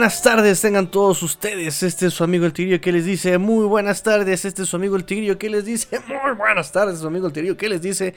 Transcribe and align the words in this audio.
Buenas 0.00 0.22
tardes, 0.22 0.62
tengan 0.62 0.90
todos 0.90 1.22
ustedes. 1.22 1.82
Este 1.82 2.06
es 2.06 2.14
su 2.14 2.24
amigo 2.24 2.46
el 2.46 2.54
Tigrillo 2.54 2.80
que 2.80 2.90
les 2.90 3.04
dice 3.04 3.36
muy 3.36 3.66
buenas 3.66 4.02
tardes. 4.02 4.46
Este 4.46 4.62
es 4.62 4.68
su 4.70 4.76
amigo 4.76 4.96
el 4.96 5.04
Tigrillo 5.04 5.38
que 5.38 5.50
les 5.50 5.66
dice 5.66 6.00
muy 6.08 6.32
buenas 6.38 6.72
tardes. 6.72 7.00
Su 7.00 7.06
amigo 7.06 7.26
el 7.26 7.34
Tigrillo 7.34 7.58
que 7.58 7.68
les 7.68 7.82
dice 7.82 8.14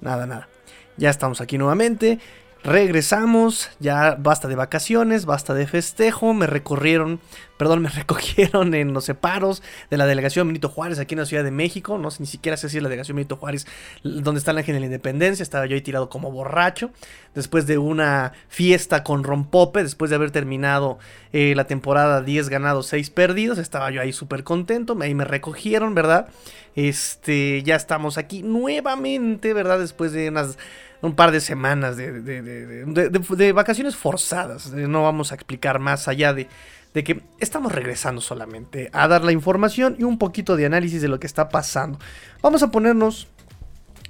nada, 0.00 0.26
nada. 0.26 0.48
Ya 0.96 1.10
estamos 1.10 1.42
aquí 1.42 1.58
nuevamente. 1.58 2.18
Regresamos, 2.64 3.70
ya 3.78 4.16
basta 4.18 4.48
de 4.48 4.56
vacaciones, 4.56 5.26
basta 5.26 5.54
de 5.54 5.66
festejo, 5.66 6.34
me 6.34 6.48
recorrieron, 6.48 7.20
perdón, 7.56 7.82
me 7.82 7.88
recogieron 7.88 8.74
en 8.74 8.92
los 8.92 9.04
separos 9.04 9.62
de 9.90 9.96
la 9.96 10.06
delegación 10.06 10.48
Benito 10.48 10.68
Juárez 10.68 10.98
aquí 10.98 11.14
en 11.14 11.20
la 11.20 11.26
Ciudad 11.26 11.44
de 11.44 11.52
México, 11.52 11.98
no 11.98 12.10
sé 12.10 12.20
ni 12.20 12.26
siquiera 12.26 12.56
sé 12.56 12.68
si 12.68 12.76
es 12.76 12.82
la 12.82 12.88
delegación 12.88 13.16
Benito 13.16 13.36
Juárez 13.36 13.66
donde 14.02 14.38
está 14.38 14.52
la 14.52 14.60
Ángel 14.60 14.74
de 14.74 14.80
la 14.80 14.86
Independencia, 14.86 15.42
estaba 15.42 15.66
yo 15.66 15.76
ahí 15.76 15.82
tirado 15.82 16.08
como 16.08 16.32
borracho, 16.32 16.90
después 17.34 17.66
de 17.68 17.78
una 17.78 18.32
fiesta 18.48 19.04
con 19.04 19.22
rompope, 19.22 19.84
después 19.84 20.10
de 20.10 20.16
haber 20.16 20.32
terminado 20.32 20.98
eh, 21.32 21.54
la 21.54 21.68
temporada 21.68 22.22
10 22.22 22.48
ganados, 22.48 22.88
6 22.88 23.10
perdidos, 23.10 23.58
estaba 23.58 23.90
yo 23.92 24.00
ahí 24.00 24.12
súper 24.12 24.42
contento, 24.42 24.96
ahí 25.00 25.14
me 25.14 25.24
recogieron, 25.24 25.94
¿verdad? 25.94 26.28
Este, 26.74 27.62
ya 27.62 27.76
estamos 27.76 28.18
aquí 28.18 28.42
nuevamente, 28.42 29.54
¿verdad? 29.54 29.78
Después 29.78 30.12
de 30.12 30.28
unas 30.28 30.58
un 31.00 31.14
par 31.14 31.30
de 31.30 31.40
semanas 31.40 31.96
de, 31.96 33.52
vacaciones 33.54 33.96
forzadas. 33.96 34.72
No 34.72 35.04
vamos 35.04 35.32
a 35.32 35.34
explicar 35.34 35.78
más 35.78 36.08
allá 36.08 36.34
de, 36.34 36.48
que 36.92 37.22
estamos 37.38 37.70
regresando 37.72 38.20
solamente 38.20 38.90
a 38.92 39.06
dar 39.06 39.22
la 39.22 39.32
información 39.32 39.94
y 39.98 40.02
un 40.02 40.18
poquito 40.18 40.56
de 40.56 40.66
análisis 40.66 41.00
de 41.00 41.08
lo 41.08 41.20
que 41.20 41.26
está 41.26 41.48
pasando. 41.48 41.98
Vamos 42.42 42.62
a 42.62 42.70
ponernos... 42.70 43.28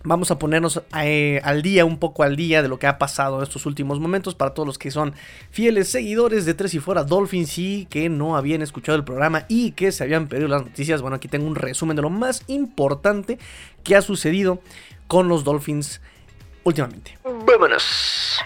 Vamos 0.04 0.30
a 0.30 0.38
ponernos 0.38 0.80
eh, 1.02 1.40
al 1.42 1.60
día, 1.60 1.84
un 1.84 1.98
poco 1.98 2.22
al 2.22 2.36
día 2.36 2.62
de 2.62 2.68
lo 2.68 2.78
que 2.78 2.86
ha 2.86 2.98
pasado 2.98 3.38
en 3.38 3.42
estos 3.42 3.66
últimos 3.66 3.98
momentos 3.98 4.36
para 4.36 4.54
todos 4.54 4.64
los 4.64 4.78
que 4.78 4.92
son 4.92 5.12
fieles 5.50 5.90
seguidores 5.90 6.44
de 6.46 6.54
Tres 6.54 6.72
y 6.74 6.78
Fuera 6.78 7.02
Dolphins 7.02 7.58
y 7.58 7.86
que 7.86 8.08
no 8.08 8.36
habían 8.36 8.62
escuchado 8.62 8.96
el 8.96 9.02
programa 9.02 9.44
y 9.48 9.72
que 9.72 9.90
se 9.90 10.04
habían 10.04 10.28
perdido 10.28 10.48
las 10.48 10.64
noticias. 10.64 11.02
Bueno, 11.02 11.16
aquí 11.16 11.26
tengo 11.26 11.48
un 11.48 11.56
resumen 11.56 11.96
de 11.96 12.02
lo 12.02 12.10
más 12.10 12.44
importante 12.46 13.40
que 13.82 13.96
ha 13.96 14.00
sucedido 14.00 14.62
con 15.08 15.26
los 15.26 15.42
Dolphins 15.42 16.00
últimamente. 16.68 17.18
Vámonos. 17.24 18.40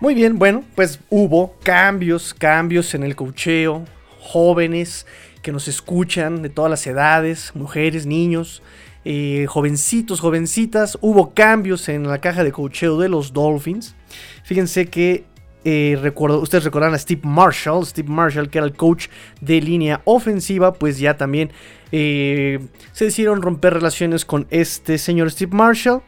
Muy 0.00 0.14
bien, 0.14 0.38
bueno, 0.38 0.64
pues 0.74 1.00
hubo 1.08 1.54
cambios, 1.62 2.34
cambios 2.34 2.94
en 2.94 3.04
el 3.04 3.16
cocheo, 3.16 3.84
jóvenes 4.20 5.06
que 5.40 5.52
nos 5.52 5.66
escuchan 5.68 6.42
de 6.42 6.50
todas 6.50 6.70
las 6.70 6.86
edades, 6.86 7.52
mujeres, 7.54 8.04
niños, 8.04 8.62
eh, 9.04 9.46
jovencitos, 9.48 10.20
jovencitas, 10.20 10.98
hubo 11.00 11.32
cambios 11.32 11.88
en 11.88 12.08
la 12.08 12.18
caja 12.18 12.44
de 12.44 12.52
cocheo 12.52 12.98
de 12.98 13.08
los 13.08 13.32
Dolphins. 13.32 13.94
Fíjense 14.42 14.86
que 14.86 15.24
eh, 15.64 15.98
recuerdo, 16.02 16.40
ustedes 16.40 16.64
recordarán 16.64 16.94
a 16.94 16.98
Steve 16.98 17.22
Marshall, 17.24 17.86
Steve 17.86 18.08
Marshall 18.10 18.50
que 18.50 18.58
era 18.58 18.66
el 18.66 18.74
coach 18.74 19.08
de 19.40 19.62
línea 19.62 20.02
ofensiva, 20.04 20.74
pues 20.74 20.98
ya 20.98 21.16
también 21.16 21.50
se 21.90 23.04
decidieron 23.04 23.42
romper 23.42 23.74
relaciones 23.74 24.24
con 24.24 24.46
este 24.50 24.98
señor 24.98 25.30
Steve 25.30 25.54
Marshall. 25.54 26.02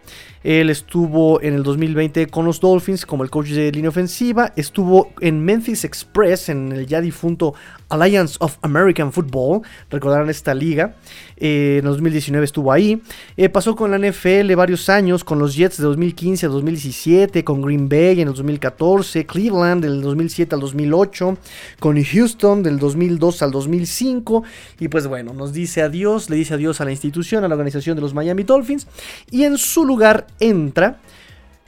Él 0.46 0.70
estuvo 0.70 1.42
en 1.42 1.54
el 1.54 1.64
2020 1.64 2.28
con 2.28 2.44
los 2.44 2.60
Dolphins 2.60 3.04
como 3.04 3.24
el 3.24 3.30
coach 3.30 3.48
de 3.48 3.72
línea 3.72 3.88
ofensiva. 3.88 4.52
Estuvo 4.54 5.10
en 5.20 5.44
Memphis 5.44 5.82
Express, 5.82 6.50
en 6.50 6.70
el 6.70 6.86
ya 6.86 7.00
difunto 7.00 7.54
Alliance 7.88 8.36
of 8.38 8.56
American 8.62 9.12
Football. 9.12 9.62
Recordarán 9.90 10.30
esta 10.30 10.54
liga. 10.54 10.94
Eh, 11.36 11.78
en 11.80 11.84
2019 11.84 12.44
estuvo 12.44 12.70
ahí. 12.70 13.02
Eh, 13.36 13.48
pasó 13.48 13.74
con 13.74 13.90
la 13.90 13.98
NFL 13.98 14.54
varios 14.54 14.88
años, 14.88 15.24
con 15.24 15.40
los 15.40 15.56
Jets 15.56 15.78
de 15.78 15.82
2015 15.82 16.46
a 16.46 16.48
2017, 16.48 17.42
con 17.42 17.60
Green 17.60 17.88
Bay 17.88 18.20
en 18.20 18.28
el 18.28 18.34
2014, 18.34 19.26
Cleveland 19.26 19.82
del 19.82 20.00
2007 20.00 20.54
al 20.54 20.60
2008, 20.60 21.38
con 21.80 22.00
Houston 22.00 22.62
del 22.62 22.78
2002 22.78 23.42
al 23.42 23.50
2005. 23.50 24.44
Y 24.78 24.86
pues 24.86 25.08
bueno, 25.08 25.32
nos 25.34 25.52
dice 25.52 25.65
adiós, 25.82 26.30
le 26.30 26.36
dice 26.36 26.54
adiós 26.54 26.80
a 26.80 26.84
la 26.84 26.90
institución, 26.90 27.44
a 27.44 27.48
la 27.48 27.54
organización 27.54 27.96
de 27.96 28.02
los 28.02 28.14
Miami 28.14 28.44
Dolphins. 28.44 28.86
Y 29.30 29.44
en 29.44 29.58
su 29.58 29.84
lugar 29.84 30.26
entra 30.40 30.98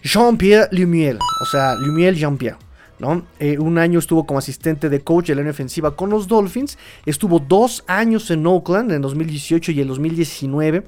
Jean-Pierre 0.02 0.68
Lumiel, 0.72 1.18
o 1.42 1.46
sea, 1.46 1.74
Lumiel 1.74 2.16
Jean-Pierre. 2.16 2.58
¿no? 2.98 3.24
Eh, 3.38 3.58
un 3.58 3.78
año 3.78 3.98
estuvo 3.98 4.26
como 4.26 4.38
asistente 4.38 4.88
de 4.88 5.00
coach 5.00 5.28
de 5.28 5.36
la 5.36 5.48
ofensiva 5.48 5.94
con 5.94 6.10
los 6.10 6.26
Dolphins. 6.26 6.78
Estuvo 7.06 7.38
dos 7.38 7.84
años 7.86 8.30
en 8.30 8.46
Oakland 8.46 8.92
en 8.92 9.02
2018 9.02 9.72
y 9.72 9.80
el 9.80 9.88
2019. 9.88 10.84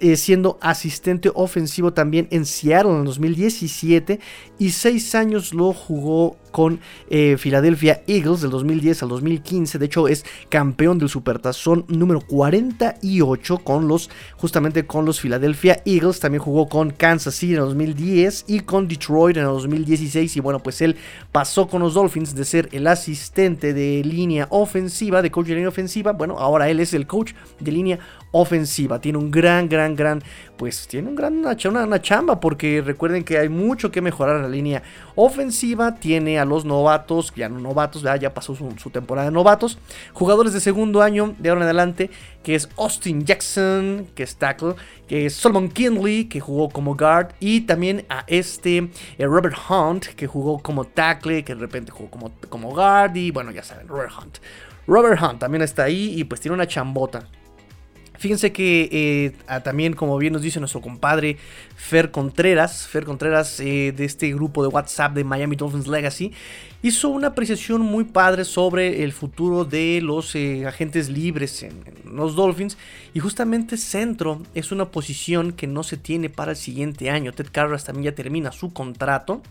Eh, 0.00 0.16
siendo 0.16 0.58
asistente 0.60 1.28
ofensivo 1.34 1.92
también 1.92 2.28
en 2.30 2.46
Seattle 2.46 2.92
en 2.92 3.04
2017 3.04 4.20
y 4.56 4.70
seis 4.70 5.12
años 5.16 5.52
lo 5.52 5.72
jugó 5.72 6.36
con 6.48 6.80
eh, 7.10 7.36
Philadelphia 7.40 8.02
Eagles 8.06 8.40
del 8.40 8.50
2010 8.50 9.02
al 9.02 9.08
2015. 9.10 9.78
De 9.78 9.86
hecho, 9.86 10.08
es 10.08 10.24
campeón 10.48 10.98
del 10.98 11.08
Supertazón 11.08 11.84
número 11.88 12.20
48 12.20 13.58
con 13.58 13.88
los, 13.88 14.10
justamente 14.36 14.86
con 14.86 15.04
los 15.04 15.20
Philadelphia 15.20 15.82
Eagles. 15.84 16.20
También 16.20 16.42
jugó 16.42 16.68
con 16.68 16.90
Kansas 16.90 17.34
City 17.34 17.54
en 17.54 17.60
el 17.60 17.66
2010 17.66 18.44
y 18.48 18.60
con 18.60 18.88
Detroit 18.88 19.36
en 19.36 19.44
el 19.44 19.50
2016. 19.50 20.36
Y 20.36 20.40
bueno, 20.40 20.62
pues 20.62 20.80
él 20.80 20.96
pasó 21.32 21.68
con 21.68 21.82
los 21.82 21.94
Dolphins 21.94 22.34
de 22.34 22.44
ser 22.44 22.68
el 22.72 22.86
asistente 22.86 23.74
de 23.74 24.02
línea 24.04 24.46
ofensiva, 24.50 25.22
de 25.22 25.30
coach 25.30 25.46
de 25.46 25.54
línea 25.54 25.68
ofensiva. 25.68 26.12
Bueno, 26.12 26.38
ahora 26.38 26.68
él 26.68 26.80
es 26.80 26.94
el 26.94 27.06
coach 27.06 27.32
de 27.60 27.72
línea 27.72 27.98
ofensiva. 28.32 29.00
Tiene 29.00 29.18
un 29.18 29.30
gran, 29.30 29.68
gran, 29.68 29.96
gran, 29.96 30.22
pues 30.58 30.88
tiene 30.88 31.08
un 31.08 31.14
gran, 31.14 31.38
una, 31.38 31.84
una 31.84 32.02
chamba 32.02 32.40
porque 32.40 32.82
recuerden 32.84 33.22
que 33.22 33.38
hay 33.38 33.48
mucho 33.48 33.92
que 33.92 34.02
mejorar 34.02 34.36
en 34.36 34.42
la 34.42 34.48
línea 34.48 34.82
ofensiva. 35.14 35.94
Tiene 35.94 36.38
a 36.38 36.44
los 36.44 36.64
novatos, 36.64 37.32
ya 37.34 37.48
no 37.48 37.60
novatos, 37.60 38.02
ya, 38.02 38.34
pasó 38.34 38.56
su, 38.56 38.90
temporada 38.90 39.28
de 39.28 39.32
novatos. 39.32 39.78
Jugadores 40.12 40.52
de 40.52 40.60
segundo 40.60 41.00
año 41.00 41.34
de 41.38 41.48
ahora 41.48 41.60
en 41.60 41.64
adelante, 41.66 42.10
que 42.42 42.56
es 42.56 42.68
Austin 42.76 43.24
Jackson, 43.24 44.08
que 44.16 44.24
es 44.24 44.36
tackle, 44.36 44.74
que 45.06 45.26
es 45.26 45.34
Solomon 45.34 45.68
Kinley, 45.68 46.24
que 46.24 46.40
jugó 46.40 46.68
como 46.68 46.96
guard, 46.96 47.28
y 47.38 47.60
también 47.60 48.04
a 48.08 48.24
este 48.26 48.90
eh, 49.16 49.26
Robert 49.26 49.56
Hunt, 49.70 50.06
que 50.06 50.26
jugó 50.26 50.58
como 50.58 50.84
tackle, 50.84 51.44
que 51.44 51.54
de 51.54 51.60
repente 51.60 51.92
jugó 51.92 52.10
como, 52.10 52.32
como 52.48 52.74
guard, 52.74 53.14
y 53.14 53.30
bueno, 53.30 53.52
ya 53.52 53.62
saben, 53.62 53.86
Robert 53.86 54.10
Hunt. 54.20 54.38
Robert 54.88 55.22
Hunt 55.22 55.38
también 55.38 55.62
está 55.62 55.84
ahí 55.84 56.14
y 56.18 56.24
pues 56.24 56.40
tiene 56.40 56.54
una 56.54 56.66
chambota. 56.66 57.28
Fíjense 58.18 58.50
que 58.50 58.88
eh, 58.90 59.60
también, 59.62 59.92
como 59.92 60.18
bien 60.18 60.32
nos 60.32 60.42
dice 60.42 60.58
nuestro 60.58 60.80
compadre 60.80 61.36
Fer 61.76 62.10
Contreras, 62.10 62.88
Fer 62.88 63.04
Contreras 63.04 63.60
eh, 63.60 63.92
de 63.96 64.04
este 64.04 64.34
grupo 64.34 64.62
de 64.62 64.68
WhatsApp 64.68 65.14
de 65.14 65.22
Miami 65.22 65.54
Dolphins 65.54 65.86
Legacy, 65.86 66.32
hizo 66.82 67.10
una 67.10 67.28
apreciación 67.28 67.80
muy 67.80 68.04
padre 68.04 68.44
sobre 68.44 69.04
el 69.04 69.12
futuro 69.12 69.64
de 69.64 70.00
los 70.02 70.34
eh, 70.34 70.66
agentes 70.66 71.08
libres 71.08 71.62
en, 71.62 71.84
los 72.04 72.34
Dolphins. 72.34 72.76
Y 73.14 73.20
justamente 73.20 73.76
centro 73.76 74.42
es 74.54 74.72
una 74.72 74.86
posición 74.86 75.52
que 75.52 75.68
no 75.68 75.84
se 75.84 75.96
tiene 75.96 76.28
para 76.28 76.52
el 76.52 76.56
siguiente 76.56 77.10
año. 77.10 77.32
Ted 77.32 77.48
Carras 77.52 77.84
también 77.84 78.06
ya 78.06 78.14
termina 78.16 78.50
su 78.50 78.72
contrato. 78.72 79.42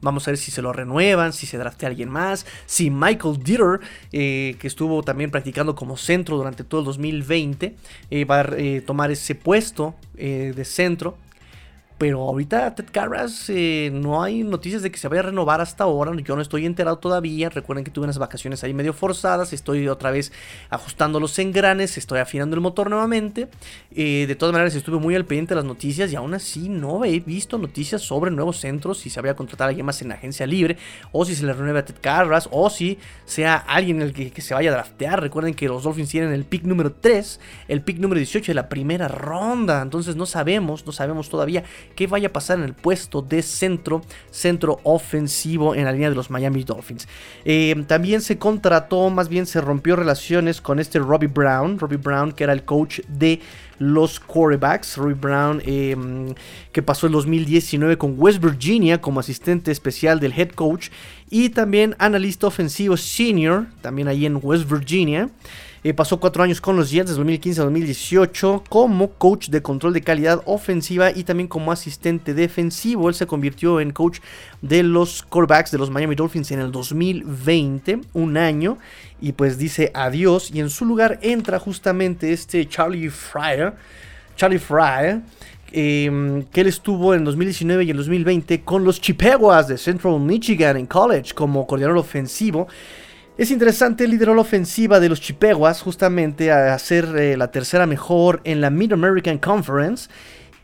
Vamos 0.00 0.26
a 0.26 0.32
ver 0.32 0.38
si 0.38 0.50
se 0.50 0.62
lo 0.62 0.72
renuevan, 0.72 1.32
si 1.32 1.46
se 1.46 1.58
draftea 1.58 1.88
alguien 1.88 2.08
más, 2.08 2.44
si 2.66 2.90
Michael 2.90 3.38
Dieter, 3.42 3.80
que 4.10 4.58
estuvo 4.62 5.02
también 5.02 5.30
practicando 5.30 5.74
como 5.74 5.96
centro 5.96 6.36
durante 6.36 6.64
todo 6.64 6.80
el 6.80 6.86
2020, 6.86 7.76
eh, 8.20 8.24
va 8.24 8.40
a 8.40 8.86
tomar 8.86 9.10
ese 9.10 9.34
puesto 9.34 9.94
de 10.14 10.64
centro. 10.64 11.16
Pero 11.98 12.20
ahorita 12.20 12.74
Ted 12.74 12.88
Carras 12.92 13.48
eh, 13.48 13.90
no 13.90 14.22
hay 14.22 14.44
noticias 14.44 14.82
de 14.82 14.90
que 14.90 14.98
se 14.98 15.08
vaya 15.08 15.20
a 15.20 15.24
renovar 15.24 15.62
hasta 15.62 15.84
ahora. 15.84 16.12
Yo 16.22 16.36
no 16.36 16.42
estoy 16.42 16.66
enterado 16.66 16.98
todavía. 16.98 17.48
Recuerden 17.48 17.84
que 17.84 17.90
tuve 17.90 18.04
unas 18.04 18.18
vacaciones 18.18 18.62
ahí 18.64 18.74
medio 18.74 18.92
forzadas. 18.92 19.54
Estoy 19.54 19.88
otra 19.88 20.10
vez 20.10 20.30
ajustando 20.68 21.20
los 21.20 21.38
engranes. 21.38 21.96
Estoy 21.96 22.18
afinando 22.18 22.54
el 22.54 22.60
motor 22.60 22.90
nuevamente. 22.90 23.48
Eh, 23.92 24.26
de 24.28 24.34
todas 24.34 24.52
maneras, 24.52 24.74
estuve 24.74 24.98
muy 24.98 25.14
al 25.14 25.24
pendiente 25.24 25.54
de 25.54 25.56
las 25.56 25.64
noticias. 25.64 26.12
Y 26.12 26.16
aún 26.16 26.34
así 26.34 26.68
no 26.68 27.02
he 27.06 27.18
visto 27.20 27.56
noticias 27.56 28.02
sobre 28.02 28.30
nuevos 28.30 28.58
centros. 28.58 28.98
Si 28.98 29.08
se 29.08 29.22
vaya 29.22 29.32
a 29.32 29.36
contratar 29.36 29.66
a 29.66 29.68
alguien 29.70 29.86
más 29.86 30.02
en 30.02 30.08
la 30.08 30.16
agencia 30.16 30.46
libre. 30.46 30.76
O 31.12 31.24
si 31.24 31.34
se 31.34 31.46
le 31.46 31.54
renueve 31.54 31.78
a 31.78 31.84
Ted 31.86 31.96
Carras. 32.02 32.46
O 32.52 32.68
si 32.68 32.98
sea 33.24 33.56
alguien 33.56 34.02
el 34.02 34.12
que, 34.12 34.32
que 34.32 34.42
se 34.42 34.52
vaya 34.52 34.68
a 34.68 34.74
draftear. 34.74 35.22
Recuerden 35.22 35.54
que 35.54 35.66
los 35.66 35.84
Dolphins 35.84 36.10
tienen 36.10 36.32
el 36.32 36.44
pick 36.44 36.64
número 36.64 36.92
3. 36.92 37.40
El 37.68 37.80
pick 37.80 37.96
número 38.00 38.18
18 38.18 38.50
de 38.50 38.54
la 38.54 38.68
primera 38.68 39.08
ronda. 39.08 39.80
Entonces 39.80 40.14
no 40.14 40.26
sabemos. 40.26 40.84
No 40.84 40.92
sabemos 40.92 41.30
todavía 41.30 41.64
qué 41.94 42.06
vaya 42.06 42.28
a 42.28 42.32
pasar 42.32 42.58
en 42.58 42.64
el 42.64 42.74
puesto 42.74 43.22
de 43.22 43.42
centro, 43.42 44.02
centro 44.30 44.80
ofensivo 44.82 45.74
en 45.74 45.84
la 45.84 45.92
línea 45.92 46.10
de 46.10 46.16
los 46.16 46.30
Miami 46.30 46.64
Dolphins. 46.64 47.08
Eh, 47.44 47.84
también 47.86 48.20
se 48.20 48.38
contrató, 48.38 49.10
más 49.10 49.28
bien 49.28 49.46
se 49.46 49.60
rompió 49.60 49.96
relaciones 49.96 50.60
con 50.60 50.78
este 50.78 50.98
Robbie 50.98 51.28
Brown, 51.28 51.78
Robbie 51.78 51.98
Brown 51.98 52.32
que 52.32 52.44
era 52.44 52.52
el 52.52 52.64
coach 52.64 53.00
de 53.08 53.40
los 53.78 54.20
quarterbacks. 54.20 54.96
Robbie 54.96 55.14
Brown, 55.14 55.62
em, 55.64 56.34
que 56.72 56.82
pasó 56.82 57.06
el 57.06 57.12
2019 57.12 57.98
con 57.98 58.14
West 58.16 58.42
Virginia 58.42 59.00
como 59.00 59.20
asistente 59.20 59.70
especial 59.70 60.20
del 60.20 60.32
head 60.32 60.50
coach 60.50 60.88
y 61.30 61.50
también 61.50 61.94
analista 61.98 62.46
ofensivo 62.46 62.96
senior, 62.96 63.66
también 63.80 64.08
ahí 64.08 64.26
en 64.26 64.38
West 64.42 64.70
Virginia. 64.70 65.28
Eh, 65.86 65.94
pasó 65.94 66.18
cuatro 66.18 66.42
años 66.42 66.60
con 66.60 66.74
los 66.74 66.90
Jets, 66.90 67.10
de 67.10 67.14
2015 67.14 67.60
a 67.60 67.64
2018, 67.64 68.64
como 68.68 69.12
coach 69.12 69.50
de 69.50 69.62
control 69.62 69.92
de 69.92 70.00
calidad 70.00 70.42
ofensiva 70.44 71.12
y 71.12 71.22
también 71.22 71.46
como 71.46 71.70
asistente 71.70 72.34
defensivo. 72.34 73.08
Él 73.08 73.14
se 73.14 73.28
convirtió 73.28 73.78
en 73.78 73.92
coach 73.92 74.18
de 74.62 74.82
los 74.82 75.22
quarterbacks 75.22 75.70
de 75.70 75.78
los 75.78 75.88
Miami 75.88 76.16
Dolphins 76.16 76.50
en 76.50 76.58
el 76.58 76.72
2020, 76.72 78.00
un 78.14 78.36
año, 78.36 78.78
y 79.20 79.30
pues 79.30 79.58
dice 79.58 79.92
adiós. 79.94 80.50
Y 80.52 80.58
en 80.58 80.70
su 80.70 80.86
lugar 80.86 81.20
entra 81.22 81.60
justamente 81.60 82.32
este 82.32 82.68
Charlie 82.68 83.08
Fryer. 83.08 83.74
Charlie 84.34 84.58
Fryer 84.58 85.22
Em, 85.72 86.44
que 86.44 86.60
él 86.60 86.68
estuvo 86.68 87.12
en 87.12 87.24
2019 87.24 87.84
y 87.84 87.90
en 87.90 87.96
2020 87.96 88.62
con 88.62 88.84
los 88.84 89.00
Chippewas 89.00 89.66
de 89.66 89.76
Central 89.76 90.20
Michigan 90.20 90.76
en 90.76 90.86
college 90.86 91.34
como 91.34 91.66
coordinador 91.66 91.98
ofensivo. 91.98 92.68
Es 93.38 93.50
interesante, 93.50 94.08
lideró 94.08 94.34
la 94.34 94.40
ofensiva 94.40 94.98
de 94.98 95.10
los 95.10 95.20
Chippewas 95.20 95.82
justamente 95.82 96.50
a 96.50 96.78
ser 96.78 97.04
eh, 97.18 97.36
la 97.36 97.50
tercera 97.50 97.84
mejor 97.84 98.40
en 98.44 98.62
la 98.62 98.70
Mid-American 98.70 99.36
Conference 99.36 100.08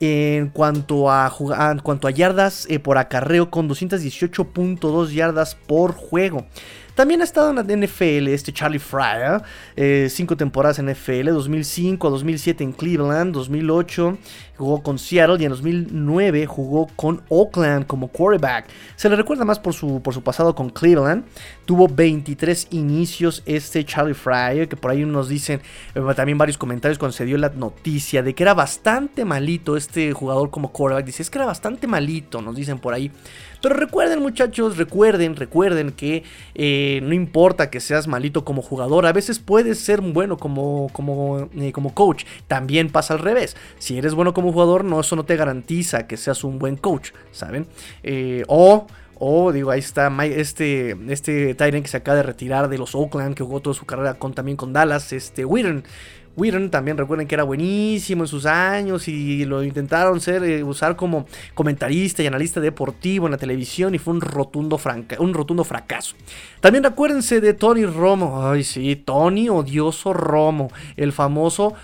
en 0.01 0.49
cuanto 0.49 1.11
a, 1.11 1.31
en 1.71 1.81
cuanto 1.81 2.09
a 2.09 2.11
yardas 2.11 2.67
eh, 2.71 2.79
por 2.79 2.97
acarreo 2.97 3.51
con 3.51 3.69
218.2 3.69 5.11
yardas 5.11 5.55
por 5.55 5.93
juego. 5.93 6.47
También 6.95 7.21
ha 7.21 7.25
estado 7.25 7.51
en 7.51 7.57
la 7.57 7.63
NFL 7.63 8.29
este 8.29 8.53
Charlie 8.53 8.79
Fryer, 8.79 9.43
eh, 9.77 10.09
cinco 10.11 10.37
temporadas 10.37 10.79
en 10.79 10.91
NFL, 10.91 11.29
2005 11.29 12.07
a 12.07 12.11
2007 12.11 12.65
en 12.65 12.73
Cleveland, 12.73 13.35
2008 13.35 14.19
jugó 14.57 14.83
con 14.83 14.99
Seattle 14.99 15.37
y 15.41 15.45
en 15.45 15.51
2009 15.51 16.47
jugó 16.47 16.89
con 16.97 17.23
Oakland 17.29 17.87
como 17.87 18.09
quarterback. 18.09 18.67
Se 18.97 19.09
le 19.09 19.17
recuerda 19.17 19.45
más 19.45 19.59
por 19.59 19.75
su, 19.75 20.03
por 20.03 20.15
su 20.15 20.23
pasado 20.23 20.55
con 20.55 20.71
Cleveland. 20.71 21.25
Tuvo 21.65 21.89
23 21.89 22.69
inicios 22.71 23.43
este 23.47 23.85
Charlie 23.85 24.15
Fryer, 24.15 24.69
que 24.69 24.77
por 24.77 24.91
ahí 24.91 25.05
nos 25.05 25.29
dicen 25.29 25.61
eh, 25.95 26.01
también 26.15 26.39
varios 26.39 26.59
comentarios 26.59 26.99
cuando 26.99 27.17
se 27.17 27.25
dio 27.25 27.39
la 27.39 27.49
noticia 27.51 28.23
de 28.23 28.35
que 28.35 28.43
era 28.43 28.55
bastante 28.55 29.25
malito 29.25 29.77
este 29.77 30.13
jugador 30.13 30.51
como 30.51 30.73
quarterback. 30.73 31.07
Dice, 31.07 31.23
es 31.23 31.31
que 31.31 31.39
era 31.39 31.47
bastante 31.47 31.87
malito, 31.87 32.43
nos 32.43 32.57
dicen 32.57 32.79
por 32.79 32.95
ahí. 32.95 33.11
Pero 33.63 33.77
recuerden 33.77 34.21
muchachos, 34.21 34.77
recuerden, 34.77 35.37
recuerden 35.37 35.93
que 35.93 36.25
eh, 36.57 37.01
no 37.05 37.15
importa 37.15 37.71
que 37.71 37.79
seas 37.79 38.09
malito 38.09 38.45
como 38.45 38.61
jugador, 38.61 39.07
a 39.07 39.13
veces 39.13 39.39
puedes 39.39 39.79
ser 39.79 40.01
bueno 40.01 40.37
como, 40.37 40.89
como, 40.93 41.49
eh, 41.57 41.71
como 41.71 41.95
coach. 41.95 42.25
También 42.49 42.91
pasa 42.91 43.15
al 43.15 43.21
revés. 43.21 43.57
Si 43.79 43.97
eres 43.97 44.15
bueno 44.15 44.35
como 44.35 44.42
jugador, 44.51 44.85
no, 44.85 45.01
eso 45.01 45.15
no 45.15 45.25
te 45.25 45.37
garantiza 45.37 46.07
que 46.07 46.17
seas 46.17 46.43
un 46.43 46.59
buen 46.59 46.77
coach, 46.77 47.11
¿saben? 47.31 47.67
Eh, 48.03 48.45
o... 48.49 48.87
O 49.25 49.53
digo, 49.53 49.71
ahí 49.71 49.79
está 49.79 50.11
este, 50.25 50.97
este 51.09 51.55
que 51.55 51.87
se 51.87 51.97
acaba 51.97 52.17
de 52.17 52.23
retirar 52.25 52.69
de 52.69 52.77
los 52.77 52.97
Oakland, 52.97 53.37
que 53.37 53.45
jugó 53.45 53.61
toda 53.61 53.73
su 53.73 53.87
carrera 53.87 54.15
con, 54.15 54.35
también 54.35 54.57
con 54.57 54.73
Dallas, 54.73 55.13
este 55.13 55.45
Whedon. 55.45 55.85
Whedon 56.37 56.71
también 56.71 56.97
recuerden 56.97 57.29
que 57.29 57.35
era 57.35 57.45
buenísimo 57.45 58.25
en 58.25 58.29
sus 58.29 58.47
años 58.47 59.07
y 59.07 59.45
lo 59.45 59.63
intentaron 59.63 60.21
ser, 60.21 60.43
eh, 60.45 60.65
usar 60.65 60.97
como 60.97 61.27
comentarista 61.55 62.23
y 62.23 62.27
analista 62.27 62.59
deportivo 62.59 63.27
en 63.27 63.33
la 63.33 63.39
televisión 63.39 63.95
y 63.95 63.99
fue 63.99 64.15
un 64.15 64.23
rotundo, 64.23 64.81
un 65.19 65.35
rotundo 65.35 65.63
fracaso. 65.63 66.17
También 66.61 66.85
recuérdense 66.85 67.41
de 67.41 67.53
Tony 67.53 67.85
Romo. 67.85 68.49
Ay, 68.49 68.65
sí, 68.65 68.97
Tony 68.97 69.51
odioso 69.51 70.13
Romo, 70.15 70.71
el 70.97 71.13
famoso 71.13 71.75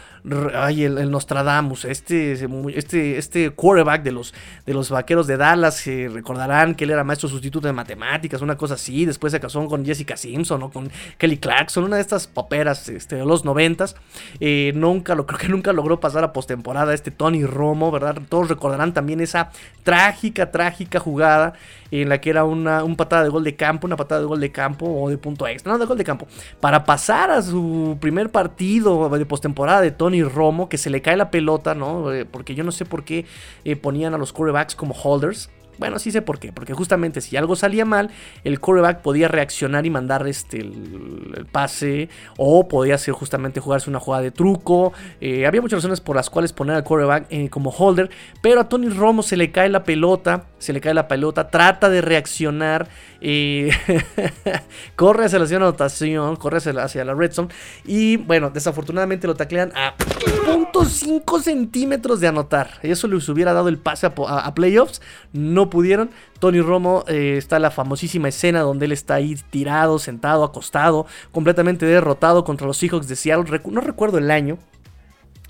ay, 0.55 0.85
el, 0.85 1.11
Nostradamus, 1.11 1.85
este, 1.85 2.33
este, 2.75 3.19
este 3.19 3.51
quarterback 3.51 4.03
de 4.03 4.13
los, 4.13 4.35
de 4.67 4.75
los 4.75 4.91
vaqueros 4.91 5.27
de 5.27 5.37
Dallas, 5.37 5.85
recordarán 5.87 6.75
que 6.75 6.85
él 6.85 6.91
era 6.91 7.05
maestro 7.05 7.29
sustituto 7.29 7.67
de 7.67 7.73
matemáticas, 7.73 8.43
una 8.43 8.57
cosa 8.57 8.75
así, 8.75 9.05
después 9.05 9.33
se 9.33 9.41
casó 9.41 9.67
con 9.67 9.85
Jessica 9.85 10.17
Simpson 10.17 10.63
o 10.63 10.71
con 10.71 10.91
Kelly 11.19 11.39
Clarkson, 11.39 11.85
una 11.85 11.97
de 11.97 12.03
estas 12.03 12.27
paperas 12.27 12.89
este, 12.89 13.17
de 13.17 13.25
los 13.25 13.45
noventas, 13.45 13.97
eh, 14.41 14.73
nunca, 14.75 15.15
lo, 15.15 15.27
creo 15.27 15.39
que 15.39 15.49
nunca 15.49 15.73
logró 15.73 16.01
pasar 16.01 16.25
a 16.25 16.33
postemporada 16.33 16.95
este 16.95 17.11
Tony 17.11 17.45
Romo, 17.45 17.91
¿verdad? 17.91 18.19
Todos 18.29 18.49
recordarán 18.49 18.93
también 18.93 19.21
esa 19.21 19.51
trágica, 19.83 20.51
trágica 20.51 21.01
jugada 21.01 21.55
en 21.91 22.09
la 22.09 22.21
que 22.21 22.31
era 22.31 22.45
una 22.45 22.85
un 22.85 22.97
patada 22.97 23.25
de 23.25 23.31
gol 23.31 23.45
de 23.45 23.57
campo, 23.57 23.87
una 23.87 23.97
patada 23.97 24.21
de 24.21 24.27
gol 24.27 24.41
de 24.41 24.53
campo 24.53 24.87
o 24.87 25.09
de 25.09 25.19
punto 25.19 25.47
extra, 25.47 25.73
no, 25.73 25.79
de 25.79 25.87
gol 25.87 25.97
de 25.97 26.05
campo, 26.05 26.27
para 26.61 26.85
pasar 26.85 27.31
a 27.31 27.43
su 27.43 27.97
primer 28.01 28.31
partido 28.31 29.09
de 29.09 29.27
postemporada 29.27 29.81
de 29.81 29.91
Tony 29.91 30.08
Romo, 30.33 30.69
que 30.69 30.79
se 30.79 30.91
le 30.91 31.03
cae 31.03 31.17
la 31.17 31.31
pelota, 31.31 31.75
¿no? 31.75 32.13
Eh, 32.13 32.25
porque 32.25 32.55
yo 32.55 32.65
no 32.65 32.73
sé 32.73 32.85
por 32.85 33.05
qué 33.05 33.27
eh, 33.65 33.77
ponían 33.77 34.15
a 34.15 34.19
los 34.19 34.33
quarterbacks 34.33 34.75
como 34.75 34.95
holders. 34.95 35.51
Bueno, 35.79 35.99
sí 35.99 36.11
sé 36.11 36.23
por 36.23 36.39
qué. 36.39 36.53
Porque 36.53 36.75
justamente 36.75 37.21
si 37.21 37.37
algo 37.37 37.57
salía 37.57 37.85
mal, 37.85 38.11
el 38.45 38.61
quarterback 38.61 39.03
podía 39.03 39.29
reaccionar 39.29 39.87
y 39.87 39.91
mandar 39.91 40.27
este, 40.27 40.61
el, 40.61 41.47
pase. 41.51 42.09
O 42.37 42.69
podía 42.69 42.97
hacer 42.97 43.15
justamente 43.15 43.61
jugarse 43.61 43.89
una 43.91 44.01
jugada 44.01 44.23
de 44.23 44.31
truco. 44.31 44.93
Eh, 45.21 45.47
había 45.47 45.61
muchas 45.61 45.79
razones 45.79 46.01
por 46.01 46.17
las 46.17 46.31
cuales 46.31 46.53
poner 46.53 46.77
al 46.77 46.85
quarterback 46.85 47.49
como 47.51 47.71
holder. 47.71 48.11
Pero 48.43 48.61
a 48.61 48.69
Tony 48.69 48.89
Romo 48.89 49.23
se 49.23 49.37
le 49.37 49.51
cae 49.51 49.69
la 49.69 49.85
pelota. 49.85 50.47
Se 50.59 50.73
le 50.73 50.81
cae 50.81 50.95
la 50.95 51.09
pelota. 51.09 51.49
Trata 51.49 51.89
de 51.89 52.01
reaccionar. 52.01 52.89
corre 54.97 55.25
hacia 55.25 55.39
la 55.41 55.57
anotación, 55.57 56.37
corre 56.37 56.59
hacia 56.59 57.05
la, 57.05 57.15
red 57.15 57.33
zone. 57.33 57.49
Y 57.85 58.17
bueno, 58.17 58.51
desafortunadamente 58.51 59.27
lo 59.27 59.35
taclean 59.35 59.73
a 59.75 59.97
.5 59.97 61.41
centímetros 61.41 62.21
de 62.21 62.29
anotar. 62.29 62.79
Eso 62.83 63.09
les 63.09 63.29
hubiera 63.29 63.53
dado 63.53 63.69
el 63.69 63.79
pase 63.79 64.07
a, 64.07 64.55
playoffs. 64.55 65.01
No 65.33 65.68
pudieron. 65.71 66.11
Tony 66.39 66.61
Romo 66.61 67.05
eh, 67.09 67.37
está 67.37 67.59
la 67.59 67.71
famosísima 67.71 68.29
escena 68.29 68.61
donde 68.61 68.87
él 68.87 68.93
está 68.93 69.15
ahí 69.15 69.37
tirado, 69.51 69.99
sentado, 69.99 70.45
acostado, 70.45 71.07
completamente 71.33 71.87
derrotado 71.87 72.45
contra 72.45 72.67
los 72.67 72.77
Seahawks 72.77 73.09
de 73.09 73.17
Seattle. 73.17 73.61
no 73.71 73.81
recuerdo 73.81 74.19
el 74.19 74.31
año. 74.31 74.59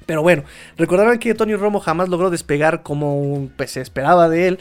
Pero 0.06 0.22
bueno, 0.22 0.44
recordarán 0.78 1.18
que 1.18 1.34
Tony 1.34 1.54
Romo 1.54 1.80
jamás 1.80 2.08
logró 2.08 2.30
despegar 2.30 2.82
como 2.82 3.50
pues, 3.56 3.72
se 3.72 3.82
esperaba 3.82 4.30
de 4.30 4.48
él. 4.48 4.58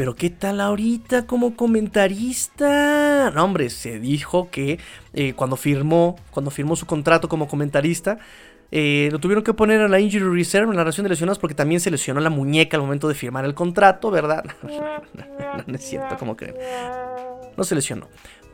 Pero 0.00 0.16
¿qué 0.16 0.30
tal 0.30 0.62
ahorita 0.62 1.26
como 1.26 1.54
comentarista? 1.54 3.30
No, 3.34 3.44
hombre, 3.44 3.68
se 3.68 4.00
dijo 4.00 4.50
que 4.50 4.78
eh, 5.12 5.34
cuando 5.34 5.56
firmó, 5.56 6.16
cuando 6.30 6.50
firmó 6.50 6.74
su 6.74 6.86
contrato 6.86 7.28
como 7.28 7.48
comentarista, 7.48 8.18
eh, 8.72 9.08
lo 9.10 9.18
tuvieron 9.18 9.42
que 9.42 9.54
poner 9.54 9.80
en 9.80 9.90
la 9.90 10.00
injury 10.00 10.24
reserve, 10.36 10.70
en 10.70 10.76
la 10.76 10.84
ración 10.84 11.04
de 11.04 11.10
lesionados, 11.10 11.38
porque 11.38 11.54
también 11.54 11.80
se 11.80 11.90
lesionó 11.90 12.20
la 12.20 12.30
muñeca 12.30 12.76
al 12.76 12.82
momento 12.82 13.08
de 13.08 13.14
firmar 13.14 13.44
el 13.44 13.54
contrato, 13.54 14.10
¿verdad? 14.10 14.44
no, 15.66 15.74
es 15.74 15.82
cierto, 15.82 16.16
como 16.18 16.36
que 16.36 16.54
no 17.56 17.64
se 17.64 17.74
lesionó. 17.74 18.08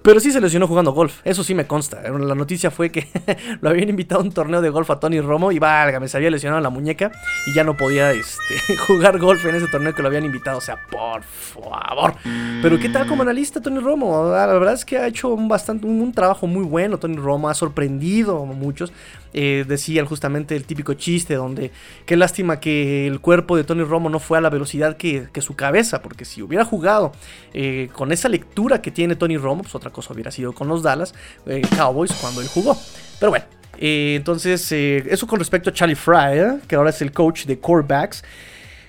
Pero 0.06 0.20
sí 0.20 0.30
se 0.30 0.40
lesionó 0.40 0.68
jugando 0.68 0.92
golf, 0.92 1.20
eso 1.24 1.42
sí 1.42 1.52
me 1.52 1.66
consta. 1.66 2.00
La 2.00 2.36
noticia 2.36 2.70
fue 2.70 2.92
que 2.92 3.08
lo 3.60 3.70
habían 3.70 3.88
invitado 3.88 4.20
a 4.20 4.24
un 4.24 4.30
torneo 4.30 4.60
de 4.60 4.70
golf 4.70 4.88
a 4.88 5.00
Tony 5.00 5.20
Romo 5.20 5.50
y 5.50 5.58
válgame, 5.58 6.06
se 6.06 6.16
había 6.16 6.30
lesionado 6.30 6.62
la 6.62 6.70
muñeca 6.70 7.10
y 7.48 7.54
ya 7.56 7.64
no 7.64 7.76
podía 7.76 8.12
este, 8.12 8.76
jugar 8.86 9.18
golf 9.18 9.44
en 9.46 9.56
ese 9.56 9.66
torneo 9.66 9.96
que 9.96 10.02
lo 10.02 10.08
habían 10.08 10.24
invitado. 10.24 10.58
O 10.58 10.60
sea, 10.60 10.78
por 10.88 11.24
favor. 11.24 12.14
Pero 12.62 12.78
¿qué 12.78 12.88
tal 12.88 13.08
como 13.08 13.22
analista 13.22 13.60
Tony 13.60 13.80
Romo? 13.80 14.30
La 14.30 14.46
verdad 14.46 14.74
es 14.74 14.84
que 14.84 14.96
ha 14.96 15.08
hecho 15.08 15.30
un, 15.30 15.48
bastante, 15.48 15.88
un, 15.88 16.12
trabajo 16.12 16.46
muy 16.46 16.62
bueno 16.62 16.98
Tony 16.98 17.16
Romo, 17.16 17.48
ha 17.48 17.54
sorprendido 17.54 18.40
a 18.40 18.46
muchos. 18.46 18.92
Eh, 19.38 19.66
decían 19.68 20.06
justamente 20.06 20.56
el 20.56 20.64
típico 20.64 20.94
chiste 20.94 21.34
donde 21.34 21.70
qué 22.06 22.16
lástima 22.16 22.58
que 22.58 23.06
el 23.06 23.20
cuerpo 23.20 23.54
de 23.54 23.64
Tony 23.64 23.84
Romo 23.84 24.08
no 24.08 24.18
fue 24.18 24.38
a 24.38 24.40
la 24.40 24.48
velocidad 24.48 24.96
que, 24.96 25.28
su 25.42 25.54
cabeza, 25.54 26.00
porque 26.00 26.24
si 26.24 26.40
hubiera 26.40 26.64
jugado 26.64 27.12
eh, 27.52 27.90
con 27.92 28.12
esa 28.12 28.30
lectura 28.30 28.80
que 28.80 28.90
tiene 28.90 29.14
Tony 29.14 29.36
Romo, 29.36 29.60
pues 29.60 29.74
otra 29.74 29.90
cosa 29.90 30.14
hubiera 30.14 30.30
sido 30.30 30.54
con 30.54 30.68
los 30.68 30.82
Dallas 30.82 31.14
eh, 31.44 31.60
Cowboys 31.76 32.14
cuando 32.14 32.40
él 32.40 32.48
jugó. 32.48 32.78
Pero 33.20 33.30
bueno, 33.30 33.44
entonces 33.78 34.72
eso 34.72 35.26
con 35.26 35.38
respecto 35.38 35.68
a 35.68 35.72
Charlie 35.74 35.96
Fryer, 35.96 36.62
que 36.66 36.74
ahora 36.74 36.88
es 36.88 37.02
el 37.02 37.12
coach 37.12 37.44
de 37.44 37.58
quarterbacks. 37.58 38.24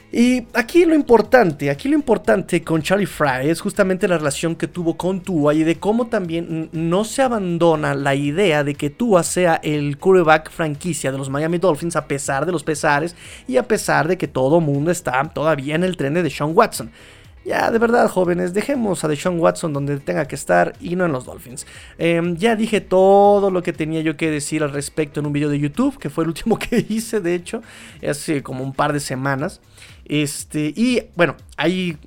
Y 0.09 0.47
aquí 0.53 0.85
lo 0.85 0.95
importante, 0.95 1.69
aquí 1.69 1.89
lo 1.89 1.95
importante 1.95 2.63
con 2.63 2.81
Charlie 2.81 3.05
Fry 3.05 3.49
es 3.49 3.59
justamente 3.59 4.07
la 4.07 4.17
relación 4.17 4.55
que 4.55 4.67
tuvo 4.67 4.95
con 4.95 5.19
Tua 5.19 5.53
y 5.53 5.63
de 5.63 5.79
cómo 5.79 6.07
también 6.07 6.69
no 6.71 7.03
se 7.03 7.21
abandona 7.21 7.93
la 7.93 8.15
idea 8.15 8.63
de 8.63 8.75
que 8.75 8.89
Tua 8.89 9.23
sea 9.23 9.59
el 9.63 9.97
quarterback 9.97 10.49
franquicia 10.49 11.11
de 11.11 11.17
los 11.17 11.29
Miami 11.29 11.57
Dolphins 11.57 11.97
a 11.97 12.07
pesar 12.07 12.45
de 12.45 12.53
los 12.53 12.63
pesares 12.63 13.17
y 13.49 13.57
a 13.57 13.67
pesar 13.67 14.07
de 14.07 14.17
que 14.17 14.29
todo 14.29 14.61
mundo 14.61 14.91
está 14.91 15.21
todavía 15.33 15.75
en 15.75 15.83
el 15.83 15.97
tren 15.97 16.13
de 16.13 16.29
Sean 16.29 16.51
Watson. 16.55 16.89
Ya, 17.47 17.71
de 17.71 17.79
verdad, 17.79 18.09
jóvenes, 18.09 18.53
dejemos 18.53 19.05
a 19.05 19.07
Deshaun 19.07 19.39
Watson 19.39 19.71
donde 19.71 19.99
tenga 20.01 20.27
que 20.27 20.35
estar 20.35 20.73
y 20.81 20.97
no 20.97 21.05
en 21.05 21.13
los 21.13 21.23
Dolphins. 21.23 21.65
Em, 21.97 22.35
ya 22.35 22.57
dije 22.57 22.81
todo 22.81 23.51
lo 23.51 23.63
que 23.63 23.71
tenía 23.71 24.01
yo 24.01 24.17
que 24.17 24.29
decir 24.29 24.63
al 24.63 24.73
respecto 24.73 25.21
en 25.21 25.27
un 25.27 25.31
video 25.31 25.47
de 25.47 25.57
YouTube, 25.57 25.97
que 25.97 26.09
fue 26.09 26.25
el 26.25 26.27
último 26.27 26.59
que 26.59 26.85
hice, 26.89 27.21
de 27.21 27.35
hecho, 27.35 27.61
hace 28.05 28.43
como 28.43 28.65
un 28.65 28.73
par 28.73 28.91
de 28.91 28.99
semanas. 28.99 29.61
Este, 30.03 30.73
y 30.75 31.03
bueno, 31.15 31.37
hay 31.55 31.97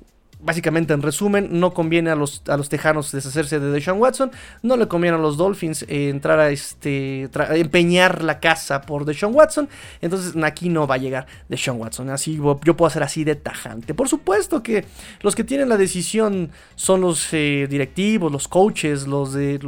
básicamente 0.43 0.93
en 0.93 1.01
resumen, 1.01 1.59
no 1.59 1.73
conviene 1.73 2.09
a 2.09 2.15
los, 2.15 2.41
a 2.47 2.57
los 2.57 2.69
Tejanos 2.69 3.11
deshacerse 3.11 3.59
de 3.59 3.71
Deshaun 3.71 3.99
Watson, 3.99 4.31
no 4.63 4.77
le 4.77 4.87
conviene 4.87 5.17
a 5.17 5.19
los 5.19 5.37
Dolphins 5.37 5.83
eh, 5.83 6.09
entrar 6.09 6.39
a 6.39 6.49
este, 6.49 7.29
empeñar 7.51 8.23
la 8.23 8.39
casa 8.39 8.81
por 8.81 9.05
Deshaun 9.05 9.35
Watson, 9.35 9.69
entonces 10.01 10.33
aquí 10.43 10.69
no 10.69 10.87
va 10.87 10.95
a 10.95 10.97
llegar 10.97 11.27
Deshaun 11.49 11.79
Watson, 11.79 12.09
así 12.09 12.39
yo 12.63 12.77
puedo 12.77 12.87
hacer 12.87 13.03
así 13.03 13.23
de 13.23 13.35
tajante. 13.35 13.93
Por 13.93 14.09
supuesto 14.09 14.63
que 14.63 14.85
los 15.21 15.35
que 15.35 15.43
tienen 15.43 15.69
la 15.69 15.77
decisión 15.77 16.51
son 16.75 17.01
los 17.01 17.33
eh, 17.33 17.67
directivos, 17.69 18.31
los 18.31 18.47
coaches, 18.47 19.07
los 19.07 19.33
de 19.33 19.59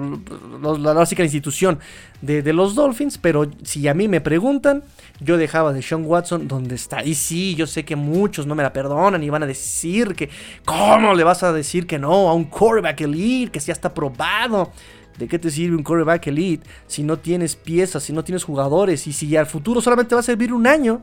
la 0.61 0.93
básica 0.93 1.23
institución 1.23 1.79
de, 2.21 2.41
de 2.41 2.53
los 2.53 2.75
Dolphins, 2.75 3.17
pero 3.17 3.49
si 3.63 3.87
a 3.87 3.93
mí 3.93 4.07
me 4.07 4.21
preguntan, 4.21 4.83
yo 5.19 5.37
dejaba 5.37 5.73
de 5.73 5.81
Sean 5.81 6.05
Watson 6.05 6.47
donde 6.47 6.75
está. 6.75 7.03
Y 7.03 7.15
sí, 7.15 7.55
yo 7.55 7.67
sé 7.67 7.85
que 7.85 7.95
muchos 7.95 8.45
no 8.47 8.55
me 8.55 8.63
la 8.63 8.73
perdonan 8.73 9.23
y 9.23 9.29
van 9.29 9.43
a 9.43 9.47
decir 9.47 10.15
que, 10.15 10.29
¿cómo 10.65 11.13
le 11.13 11.23
vas 11.23 11.43
a 11.43 11.53
decir 11.53 11.87
que 11.87 11.99
no 11.99 12.29
a 12.29 12.33
un 12.33 12.45
quarterback 12.45 13.01
elite 13.01 13.51
que 13.51 13.59
ya 13.59 13.73
está 13.73 13.93
probado? 13.93 14.71
¿De 15.17 15.27
qué 15.27 15.37
te 15.37 15.51
sirve 15.51 15.75
un 15.75 15.83
quarterback 15.83 16.27
elite 16.27 16.67
si 16.87 17.03
no 17.03 17.17
tienes 17.19 17.55
piezas, 17.55 18.03
si 18.03 18.13
no 18.13 18.23
tienes 18.23 18.43
jugadores 18.43 19.05
y 19.05 19.13
si 19.13 19.35
al 19.35 19.45
futuro 19.45 19.79
solamente 19.81 20.15
va 20.15 20.21
a 20.21 20.23
servir 20.23 20.51
un 20.51 20.65
año 20.65 21.01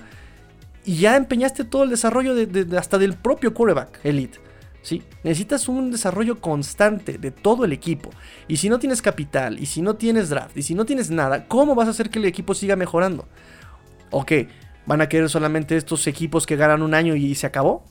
y 0.85 0.97
ya 0.97 1.17
empeñaste 1.17 1.65
todo 1.65 1.85
el 1.85 1.91
desarrollo 1.91 2.35
de, 2.35 2.77
hasta 2.77 2.99
del 2.99 3.15
propio 3.15 3.55
quarterback 3.55 4.01
elite? 4.05 4.41
¿sí? 4.83 5.03
Necesitas 5.23 5.69
un 5.69 5.93
desarrollo 5.93 6.41
constante 6.41 7.19
de 7.19 7.31
todo 7.31 7.65
el 7.65 7.73
equipo. 7.73 8.11
Y 8.49 8.57
si 8.57 8.69
no 8.69 8.79
tienes 8.79 9.01
capital, 9.01 9.61
y 9.61 9.67
si 9.67 9.83
no 9.83 9.95
tienes 9.95 10.29
draft, 10.31 10.57
y 10.57 10.63
si 10.63 10.75
no 10.75 10.85
tienes 10.85 11.11
nada, 11.11 11.47
¿cómo 11.47 11.75
vas 11.75 11.87
a 11.87 11.93
hacer 11.93 12.11
que 12.11 12.19
el 12.19 12.25
equipo 12.25 12.55
siga 12.55 12.77
mejorando? 12.77 13.29
¿O 14.11 14.25
qué? 14.25 14.49
¿Van 14.87 15.01
a 15.01 15.09
querer 15.09 15.29
solamente 15.29 15.77
estos 15.77 16.07
equipos 16.07 16.47
que 16.47 16.57
ganan 16.57 16.83
un 16.83 16.95
año 16.95 17.15
y 17.15 17.35
se 17.35 17.47
acabó? 17.47 17.85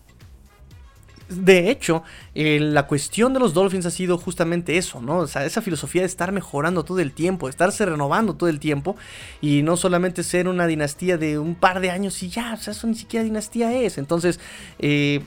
De 1.30 1.70
hecho, 1.70 2.04
la 2.34 2.88
cuestión 2.88 3.34
de 3.34 3.40
los 3.40 3.54
Dolphins 3.54 3.86
ha 3.86 3.92
sido 3.92 4.18
justamente 4.18 4.78
eso, 4.78 5.00
¿no? 5.00 5.20
O 5.20 5.28
sea, 5.28 5.46
esa 5.46 5.62
filosofía 5.62 6.02
de 6.02 6.08
estar 6.08 6.32
mejorando 6.32 6.84
todo 6.84 7.00
el 7.00 7.12
tiempo, 7.12 7.46
de 7.46 7.52
estarse 7.52 7.86
renovando 7.86 8.36
todo 8.36 8.50
el 8.50 8.60
tiempo 8.60 8.96
y 9.40 9.62
no 9.62 9.78
solamente 9.78 10.24
ser 10.24 10.48
una 10.48 10.66
dinastía 10.66 11.20
de 11.20 11.38
un 11.38 11.54
par 11.54 11.82
de 11.82 11.92
años 11.92 12.24
y 12.24 12.30
ya, 12.30 12.56
o 12.56 12.58
sea, 12.58 12.72
eso 12.72 12.88
ni 12.88 12.96
siquiera 12.96 13.24
dinastía 13.24 13.72
es. 13.74 14.00
Entonces, 14.00 14.40
eh, 14.80 15.22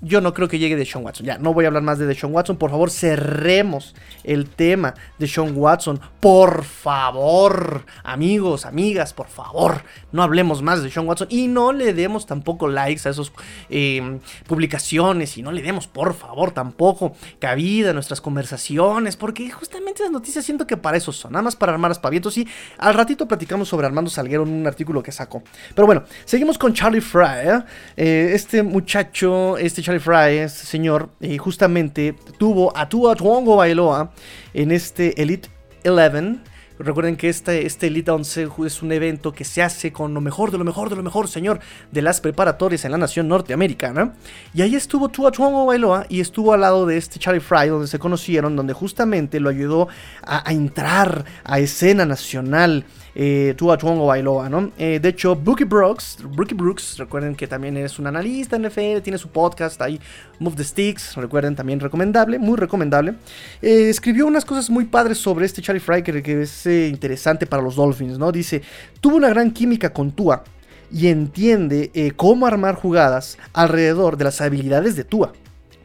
yo 0.00 0.20
no 0.20 0.34
creo 0.34 0.48
que 0.48 0.58
llegue 0.58 0.76
de 0.76 0.84
Sean 0.84 1.04
Watson. 1.04 1.26
Ya, 1.26 1.38
no 1.38 1.54
voy 1.54 1.64
a 1.64 1.68
hablar 1.68 1.82
más 1.82 1.98
de 1.98 2.14
Sean 2.14 2.32
Watson. 2.32 2.56
Por 2.56 2.70
favor, 2.70 2.90
cerremos 2.90 3.94
el 4.22 4.48
tema 4.48 4.94
de 5.18 5.26
Sean 5.26 5.56
Watson. 5.56 6.00
Por 6.20 6.64
favor, 6.64 7.84
amigos, 8.02 8.66
amigas, 8.66 9.12
por 9.12 9.28
favor, 9.28 9.82
no 10.12 10.22
hablemos 10.22 10.62
más 10.62 10.82
de 10.82 10.90
Sean 10.90 11.06
Watson. 11.06 11.28
Y 11.30 11.48
no 11.48 11.72
le 11.72 11.94
demos 11.94 12.26
tampoco 12.26 12.68
likes 12.68 13.08
a 13.08 13.12
esas 13.12 13.32
em, 13.70 14.20
publicaciones. 14.46 15.38
Y 15.38 15.42
no 15.42 15.52
le 15.52 15.62
demos, 15.62 15.86
por 15.86 16.14
favor, 16.14 16.52
tampoco 16.52 17.14
cabida 17.38 17.90
a 17.90 17.92
nuestras 17.94 18.20
conversaciones. 18.20 19.16
Porque 19.16 19.50
justamente 19.50 20.02
las 20.02 20.12
noticias 20.12 20.44
siento 20.44 20.66
que 20.66 20.76
para 20.76 20.96
eso 20.96 21.12
son. 21.12 21.32
Nada 21.32 21.42
más 21.42 21.56
para 21.56 21.72
armar 21.72 21.90
aspavientos. 21.90 22.36
Y 22.36 22.46
al 22.78 22.94
ratito 22.94 23.26
platicamos 23.26 23.68
sobre 23.68 23.86
Armando 23.86 24.10
Salguero 24.10 24.42
en 24.42 24.50
un 24.50 24.66
artículo 24.66 25.02
que 25.02 25.12
sacó. 25.12 25.42
Pero 25.74 25.86
bueno, 25.86 26.04
seguimos 26.24 26.58
con 26.58 26.74
Charlie 26.74 27.00
Fry. 27.00 27.24
¿eh? 27.24 27.62
Eh, 27.96 28.30
este 28.34 28.62
muchacho, 28.62 29.56
este 29.56 29.82
Charlie 29.84 30.00
Fry, 30.00 30.38
este 30.38 30.64
señor, 30.64 31.10
eh, 31.20 31.36
justamente 31.36 32.14
tuvo 32.38 32.74
a 32.74 32.88
Tua 32.88 33.14
Tuongo 33.14 33.56
Bailoa 33.56 34.12
en 34.54 34.72
este 34.72 35.20
Elite 35.20 35.50
11. 35.84 36.40
Recuerden 36.78 37.16
que 37.16 37.28
este, 37.28 37.66
este 37.66 37.88
Elite 37.88 38.10
11 38.10 38.48
es 38.64 38.82
un 38.82 38.92
evento 38.92 39.32
que 39.32 39.44
se 39.44 39.62
hace 39.62 39.92
con 39.92 40.14
lo 40.14 40.22
mejor 40.22 40.50
de 40.50 40.56
lo 40.56 40.64
mejor 40.64 40.88
de 40.88 40.96
lo 40.96 41.02
mejor, 41.02 41.28
señor, 41.28 41.60
de 41.92 42.00
las 42.00 42.22
preparatorias 42.22 42.86
en 42.86 42.92
la 42.92 42.98
nación 42.98 43.28
norteamericana. 43.28 44.14
Y 44.54 44.62
ahí 44.62 44.74
estuvo 44.74 45.10
Tua 45.10 45.30
Tuongo 45.30 45.66
Bailoa 45.66 46.06
y 46.08 46.20
estuvo 46.20 46.54
al 46.54 46.62
lado 46.62 46.86
de 46.86 46.96
este 46.96 47.18
Charlie 47.18 47.40
Fry, 47.40 47.68
donde 47.68 47.86
se 47.86 47.98
conocieron, 47.98 48.56
donde 48.56 48.72
justamente 48.72 49.38
lo 49.38 49.50
ayudó 49.50 49.88
a, 50.22 50.48
a 50.48 50.52
entrar 50.52 51.26
a 51.44 51.58
escena 51.58 52.06
nacional 52.06 52.86
eh, 53.14 53.54
Tua 53.56 53.76
Tuongo 53.76 54.06
Bailoa, 54.06 54.48
¿no? 54.48 54.72
Eh, 54.78 54.98
de 55.00 55.08
hecho, 55.08 55.36
Brookie 55.36 55.64
Brooks, 55.64 56.18
Brookie 56.34 56.54
Brooks, 56.54 56.98
recuerden 56.98 57.34
que 57.34 57.46
también 57.46 57.76
es 57.76 57.98
un 57.98 58.06
analista 58.06 58.56
en 58.56 58.62
NFL, 58.66 59.00
tiene 59.02 59.18
su 59.18 59.28
podcast 59.28 59.80
ahí, 59.82 60.00
Move 60.38 60.56
the 60.56 60.64
Sticks, 60.64 61.14
recuerden, 61.16 61.54
también 61.54 61.80
recomendable, 61.80 62.38
muy 62.38 62.56
recomendable. 62.56 63.14
Eh, 63.62 63.88
escribió 63.88 64.26
unas 64.26 64.44
cosas 64.44 64.68
muy 64.70 64.84
padres 64.86 65.18
sobre 65.18 65.46
este 65.46 65.62
Charlie 65.62 65.80
Fry 65.80 66.02
que, 66.02 66.42
es 66.42 66.66
eh, 66.66 66.88
interesante 66.88 67.46
para 67.46 67.62
los 67.62 67.76
Dolphins, 67.76 68.18
¿no? 68.18 68.32
Dice, 68.32 68.62
tuvo 69.00 69.16
una 69.16 69.28
gran 69.28 69.50
química 69.52 69.92
con 69.92 70.12
Tua 70.12 70.44
y 70.92 71.08
entiende 71.08 72.12
cómo 72.14 72.46
armar 72.46 72.76
jugadas 72.76 73.38
alrededor 73.52 74.16
de 74.16 74.24
las 74.24 74.40
habilidades 74.40 74.96
de 74.96 75.04
Tua. 75.04 75.32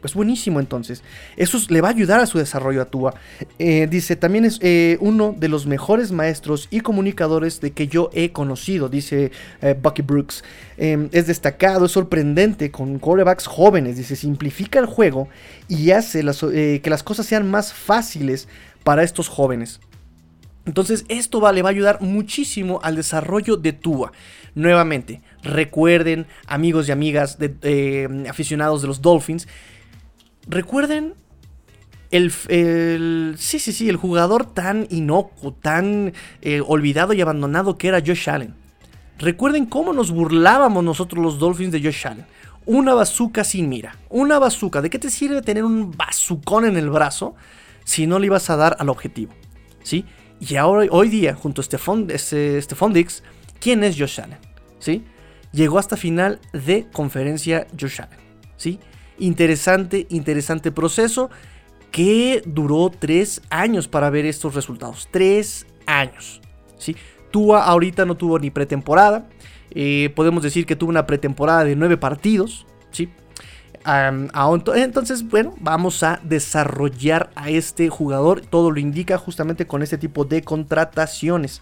Pues 0.00 0.14
buenísimo 0.14 0.60
entonces. 0.60 1.02
Eso 1.36 1.58
le 1.68 1.80
va 1.80 1.88
a 1.88 1.90
ayudar 1.90 2.20
a 2.20 2.26
su 2.26 2.38
desarrollo 2.38 2.82
a 2.82 2.86
Tua. 2.86 3.14
Eh, 3.58 3.86
dice, 3.90 4.16
también 4.16 4.44
es 4.44 4.58
eh, 4.62 4.96
uno 5.00 5.34
de 5.36 5.48
los 5.48 5.66
mejores 5.66 6.10
maestros 6.10 6.68
y 6.70 6.80
comunicadores 6.80 7.60
de 7.60 7.72
que 7.72 7.86
yo 7.86 8.10
he 8.14 8.32
conocido, 8.32 8.88
dice 8.88 9.30
eh, 9.60 9.76
Bucky 9.80 10.02
Brooks. 10.02 10.42
Em, 10.78 11.08
es 11.12 11.26
destacado, 11.26 11.86
es 11.86 11.92
sorprendente 11.92 12.70
con 12.70 12.98
quarterbacks 12.98 13.46
jóvenes. 13.46 13.96
Dice, 13.96 14.16
simplifica 14.16 14.78
el 14.78 14.86
juego 14.86 15.28
y 15.68 15.90
hace 15.90 16.20
que 16.80 16.90
las 16.90 17.02
cosas 17.02 17.26
sean 17.26 17.50
más 17.50 17.72
fáciles 17.72 18.48
para 18.84 19.02
estos 19.02 19.28
jóvenes. 19.28 19.80
Entonces 20.66 21.04
esto 21.08 21.40
le 21.52 21.62
va 21.62 21.70
a 21.70 21.72
ayudar 21.72 22.00
muchísimo 22.00 22.80
al 22.82 22.96
desarrollo 22.96 23.56
de 23.56 23.72
Tua. 23.72 24.12
Nuevamente, 24.54 25.22
recuerden 25.42 26.26
amigos 26.46 26.88
y 26.88 26.92
amigas 26.92 27.38
de, 27.38 28.26
aficionados 28.28 28.82
de 28.82 28.88
los 28.88 29.00
Dolphins 29.00 29.48
recuerden 30.46 31.14
el, 32.10 32.32
sí, 33.38 33.58
sí, 33.58 33.72
sí, 33.72 33.88
el 33.88 33.96
jugador 33.96 34.44
tan 34.46 34.86
inocuo, 34.90 35.52
tan 35.52 36.12
eh, 36.42 36.60
olvidado 36.66 37.12
y 37.12 37.20
abandonado 37.20 37.78
que 37.78 37.88
era 37.88 38.02
Josh 38.04 38.28
Allen. 38.28 38.54
Recuerden 39.18 39.66
cómo 39.66 39.92
nos 39.92 40.10
burlábamos 40.10 40.82
nosotros 40.82 41.22
los 41.22 41.38
Dolphins 41.38 41.72
de 41.72 41.82
Josh 41.82 42.06
Allen. 42.06 42.26
Una 42.66 42.94
bazooka 42.94 43.44
sin 43.44 43.68
mira. 43.68 43.96
Una 44.08 44.38
bazooka. 44.38 44.82
¿De 44.82 44.90
qué 44.90 44.98
te 44.98 45.10
sirve 45.10 45.42
tener 45.42 45.64
un 45.64 45.96
bazucón 45.96 46.64
en 46.64 46.76
el 46.76 46.90
brazo 46.90 47.34
si 47.84 48.06
no 48.06 48.18
le 48.18 48.26
ibas 48.26 48.50
a 48.50 48.56
dar 48.56 48.76
al 48.78 48.88
objetivo? 48.88 49.32
¿Sí? 49.82 50.04
Y 50.40 50.56
ahora, 50.56 50.86
hoy 50.90 51.08
día, 51.10 51.34
junto 51.34 51.60
a 51.60 51.64
Stephon, 51.64 52.08
este, 52.10 52.60
Dix, 52.92 53.22
¿quién 53.60 53.84
es 53.84 53.98
Josh 53.98 54.20
Allen? 54.20 54.38
¿Sí? 54.78 55.04
Llegó 55.52 55.78
hasta 55.78 55.96
final 55.96 56.40
de 56.52 56.86
conferencia 56.92 57.66
Josh 57.78 58.00
Allen. 58.00 58.18
¿Sí? 58.56 58.80
Interesante, 59.20 60.06
interesante 60.08 60.72
proceso 60.72 61.30
que 61.90 62.42
duró 62.46 62.90
tres 62.90 63.42
años 63.50 63.86
para 63.86 64.10
ver 64.10 64.24
estos 64.24 64.54
resultados. 64.54 65.08
Tres 65.10 65.66
años. 65.86 66.40
¿sí? 66.78 66.96
Tua 67.30 67.64
ahorita 67.64 68.06
no 68.06 68.16
tuvo 68.16 68.38
ni 68.38 68.50
pretemporada. 68.50 69.28
Eh, 69.72 70.10
podemos 70.16 70.42
decir 70.42 70.66
que 70.66 70.74
tuvo 70.74 70.90
una 70.90 71.06
pretemporada 71.06 71.64
de 71.64 71.76
nueve 71.76 71.96
partidos. 71.96 72.66
¿sí? 72.90 73.08
entonces, 74.74 75.26
bueno, 75.28 75.54
vamos 75.58 76.02
a 76.02 76.20
desarrollar 76.22 77.30
a 77.34 77.50
este 77.50 77.88
jugador. 77.88 78.40
Todo 78.42 78.70
lo 78.70 78.80
indica 78.80 79.16
justamente 79.18 79.66
con 79.66 79.82
este 79.82 79.98
tipo 79.98 80.24
de 80.24 80.42
contrataciones. 80.42 81.60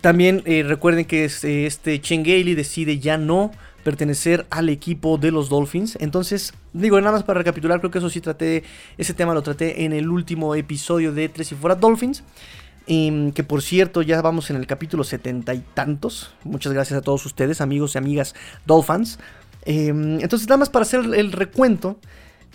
también 0.00 0.42
eh, 0.44 0.62
recuerden 0.66 1.04
que 1.04 1.24
este, 1.24 1.66
este 1.66 2.00
Chengeli 2.00 2.54
decide 2.54 2.98
ya 2.98 3.18
no 3.18 3.50
pertenecer 3.82 4.46
al 4.50 4.68
equipo 4.68 5.18
de 5.18 5.30
los 5.30 5.48
Dolphins. 5.48 5.96
Entonces, 6.00 6.54
digo, 6.72 7.00
nada 7.00 7.12
más 7.12 7.22
para 7.22 7.38
recapitular, 7.38 7.80
creo 7.80 7.90
que 7.90 7.98
eso 7.98 8.10
sí 8.10 8.20
traté, 8.20 8.64
ese 8.98 9.14
tema 9.14 9.34
lo 9.34 9.42
traté 9.42 9.84
en 9.84 9.92
el 9.92 10.08
último 10.08 10.54
episodio 10.54 11.12
de 11.12 11.28
Tres 11.28 11.52
y 11.52 11.54
Fuera 11.54 11.74
Dolphins. 11.74 12.22
Em, 12.86 13.30
que 13.32 13.44
por 13.44 13.62
cierto, 13.62 14.02
ya 14.02 14.20
vamos 14.20 14.50
en 14.50 14.56
el 14.56 14.66
capítulo 14.66 15.04
setenta 15.04 15.54
y 15.54 15.62
tantos. 15.74 16.34
Muchas 16.44 16.72
gracias 16.72 16.98
a 16.98 17.02
todos 17.02 17.24
ustedes, 17.24 17.60
amigos 17.60 17.94
y 17.94 17.98
amigas 17.98 18.34
Dolphins. 18.66 19.18
Em, 19.64 20.20
entonces, 20.20 20.48
nada 20.48 20.58
más 20.58 20.70
para 20.70 20.82
hacer 20.82 21.00
el 21.14 21.32
recuento, 21.32 21.98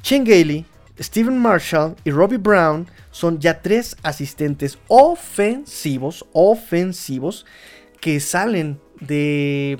Chen 0.02 0.24
Gailey, 0.24 0.66
Steven 1.00 1.38
Marshall 1.38 1.96
y 2.04 2.12
Robbie 2.12 2.38
Brown 2.38 2.88
son 3.12 3.40
ya 3.40 3.62
tres 3.62 3.96
asistentes 4.04 4.78
ofensivos, 4.88 6.26
ofensivos, 6.34 7.46
que 8.02 8.20
salen 8.20 8.80
de 9.00 9.78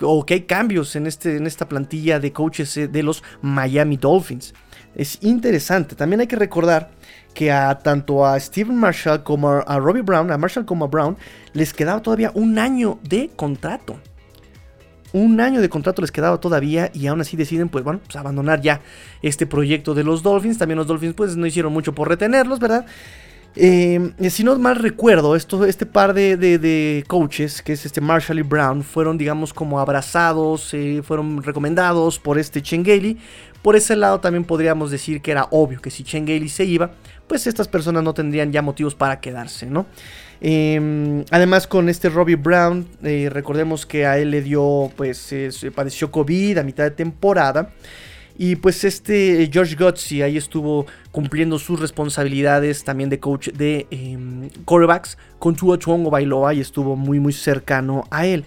o 0.00 0.24
que 0.24 0.34
hay 0.34 0.42
cambios 0.42 0.96
en, 0.96 1.06
este, 1.06 1.36
en 1.36 1.46
esta 1.46 1.68
plantilla 1.68 2.18
de 2.20 2.32
coaches 2.32 2.76
eh, 2.76 2.88
de 2.88 3.02
los 3.02 3.22
Miami 3.40 3.96
Dolphins. 3.96 4.54
Es 4.94 5.18
interesante. 5.22 5.94
También 5.94 6.20
hay 6.20 6.26
que 6.26 6.36
recordar 6.36 6.90
que 7.34 7.50
a 7.50 7.78
tanto 7.78 8.26
a 8.26 8.38
Steven 8.38 8.76
Marshall 8.76 9.22
como 9.22 9.50
a 9.50 9.78
Robbie 9.78 10.02
Brown, 10.02 10.30
a 10.30 10.38
Marshall 10.38 10.66
como 10.66 10.84
a 10.84 10.88
Brown, 10.88 11.16
les 11.52 11.72
quedaba 11.72 12.02
todavía 12.02 12.30
un 12.34 12.58
año 12.58 12.98
de 13.02 13.30
contrato. 13.34 13.98
Un 15.14 15.40
año 15.40 15.60
de 15.60 15.68
contrato 15.68 16.00
les 16.00 16.10
quedaba 16.10 16.38
todavía 16.40 16.90
y 16.94 17.06
aún 17.06 17.20
así 17.20 17.36
deciden, 17.36 17.68
pues 17.68 17.84
bueno, 17.84 18.00
pues 18.02 18.16
abandonar 18.16 18.62
ya 18.62 18.80
este 19.20 19.46
proyecto 19.46 19.94
de 19.94 20.04
los 20.04 20.22
Dolphins. 20.22 20.58
También 20.58 20.78
los 20.78 20.86
Dolphins 20.86 21.14
pues 21.14 21.36
no 21.36 21.46
hicieron 21.46 21.72
mucho 21.72 21.94
por 21.94 22.08
retenerlos, 22.08 22.58
¿verdad? 22.58 22.86
Eh, 23.54 24.12
si 24.30 24.44
no 24.44 24.58
mal 24.58 24.76
recuerdo, 24.76 25.36
este 25.36 25.86
par 25.86 26.14
de, 26.14 27.04
coaches, 27.06 27.60
que 27.60 27.74
es 27.74 27.84
este 27.84 28.00
Marshall 28.00 28.38
y 28.38 28.42
Brown, 28.42 28.82
fueron, 28.82 29.18
digamos, 29.18 29.52
como 29.52 29.78
abrazados, 29.78 30.72
eh, 30.72 31.02
fueron 31.04 31.42
recomendados 31.42 32.18
por 32.18 32.38
este 32.38 32.62
Chengeli. 32.62 33.18
Por 33.60 33.76
ese 33.76 33.94
lado 33.94 34.20
también 34.20 34.44
podríamos 34.44 34.90
decir 34.90 35.20
que 35.22 35.30
era 35.30 35.46
obvio 35.50 35.80
que 35.80 35.90
si 35.90 36.02
Chengeli 36.02 36.48
se 36.48 36.64
iba, 36.64 36.92
pues 37.28 37.46
estas 37.46 37.68
personas 37.68 38.02
no 38.02 38.12
tendrían 38.12 38.50
ya 38.50 38.60
motivos 38.62 38.94
para 38.94 39.20
quedarse, 39.20 39.66
¿no? 39.66 39.86
Em, 40.40 41.24
además 41.30 41.68
con 41.68 41.88
este 41.88 42.08
Robbie 42.08 42.34
Brown, 42.34 42.88
eh, 43.04 43.28
recordemos 43.30 43.86
que 43.86 44.06
a 44.06 44.18
él 44.18 44.32
le 44.32 44.42
dio, 44.42 44.90
pues, 44.96 45.18
se 45.18 45.70
padeció 45.70 46.10
COVID 46.10 46.58
a 46.58 46.62
mitad 46.64 46.82
de 46.82 46.90
temporada. 46.90 47.70
Y 48.38 48.56
pues 48.56 48.84
este 48.84 49.48
George 49.52 49.76
Gotzi 49.76 50.22
ahí 50.22 50.36
estuvo 50.36 50.86
cumpliendo 51.10 51.58
sus 51.58 51.80
responsabilidades 51.80 52.84
también 52.84 53.10
de 53.10 53.20
coach 53.20 53.48
de 53.50 53.86
eh, 53.90 54.50
quarterbacks 54.64 55.18
con 55.38 55.54
Tua 55.54 55.78
Chuongo 55.78 56.10
Bailoa 56.10 56.54
y 56.54 56.60
estuvo 56.60 56.96
muy 56.96 57.20
muy 57.20 57.32
cercano 57.32 58.04
a 58.10 58.26
él. 58.26 58.44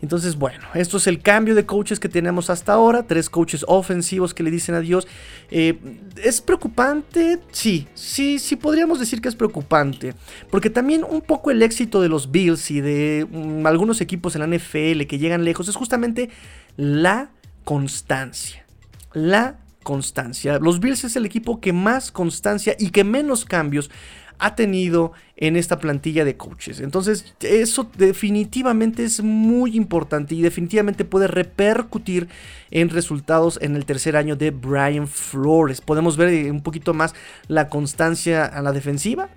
Entonces, 0.00 0.36
bueno, 0.36 0.64
esto 0.74 0.98
es 0.98 1.08
el 1.08 1.20
cambio 1.20 1.56
de 1.56 1.66
coaches 1.66 1.98
que 1.98 2.08
tenemos 2.08 2.50
hasta 2.50 2.72
ahora. 2.72 3.02
Tres 3.02 3.28
coaches 3.28 3.64
ofensivos 3.66 4.32
que 4.32 4.44
le 4.44 4.50
dicen 4.50 4.76
adiós. 4.76 5.08
Eh, 5.50 5.76
¿Es 6.22 6.40
preocupante? 6.40 7.40
Sí, 7.50 7.88
sí, 7.94 8.38
sí 8.38 8.54
podríamos 8.54 9.00
decir 9.00 9.20
que 9.20 9.28
es 9.28 9.34
preocupante. 9.34 10.14
Porque 10.50 10.70
también 10.70 11.04
un 11.08 11.20
poco 11.20 11.50
el 11.50 11.62
éxito 11.62 12.00
de 12.00 12.08
los 12.08 12.30
Bills 12.30 12.70
y 12.70 12.80
de 12.80 13.26
mm, 13.28 13.66
algunos 13.66 14.00
equipos 14.00 14.36
en 14.36 14.42
la 14.48 14.56
NFL 14.56 15.02
que 15.06 15.18
llegan 15.18 15.44
lejos 15.44 15.66
es 15.68 15.74
justamente 15.74 16.30
la 16.76 17.32
constancia 17.64 18.67
la 19.12 19.58
constancia. 19.82 20.58
Los 20.58 20.80
Bills 20.80 21.04
es 21.04 21.16
el 21.16 21.26
equipo 21.26 21.60
que 21.60 21.72
más 21.72 22.12
constancia 22.12 22.74
y 22.78 22.90
que 22.90 23.04
menos 23.04 23.44
cambios 23.44 23.90
ha 24.38 24.54
tenido 24.54 25.12
en 25.36 25.56
esta 25.56 25.78
plantilla 25.78 26.24
de 26.24 26.36
coaches. 26.36 26.80
Entonces, 26.80 27.34
eso 27.40 27.90
definitivamente 27.96 29.04
es 29.04 29.20
muy 29.22 29.76
importante 29.76 30.34
y 30.34 30.42
definitivamente 30.42 31.04
puede 31.04 31.26
repercutir 31.26 32.28
en 32.70 32.88
resultados 32.88 33.58
en 33.62 33.76
el 33.76 33.84
tercer 33.84 34.16
año 34.16 34.36
de 34.36 34.50
Brian 34.50 35.08
Flores. 35.08 35.80
Podemos 35.80 36.16
ver 36.16 36.50
un 36.50 36.62
poquito 36.62 36.94
más 36.94 37.14
la 37.48 37.68
constancia 37.68 38.44
a 38.44 38.62
la 38.62 38.72
defensiva. 38.72 39.28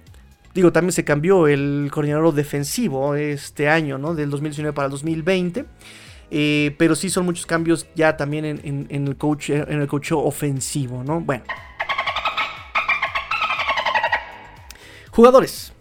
Digo, 0.54 0.72
también 0.72 0.92
se 0.92 1.06
cambió 1.06 1.48
el 1.48 1.90
coordinador 1.92 2.34
defensivo 2.34 3.16
este 3.16 3.70
año, 3.70 3.98
¿no? 3.98 4.13
Del 4.16 4.30
2019 4.30 4.74
para 4.74 4.88
el 4.88 4.92
2020. 4.92 5.66
Eh, 6.31 6.75
pero 6.77 6.95
sí 6.95 7.09
son 7.09 7.25
muchos 7.25 7.45
cambios 7.45 7.85
ya 7.93 8.15
también 8.15 8.45
en, 8.45 8.88
el 8.89 9.17
coach 9.17 9.50
en 9.50 9.81
el 9.81 9.88
coach 9.88 10.13
ofensivo, 10.13 11.03
¿no? 11.03 11.19
Bueno. 11.19 11.43
Jugadores. 15.11 15.73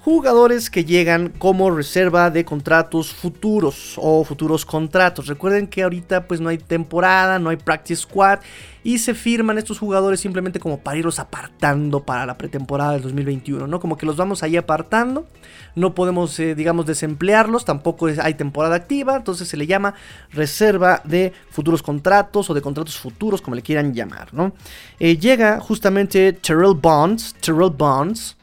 Jugadores 0.00 0.68
que 0.68 0.84
llegan 0.84 1.30
como 1.30 1.70
reserva 1.70 2.30
de 2.30 2.44
contratos 2.44 3.12
futuros 3.12 3.94
o 3.96 4.24
futuros 4.24 4.64
contratos. 4.66 5.26
Recuerden 5.26 5.66
que 5.66 5.82
ahorita 5.82 6.26
pues 6.26 6.40
no 6.40 6.48
hay 6.48 6.58
temporada, 6.58 7.38
no 7.38 7.50
hay 7.50 7.56
practice 7.56 8.02
squad 8.02 8.40
y 8.84 8.98
se 8.98 9.14
firman 9.14 9.56
estos 9.56 9.78
jugadores 9.78 10.20
simplemente 10.20 10.60
como 10.60 10.78
para 10.78 10.98
irlos 10.98 11.18
apartando 11.18 12.04
para 12.04 12.26
la 12.26 12.36
pretemporada 12.36 12.92
del 12.92 13.02
2021, 13.02 13.66
¿no? 13.66 13.80
Como 13.80 13.96
que 13.96 14.04
los 14.04 14.16
vamos 14.16 14.42
ahí 14.42 14.58
apartando, 14.58 15.26
no 15.74 15.94
podemos, 15.94 16.38
eh, 16.38 16.54
digamos, 16.54 16.84
desemplearlos, 16.84 17.64
tampoco 17.64 18.08
hay 18.22 18.34
temporada 18.34 18.76
activa, 18.76 19.16
entonces 19.16 19.48
se 19.48 19.56
le 19.56 19.66
llama 19.66 19.94
reserva 20.30 21.00
de 21.04 21.32
futuros 21.50 21.82
contratos 21.82 22.50
o 22.50 22.54
de 22.54 22.60
contratos 22.60 22.98
futuros, 22.98 23.40
como 23.40 23.56
le 23.56 23.62
quieran 23.62 23.94
llamar, 23.94 24.32
¿no? 24.34 24.52
Eh, 25.00 25.16
llega 25.16 25.60
justamente 25.60 26.34
Terrell 26.34 26.74
Bonds, 26.74 27.34
Terrell 27.40 27.70
Bonds. 27.70 28.36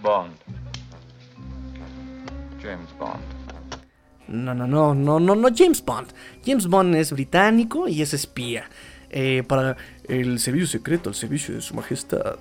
Bond. 0.00 0.32
James 2.60 2.88
Bond. 2.98 3.38
No, 4.28 4.54
no, 4.54 4.66
no, 4.66 4.94
no, 4.94 5.18
no, 5.18 5.34
no 5.34 5.48
James 5.54 5.82
Bond. 5.82 6.08
James 6.44 6.66
Bond 6.66 6.94
es 6.96 7.12
británico 7.12 7.88
y 7.88 8.02
es 8.02 8.12
espía. 8.12 8.68
Eh, 9.10 9.42
para 9.46 9.76
el 10.06 10.38
servicio 10.38 10.66
secreto, 10.66 11.08
el 11.08 11.14
servicio 11.14 11.54
de 11.54 11.60
su 11.60 11.74
majestad. 11.74 12.36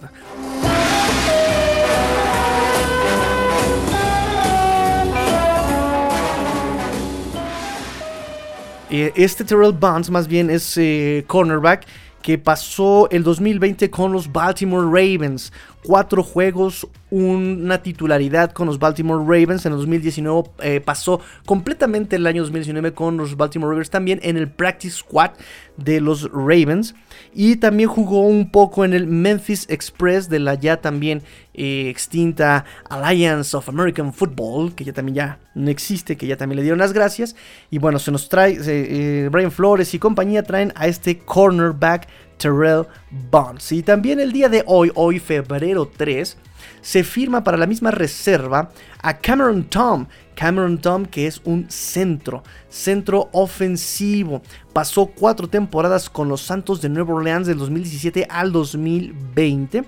Eh, 8.90 9.12
este 9.16 9.44
Terrell 9.44 9.74
Bonds 9.74 10.10
más 10.10 10.28
bien 10.28 10.50
es 10.50 10.78
eh, 10.78 11.26
cornerback 11.28 11.86
que 12.28 12.38
pasó 12.38 13.10
el 13.10 13.24
2020 13.24 13.90
con 13.90 14.12
los 14.12 14.30
Baltimore 14.34 14.86
Ravens. 14.86 15.54
Cuatro 15.82 16.22
juegos, 16.24 16.86
una 17.10 17.82
titularidad 17.82 18.52
con 18.52 18.68
los 18.68 18.80
Baltimore 18.80 19.24
Ravens. 19.24 19.66
En 19.66 19.72
el 19.72 19.78
2019 19.78 20.50
eh, 20.60 20.82
pasó 20.82 21.22
completamente 21.46 22.18
el 22.18 22.28
año 22.28 22.42
2019 22.42 22.92
con 22.94 23.16
los 23.16 23.38
Baltimore 23.38 23.72
Ravens 23.72 23.92
también 23.92 24.20
en 24.24 24.36
el 24.36 24.50
Practice 24.50 24.98
Squad 24.98 25.32
de 25.78 26.02
los 26.02 26.30
Ravens. 26.34 26.96
Y 27.34 27.56
también 27.56 27.88
jugó 27.88 28.20
un 28.24 28.52
poco 28.52 28.84
en 28.84 28.94
el 28.94 29.08
Memphis 29.08 29.66
Express 29.70 30.28
de 30.28 30.40
la 30.40 30.56
ya 30.56 30.82
también 30.82 31.24
extinta 31.58 32.64
Alliance 32.90 33.58
of 33.58 33.68
American 33.68 34.14
Football, 34.14 34.76
que 34.76 34.84
ya 34.84 34.94
también 34.94 35.16
ya 35.16 35.40
no 35.56 35.70
existe, 35.70 36.16
que 36.16 36.28
ya 36.28 36.38
también 36.38 36.58
le 36.58 36.62
dieron 36.62 36.80
las 36.80 36.94
gracias. 36.94 37.36
Y 37.72 37.80
bueno, 37.80 38.00
se 38.00 38.12
nos 38.12 38.30
trae, 38.30 38.58
eh, 38.66 39.30
Brian 39.32 39.52
Flores 39.52 39.94
y 39.94 40.00
compañía 40.00 40.44
traen 40.44 40.72
a 40.76 40.88
este 40.88 41.20
cornerback 41.20 42.08
Terrell 42.38 42.86
Bonds. 43.32 43.72
Y 43.72 43.84
también 43.84 44.20
el 44.20 44.32
día 44.32 44.50
de 44.50 44.64
hoy, 44.68 44.92
hoy 44.96 45.20
febrero 45.20 45.92
3, 45.96 46.38
se 46.82 47.04
firma 47.04 47.44
para 47.44 47.58
la 47.58 47.68
misma 47.68 47.92
reserva 47.92 48.70
a 49.02 49.18
Cameron 49.18 49.64
Tom. 49.66 50.08
Cameron 50.36 50.78
Tom 50.78 51.06
que 51.06 51.26
es 51.26 51.42
un 51.46 51.66
centro, 51.70 52.44
centro 52.70 53.30
ofensivo. 53.32 54.42
Pasó 54.72 55.08
cuatro 55.08 55.48
temporadas 55.48 56.10
con 56.10 56.30
los 56.30 56.42
Santos 56.42 56.80
de 56.82 56.90
Nueva 56.90 57.16
Orleans 57.16 57.48
del 57.48 57.58
2017 57.58 58.28
al 58.30 58.52
2020. 58.52 59.84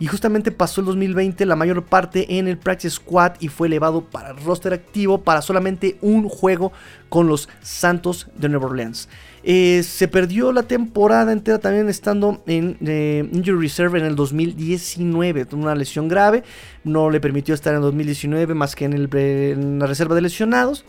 Y 0.00 0.06
justamente 0.06 0.50
pasó 0.52 0.80
el 0.80 0.86
2020 0.88 1.46
la 1.46 1.56
mayor 1.56 1.84
parte 1.84 2.38
en 2.38 2.48
el 2.48 2.58
Practice 2.58 2.96
Squad 2.96 3.34
y 3.40 3.48
fue 3.48 3.68
elevado 3.68 4.02
para 4.04 4.30
el 4.30 4.36
roster 4.44 4.74
activo 4.74 5.22
para 5.22 5.40
solamente 5.40 5.96
un 6.02 6.28
juego 6.28 6.72
con 7.08 7.26
los 7.26 7.48
Santos 7.62 8.28
de 8.36 8.48
Nueva 8.50 8.66
Orleans. 8.66 9.08
Eh, 9.46 9.82
se 9.82 10.08
perdió 10.08 10.52
la 10.52 10.62
temporada 10.62 11.30
entera 11.30 11.58
también 11.58 11.90
estando 11.90 12.42
en 12.46 12.78
eh, 12.80 13.28
Injury 13.30 13.60
Reserve 13.68 13.98
en 13.98 14.06
el 14.06 14.16
2019. 14.16 15.44
Tuvo 15.44 15.62
una 15.62 15.74
lesión 15.74 16.08
grave, 16.08 16.44
no 16.82 17.10
le 17.10 17.20
permitió 17.20 17.54
estar 17.54 17.72
en 17.72 17.78
el 17.78 17.82
2019 17.82 18.54
más 18.54 18.74
que 18.74 18.86
en, 18.86 18.94
en 18.94 19.78
la 19.78 19.86
reserva 19.86 20.14
de 20.14 20.22
lesionados. 20.22 20.86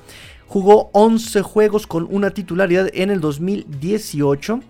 Jugó 0.47 0.89
11 0.93 1.41
juegos 1.41 1.85
con 1.85 2.07
una 2.09 2.29
titularidad 2.29 2.89
en 2.93 3.09
el 3.09 3.19
2018. 3.19 4.61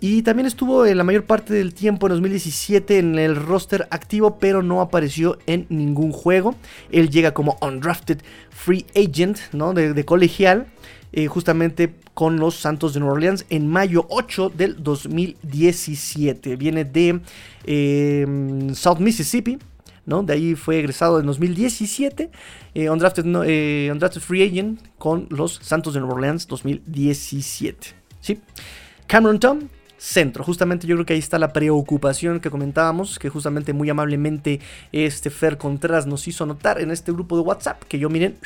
Y 0.00 0.20
también 0.20 0.46
estuvo 0.46 0.84
en 0.84 0.98
la 0.98 1.02
mayor 1.02 1.24
parte 1.24 1.54
del 1.54 1.72
tiempo 1.72 2.06
en 2.06 2.12
2017 2.12 2.98
en 2.98 3.18
el 3.18 3.36
roster 3.36 3.88
activo, 3.90 4.38
pero 4.38 4.62
no 4.62 4.82
apareció 4.82 5.38
en 5.46 5.64
ningún 5.70 6.12
juego. 6.12 6.54
Él 6.92 7.08
llega 7.08 7.32
como 7.32 7.56
undrafted 7.62 8.18
free 8.50 8.84
agent, 8.94 9.38
¿no? 9.52 9.72
De, 9.72 10.04
colegial, 10.04 10.66
eh, 11.16 11.28
justamente 11.28 11.94
con 12.12 12.38
los 12.40 12.56
Santos 12.56 12.92
de 12.92 12.98
Nueva 12.98 13.14
Orleans 13.14 13.46
en 13.48 13.68
mayo 13.68 14.04
8 14.08 14.50
del 14.50 14.82
2017. 14.82 16.56
Viene 16.56 16.84
de 16.84 17.20
em, 17.64 18.74
South 18.74 18.98
Mississippi. 18.98 19.58
¿no? 20.06 20.24
De 20.24 20.32
ahí 20.32 20.56
fue 20.56 20.80
egresado 20.80 21.20
en 21.20 21.26
2017, 21.26 22.30
eh, 22.74 22.90
undrafted, 22.90 23.24
eh, 23.46 23.88
undrafted, 23.90 24.20
Free 24.20 24.42
Agent 24.42 24.80
con 24.98 25.26
los 25.30 25.60
Santos 25.62 25.94
de 25.94 26.00
Nueva 26.00 26.16
Orleans 26.16 26.46
2017. 26.48 27.94
¿sí? 28.20 28.40
Cameron 29.06 29.38
Tom, 29.38 29.60
centro. 29.96 30.42
Justamente 30.42 30.86
yo 30.86 30.96
creo 30.96 31.06
que 31.06 31.12
ahí 31.14 31.20
está 31.20 31.38
la 31.38 31.52
preocupación 31.52 32.40
que 32.40 32.50
comentábamos, 32.50 33.18
que 33.20 33.28
justamente 33.30 33.72
muy 33.72 33.88
amablemente 33.88 34.60
este 34.92 35.30
Fer 35.30 35.56
Contreras 35.58 36.06
nos 36.06 36.26
hizo 36.28 36.44
notar 36.44 36.80
en 36.80 36.90
este 36.90 37.12
grupo 37.12 37.36
de 37.36 37.42
WhatsApp, 37.42 37.82
que 37.84 37.98
yo 37.98 38.10
miren, 38.10 38.36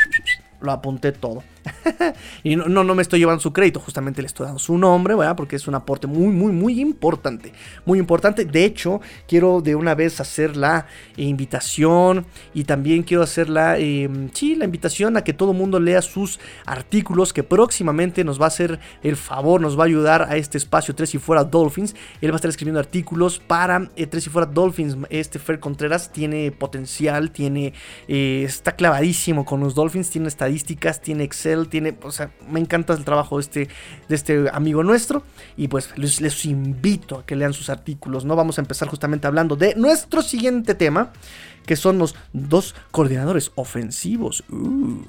lo 0.61 0.70
apunté 0.70 1.12
todo. 1.12 1.42
y 2.42 2.57
no, 2.57 2.66
no, 2.68 2.94
me 2.94 3.02
estoy 3.02 3.20
llevando 3.20 3.40
su 3.40 3.52
crédito, 3.52 3.81
justamente 3.81 4.22
le 4.22 4.26
estoy 4.26 4.46
dando 4.46 4.59
su 4.59 4.76
nombre, 4.78 5.14
¿verdad? 5.14 5.37
Porque 5.37 5.57
es 5.57 5.68
un 5.68 5.74
aporte 5.74 6.07
muy, 6.07 6.28
muy, 6.28 6.52
muy 6.52 6.81
importante. 6.81 7.52
Muy 7.85 7.98
importante. 7.98 8.44
De 8.44 8.64
hecho, 8.64 9.00
quiero 9.26 9.61
de 9.61 9.74
una 9.74 9.94
vez 9.94 10.20
hacer 10.20 10.57
la 10.57 10.87
invitación 11.16 12.26
y 12.54 12.64
también 12.64 13.02
quiero 13.02 13.22
hacer 13.22 13.48
la, 13.48 13.78
em, 13.78 14.31
sí, 14.33 14.54
la 14.54 14.64
invitación 14.64 15.16
a 15.16 15.22
que 15.22 15.33
todo 15.33 15.52
el 15.52 15.59
mundo 15.59 15.81
lea 15.81 16.02
sus 16.02 16.40
artículos 16.66 17.33
que 17.33 17.42
próximamente 17.42 18.24
nos 18.24 18.40
va 18.40 18.44
a 18.44 18.48
hacer 18.48 18.78
el 19.02 19.16
favor, 19.16 19.61
nos 19.61 19.78
va 19.78 19.83
a 19.83 19.87
ayudar 19.87 20.22
a 20.22 20.37
este 20.37 20.59
espacio 20.59 20.94
3 20.94 21.14
y 21.14 21.18
fuera 21.18 21.44
Dolphins. 21.44 21.94
Él 22.20 22.31
va 22.31 22.35
a 22.35 22.37
estar 22.37 22.48
escribiendo 22.48 22.81
artículos 22.81 23.38
para 23.38 23.90
eh, 23.96 24.07
3 24.07 24.26
y 24.26 24.31
fuera 24.31 24.46
Dolphins. 24.46 24.96
Este 25.11 25.38
Fer 25.38 25.61
Contreras 25.61 26.12
tiene 26.12 26.52
potencial, 26.52 27.31
tiene, 27.31 27.72
eh, 28.07 28.42
está 28.44 28.72
clavadísimo 28.76 29.44
con 29.44 29.61
los 29.61 29.74
Dolphins, 29.74 30.11
tiene 30.11 30.28
estadísticas, 30.28 31.00
tiene 31.00 31.24
Excel 31.24 31.58
Tiene, 31.66 31.97
o 32.03 32.12
sea, 32.12 32.31
me 32.49 32.61
encanta 32.61 32.92
el 32.92 33.05
trabajo 33.05 33.38
de 33.38 33.42
este, 33.42 33.68
de 34.09 34.14
este 34.14 34.47
amigo 34.53 34.85
nuestro 34.85 35.23
y 35.57 35.68
pues 35.68 35.90
les, 35.97 36.21
les 36.21 36.44
invito 36.44 37.18
a 37.18 37.27
que 37.27 37.37
lean 37.37 37.53
sus 37.53 37.71
artículos, 37.71 38.25
¿no? 38.25 38.37
Vamos 38.37 38.59
a 38.59 38.61
empezar 38.61 38.88
justamente 38.88 39.27
hablando 39.27 39.57
de 39.57 39.75
nuestro 39.75 40.23
siguiente 40.23 40.75
tema, 40.75 41.12
que 41.66 41.77
son 41.77 41.99
los 41.99 42.14
dos 42.33 42.75
coordinadores 42.90 43.53
ofensivos. 43.55 44.44
Uh. 44.51 45.03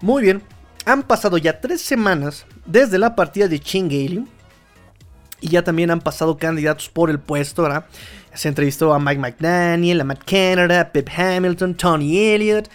Muy 0.00 0.22
bien, 0.22 0.42
han 0.84 1.02
pasado 1.02 1.38
ya 1.38 1.60
tres 1.60 1.80
semanas 1.80 2.46
desde 2.66 2.98
la 2.98 3.16
partida 3.16 3.48
de 3.48 3.58
Chingaling 3.58 4.28
y 5.40 5.48
ya 5.48 5.62
también 5.62 5.90
han 5.90 6.00
pasado 6.00 6.36
candidatos 6.36 6.88
por 6.88 7.10
el 7.10 7.18
puesto, 7.18 7.62
¿verdad? 7.62 7.86
Se 8.34 8.48
entrevistó 8.48 8.92
a 8.92 8.98
Mike 8.98 9.20
McDaniel, 9.20 10.00
a 10.00 10.04
Matt 10.04 10.24
Canada, 10.24 10.80
a 10.80 10.92
Pep 10.92 11.08
Hamilton, 11.16 11.74
Tony 11.74 12.18
Elliott. 12.18 12.68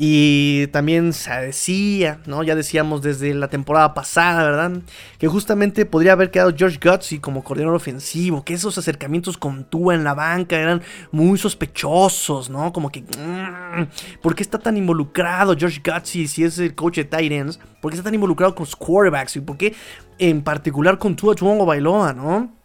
Y 0.00 0.68
también 0.68 1.12
se 1.12 1.32
decía, 1.32 2.20
¿no? 2.24 2.44
Ya 2.44 2.54
decíamos 2.54 3.02
desde 3.02 3.34
la 3.34 3.48
temporada 3.48 3.94
pasada, 3.94 4.44
¿verdad? 4.44 4.80
Que 5.18 5.26
justamente 5.26 5.84
podría 5.86 6.12
haber 6.12 6.30
quedado 6.30 6.54
George 6.56 6.78
Gutsy 6.80 7.18
como 7.18 7.42
coordinador 7.42 7.74
ofensivo, 7.74 8.44
que 8.44 8.54
esos 8.54 8.78
acercamientos 8.78 9.36
con 9.36 9.64
Tua 9.64 9.96
en 9.96 10.04
la 10.04 10.14
banca 10.14 10.56
eran 10.56 10.82
muy 11.10 11.36
sospechosos, 11.36 12.48
¿no? 12.48 12.72
Como 12.72 12.90
que, 12.90 13.00
mm, 13.00 14.20
¿por 14.22 14.36
qué 14.36 14.44
está 14.44 14.60
tan 14.60 14.76
involucrado 14.76 15.56
George 15.58 15.82
Gutsy 15.84 16.28
si 16.28 16.44
es 16.44 16.60
el 16.60 16.76
coach 16.76 16.98
de 16.98 17.04
Titans? 17.04 17.58
¿Por 17.82 17.90
qué 17.90 17.96
está 17.96 18.04
tan 18.04 18.14
involucrado 18.14 18.54
con 18.54 18.66
los 18.66 18.76
quarterbacks? 18.76 19.34
¿Y 19.34 19.40
por 19.40 19.56
qué 19.56 19.74
en 20.18 20.42
particular 20.42 20.98
con 20.98 21.16
Tua 21.16 21.34
Tuongo 21.34 21.66
Bailoa, 21.66 22.12
¿no? 22.12 22.57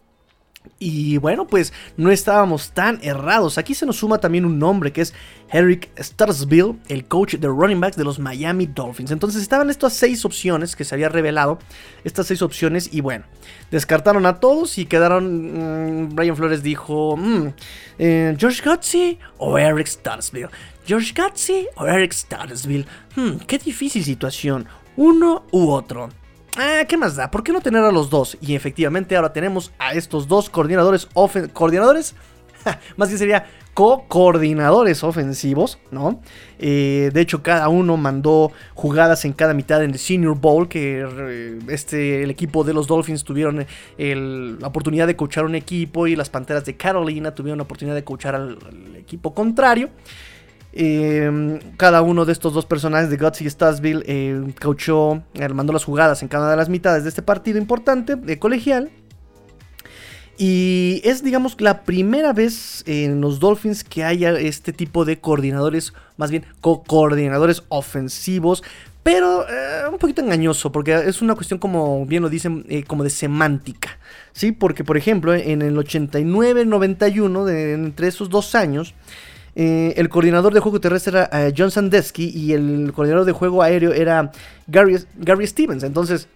Y 0.78 1.18
bueno, 1.18 1.46
pues 1.46 1.72
no 1.96 2.10
estábamos 2.10 2.72
tan 2.72 2.98
errados. 3.02 3.58
Aquí 3.58 3.74
se 3.74 3.86
nos 3.86 3.96
suma 3.96 4.18
también 4.18 4.44
un 4.44 4.58
nombre 4.58 4.92
que 4.92 5.02
es 5.02 5.14
Eric 5.50 5.90
Starsville, 5.98 6.76
el 6.88 7.06
coach 7.06 7.36
de 7.36 7.48
running 7.48 7.80
backs 7.80 7.96
de 7.96 8.04
los 8.04 8.18
Miami 8.18 8.66
Dolphins. 8.66 9.10
Entonces 9.10 9.42
estaban 9.42 9.70
estas 9.70 9.92
seis 9.92 10.24
opciones 10.24 10.74
que 10.74 10.84
se 10.84 10.94
había 10.94 11.08
revelado, 11.08 11.58
estas 12.02 12.26
seis 12.26 12.42
opciones 12.42 12.92
y 12.92 13.00
bueno, 13.00 13.24
descartaron 13.70 14.26
a 14.26 14.40
todos 14.40 14.76
y 14.78 14.86
quedaron. 14.86 16.04
Mm, 16.06 16.14
Brian 16.14 16.36
Flores 16.36 16.62
dijo: 16.62 17.16
mm, 17.16 17.46
eh, 17.98 18.36
George 18.38 18.62
Gutsy 18.68 19.18
o 19.38 19.56
Eric 19.56 19.86
Starsville. 19.86 20.50
George 20.86 21.14
Gutsy 21.16 21.68
o 21.76 21.86
Eric 21.86 22.12
Starsville. 22.12 22.86
Hmm, 23.16 23.36
qué 23.46 23.58
difícil 23.58 24.04
situación, 24.04 24.66
uno 24.96 25.44
u 25.52 25.70
otro. 25.70 26.10
Ah, 26.56 26.84
¿qué 26.88 26.96
más 26.96 27.16
da? 27.16 27.30
¿Por 27.30 27.42
qué 27.42 27.52
no 27.52 27.60
tener 27.60 27.82
a 27.82 27.90
los 27.90 28.10
dos? 28.10 28.38
Y 28.40 28.54
efectivamente 28.54 29.16
ahora 29.16 29.32
tenemos 29.32 29.72
a 29.78 29.92
estos 29.94 30.28
dos 30.28 30.48
coordinadores 30.48 31.08
¿Coordinadores? 31.52 32.14
más 32.96 33.08
bien 33.08 33.18
sería 33.18 33.46
co-coordinadores 33.74 35.02
ofensivos, 35.02 35.80
¿no? 35.90 36.22
Eh, 36.60 37.10
de 37.12 37.20
hecho, 37.20 37.42
cada 37.42 37.68
uno 37.68 37.96
mandó 37.96 38.52
jugadas 38.74 39.24
en 39.24 39.32
cada 39.32 39.52
mitad 39.52 39.82
en 39.82 39.90
el 39.90 39.98
Senior 39.98 40.38
Bowl, 40.38 40.68
que 40.68 41.04
eh, 41.04 41.58
este, 41.68 42.22
el 42.22 42.30
equipo 42.30 42.62
de 42.62 42.72
los 42.72 42.86
Dolphins 42.86 43.24
tuvieron 43.24 43.66
la 43.98 44.68
oportunidad 44.68 45.08
de 45.08 45.16
coachar 45.16 45.44
un 45.44 45.56
equipo 45.56 46.06
y 46.06 46.14
las 46.14 46.30
Panteras 46.30 46.64
de 46.64 46.76
Carolina 46.76 47.34
tuvieron 47.34 47.58
la 47.58 47.64
oportunidad 47.64 47.96
de 47.96 48.04
coachar 48.04 48.36
al 48.36 48.58
equipo 48.96 49.34
contrario. 49.34 49.90
Em, 50.76 51.60
cada 51.76 52.02
uno 52.02 52.24
de 52.24 52.32
estos 52.32 52.52
dos 52.52 52.66
personajes 52.66 53.08
de 53.08 53.16
Guts 53.16 53.42
y 53.42 53.48
Stasville 53.48 54.02
eh, 54.06 54.54
coachó, 54.60 55.22
eh, 55.34 55.48
mandó 55.48 55.72
las 55.72 55.84
jugadas 55.84 56.20
en 56.22 56.28
cada 56.28 56.46
una 56.46 56.50
de 56.50 56.56
las 56.56 56.68
mitades 56.68 57.04
de 57.04 57.10
este 57.10 57.22
partido 57.22 57.58
importante 57.58 58.16
de 58.16 58.38
colegial. 58.40 58.90
Y 60.36 61.00
es, 61.04 61.22
digamos, 61.22 61.60
la 61.60 61.84
primera 61.84 62.32
vez 62.32 62.82
en 62.86 63.20
los 63.20 63.38
Dolphins 63.38 63.84
que 63.84 64.02
haya 64.02 64.32
este 64.32 64.72
tipo 64.72 65.04
de 65.04 65.20
coordinadores, 65.20 65.92
más 66.16 66.32
bien 66.32 66.44
co-coordinadores 66.60 67.62
ofensivos, 67.68 68.64
pero 69.04 69.46
eh, 69.48 69.88
un 69.92 69.98
poquito 69.98 70.22
engañoso, 70.22 70.72
porque 70.72 70.92
es 70.94 71.22
una 71.22 71.36
cuestión, 71.36 71.60
como 71.60 72.04
bien 72.04 72.22
lo 72.22 72.28
dicen, 72.28 72.66
eh, 72.68 72.82
como 72.82 73.04
de 73.04 73.10
semántica. 73.10 73.98
¿sí? 74.32 74.50
Porque, 74.50 74.82
por 74.82 74.96
ejemplo, 74.96 75.32
en 75.34 75.62
el 75.62 75.76
89-91, 75.76 77.48
entre 77.74 78.08
esos 78.08 78.28
dos 78.28 78.56
años, 78.56 78.94
eh, 79.56 79.94
el 79.96 80.08
coordinador 80.08 80.52
de 80.52 80.60
juego 80.60 80.80
terrestre 80.80 81.18
era 81.18 81.30
eh, 81.32 81.54
John 81.56 81.70
Sandusky 81.70 82.28
y 82.28 82.52
el 82.52 82.92
coordinador 82.94 83.24
de 83.24 83.32
juego 83.32 83.62
aéreo 83.62 83.92
era 83.92 84.32
Gary, 84.66 84.98
Gary 85.16 85.46
Stevens. 85.46 85.82
Entonces 85.84 86.28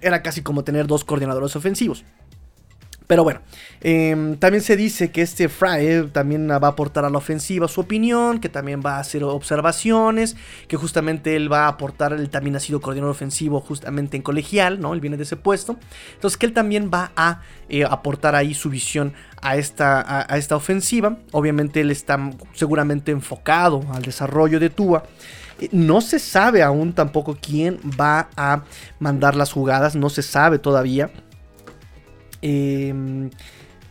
era 0.00 0.22
casi 0.22 0.42
como 0.42 0.64
tener 0.64 0.86
dos 0.86 1.04
coordinadores 1.04 1.54
ofensivos. 1.56 2.04
Pero 3.10 3.24
bueno, 3.24 3.40
em, 3.80 4.36
también 4.36 4.62
se 4.62 4.76
dice 4.76 5.10
que 5.10 5.20
este 5.22 5.48
Fry 5.48 5.84
eh, 5.84 6.08
también 6.12 6.48
va 6.48 6.68
a 6.68 6.68
aportar 6.68 7.04
a 7.04 7.10
la 7.10 7.18
ofensiva 7.18 7.66
su 7.66 7.80
opinión, 7.80 8.38
que 8.38 8.48
también 8.48 8.82
va 8.86 8.98
a 8.98 9.00
hacer 9.00 9.24
observaciones, 9.24 10.36
que 10.68 10.76
justamente 10.76 11.34
él 11.34 11.52
va 11.52 11.64
a 11.64 11.70
aportar, 11.70 12.12
él 12.12 12.30
también 12.30 12.54
ha 12.54 12.60
sido 12.60 12.80
coordinador 12.80 13.10
ofensivo 13.10 13.60
justamente 13.60 14.16
en 14.16 14.22
colegial, 14.22 14.78
¿no? 14.78 14.94
Él 14.94 15.00
viene 15.00 15.16
de 15.16 15.24
ese 15.24 15.34
puesto. 15.34 15.76
Entonces 16.14 16.38
que 16.38 16.46
él 16.46 16.52
también 16.52 16.88
va 16.88 17.10
a 17.16 17.40
eh, 17.68 17.82
aportar 17.82 18.36
ahí 18.36 18.54
su 18.54 18.70
visión 18.70 19.12
a 19.42 19.56
esta, 19.56 20.28
a, 20.32 20.38
esta 20.38 20.54
ofensiva. 20.54 21.16
Obviamente 21.32 21.80
él 21.80 21.90
está 21.90 22.16
seguramente 22.52 23.10
enfocado 23.10 23.84
al 23.92 24.02
desarrollo 24.02 24.60
de 24.60 24.70
Tua. 24.70 25.02
Eh, 25.58 25.68
no 25.72 26.00
se 26.00 26.20
sabe 26.20 26.62
aún 26.62 26.92
tampoco 26.92 27.36
quién 27.42 27.80
va 28.00 28.28
a 28.36 28.62
mandar 29.00 29.34
las 29.34 29.50
jugadas, 29.50 29.96
no 29.96 30.10
se 30.10 30.22
sabe 30.22 30.60
todavía. 30.60 31.10
Em, 32.42 33.30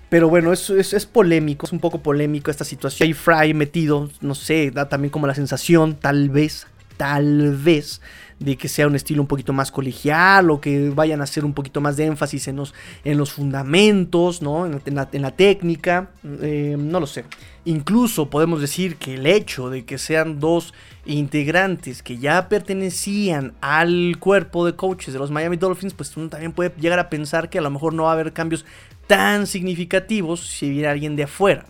pero 0.09 0.27
bueno, 0.27 0.51
es, 0.51 0.69
es, 0.69 1.05
polémico, 1.05 1.65
es 1.65 1.71
un 1.71 1.79
poco 1.79 2.01
polémico 2.01 2.49
esta 2.49 2.65
situación. 2.65 3.07
Hay 3.07 3.13
Fry 3.13 3.53
metido, 3.53 4.09
no 4.21 4.33
sé, 4.33 4.71
da 4.71 4.89
también 4.89 5.11
como 5.11 5.27
la 5.27 5.35
sensación, 5.35 5.95
tal 5.95 6.29
vez, 6.29 6.65
tal 6.97 7.55
vez, 7.55 8.01
de 8.39 8.55
que 8.57 8.67
sea 8.67 8.87
un 8.87 8.95
estilo 8.95 9.21
un 9.21 9.27
poquito 9.27 9.53
más 9.53 9.71
colegial 9.71 10.49
o 10.49 10.61
que 10.61 10.89
vayan 10.89 11.21
a 11.21 11.25
hacer 11.25 11.43
un 11.43 11.53
poquito 11.53 11.81
más 11.81 11.97
de 11.97 12.05
énfasis 12.05 12.47
en 12.47 12.55
los, 12.55 12.73
en 13.03 13.17
los 13.17 13.31
fundamentos, 13.31 14.41
¿no? 14.41 14.65
En, 14.65 14.95
la, 14.95 15.31
técnica, 15.31 16.09
em, 16.41 16.89
no 16.89 16.99
lo 16.99 17.07
sé. 17.07 17.25
Incluso 17.65 18.29
podemos 18.29 18.61
decir 18.61 18.95
que 18.95 19.15
el 19.15 19.27
hecho 19.27 19.69
de 19.69 19.83
que 19.83 19.97
sean 19.97 20.39
dos 20.39 20.73
integrantes 21.05 22.01
que 22.01 22.17
ya 22.17 22.47
pertenecían 22.47 23.53
al 23.61 24.17
cuerpo 24.19 24.65
de 24.65 24.75
coaches 24.75 25.13
de 25.13 25.19
los 25.19 25.31
Miami 25.31 25.57
Dolphins, 25.57 25.93
pues 25.93 26.15
uno 26.15 26.29
también 26.29 26.53
puede 26.53 26.73
llegar 26.79 26.99
a 26.99 27.09
pensar 27.09 27.49
que 27.49 27.59
a 27.59 27.61
lo 27.61 27.69
mejor 27.69 27.93
no 27.93 28.03
va 28.03 28.11
a 28.11 28.13
haber 28.13 28.31
cambios 28.31 28.65
tan 29.09 29.47
significativos 29.47 30.39
si 30.39 30.69
viene 30.69 30.87
alguien 30.87 31.15
de 31.15 31.23
afuera. 31.23 31.65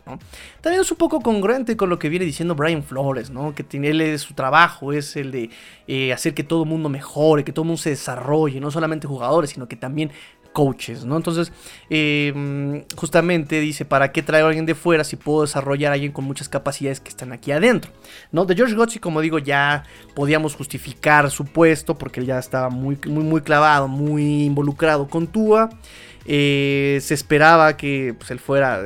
También 0.59 0.81
es 0.81 0.91
un 0.91 0.97
poco 0.97 1.21
congruente 1.21 1.77
con 1.77 1.89
lo 1.89 1.97
que 1.97 2.09
viene 2.09 2.25
diciendo 2.25 2.53
Brian 2.53 2.83
Flores, 2.83 3.29
¿no? 3.29 3.55
Que 3.55 3.63
tiene, 3.63 4.17
su 4.17 4.33
trabajo 4.33 4.91
es 4.91 5.15
el 5.15 5.31
de 5.31 5.49
eh, 5.87 6.11
hacer 6.11 6.33
que 6.33 6.43
todo 6.43 6.63
el 6.63 6.69
mundo 6.69 6.89
mejore, 6.89 7.45
que 7.45 7.53
todo 7.53 7.63
el 7.63 7.67
mundo 7.67 7.81
se 7.81 7.91
desarrolle, 7.91 8.59
no 8.59 8.71
solamente 8.71 9.07
jugadores, 9.07 9.51
sino 9.51 9.69
que 9.69 9.77
también 9.77 10.11
coaches, 10.51 11.05
¿no? 11.05 11.15
Entonces, 11.15 11.53
em, 11.89 12.83
justamente 12.97 13.61
dice, 13.61 13.85
¿para 13.85 14.11
qué 14.11 14.21
traer 14.21 14.43
a 14.43 14.47
alguien 14.47 14.65
de 14.65 14.75
fuera 14.75 15.05
si 15.05 15.15
puedo 15.15 15.43
desarrollar 15.43 15.91
a 15.91 15.93
alguien 15.93 16.11
con 16.11 16.25
muchas 16.25 16.49
capacidades 16.49 16.99
que 16.99 17.07
están 17.07 17.31
aquí 17.31 17.53
adentro? 17.53 17.89
¿No? 18.33 18.43
De 18.43 18.53
George 18.53 18.75
Gotzi, 18.75 18.99
como 18.99 19.21
digo, 19.21 19.39
ya 19.39 19.85
podíamos 20.13 20.55
justificar 20.55 21.31
su 21.31 21.45
puesto 21.45 21.97
porque 21.97 22.19
él 22.19 22.25
ya 22.25 22.37
estaba 22.37 22.69
muy, 22.69 22.99
muy, 23.05 23.23
muy 23.23 23.39
clavado, 23.39 23.87
muy 23.87 24.43
involucrado 24.43 25.07
con 25.07 25.27
Tua. 25.27 25.69
Eh, 26.31 26.99
se 27.01 27.15
esperaba 27.15 27.75
que 27.75 28.13
pues, 28.17 28.29
él 28.29 28.39
fuera... 28.39 28.81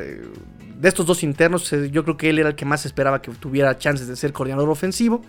de 0.84 0.90
estos 0.90 1.06
dos 1.06 1.24
internos, 1.24 1.72
eh, 1.72 1.90
yo 1.92 2.04
creo 2.04 2.18
que 2.18 2.30
él 2.30 2.40
era 2.40 2.50
el 2.50 2.56
que 2.56 2.66
más 2.66 2.86
esperaba 2.86 3.22
que 3.22 3.32
tuviera 3.32 3.78
chances 3.78 4.06
de 4.06 4.18
ser 4.18 4.34
coordinador 4.34 4.70
ofensivo. 4.70 5.22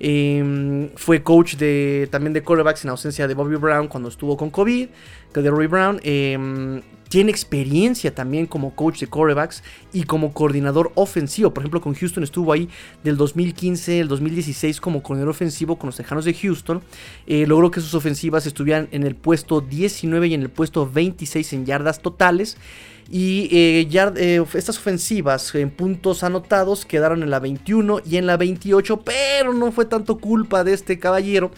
Em, 0.00 0.88
fue 0.96 1.22
coach 1.22 1.56
de, 1.56 2.08
también 2.10 2.32
de 2.32 2.42
quarterbacks 2.42 2.84
en 2.84 2.90
ausencia 2.90 3.28
de 3.28 3.34
Bobby 3.34 3.56
Brown 3.56 3.86
cuando 3.86 4.08
estuvo 4.08 4.34
con 4.38 4.48
COVID, 4.48 4.88
de 5.34 5.50
Robbie 5.50 5.66
Brown. 5.66 6.00
Em, 6.02 6.80
tiene 7.10 7.30
experiencia 7.30 8.14
también 8.14 8.46
como 8.46 8.74
coach 8.74 9.00
de 9.00 9.06
quarterbacks 9.06 9.62
y 9.92 10.04
como 10.04 10.32
coordinador 10.32 10.90
ofensivo. 10.94 11.52
Por 11.52 11.62
ejemplo, 11.64 11.82
con 11.82 11.94
Houston 11.94 12.24
estuvo 12.24 12.50
ahí 12.50 12.70
del 13.02 13.18
2015 13.18 14.00
al 14.00 14.08
2016 14.08 14.80
como 14.80 15.02
coordinador 15.02 15.32
ofensivo 15.32 15.76
con 15.76 15.88
los 15.88 15.96
Tejanos 15.96 16.24
de 16.24 16.32
Houston. 16.32 16.82
Eh, 17.26 17.46
logró 17.46 17.70
que 17.70 17.82
sus 17.82 17.92
ofensivas 17.92 18.46
estuvieran 18.46 18.88
en 18.90 19.02
el 19.02 19.16
puesto 19.16 19.60
19 19.60 20.28
y 20.28 20.34
en 20.34 20.40
el 20.40 20.48
puesto 20.48 20.90
26 20.90 21.52
en 21.52 21.66
yardas 21.66 22.00
totales. 22.00 22.56
Y 23.10 23.48
eh, 23.52 23.88
eh, 23.92 24.44
estas 24.54 24.78
ofensivas 24.78 25.54
en 25.54 25.70
puntos 25.70 26.24
anotados 26.24 26.86
quedaron 26.86 27.22
en 27.22 27.30
la 27.30 27.38
21 27.38 28.00
y 28.04 28.16
en 28.16 28.26
la 28.26 28.36
28, 28.36 29.02
pero 29.02 29.52
no 29.52 29.72
fue 29.72 29.84
tanto 29.84 30.18
culpa 30.18 30.64
de 30.64 30.72
este 30.72 30.98
caballero, 30.98 31.50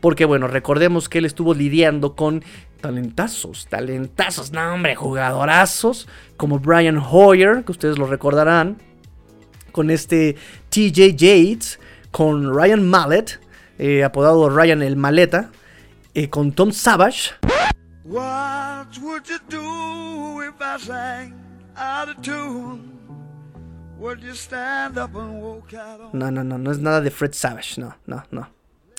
porque 0.00 0.24
bueno, 0.24 0.46
recordemos 0.46 1.08
que 1.08 1.18
él 1.18 1.24
estuvo 1.24 1.54
lidiando 1.54 2.14
con 2.14 2.44
talentazos, 2.80 3.66
talentazos, 3.68 4.52
no 4.52 4.74
hombre, 4.74 4.94
jugadorazos, 4.94 6.08
como 6.36 6.60
Brian 6.60 6.98
Hoyer, 6.98 7.64
que 7.64 7.72
ustedes 7.72 7.98
lo 7.98 8.06
recordarán, 8.06 8.78
con 9.72 9.90
este 9.90 10.36
TJ 10.68 11.16
Yates, 11.16 11.80
con 12.10 12.54
Ryan 12.54 12.88
Mallet, 12.88 13.40
eh, 13.78 14.04
apodado 14.04 14.48
Ryan 14.50 14.82
el 14.82 14.96
Maleta, 14.96 15.50
con 16.30 16.52
Tom 16.52 16.72
Savage. 16.72 17.41
No, 26.12 26.30
no, 26.30 26.42
no, 26.42 26.58
no 26.58 26.72
es 26.72 26.78
nada 26.80 27.00
de 27.00 27.10
Fred 27.12 27.32
Savage, 27.32 27.80
no, 27.80 27.96
no, 28.06 28.24
no. 28.32 28.50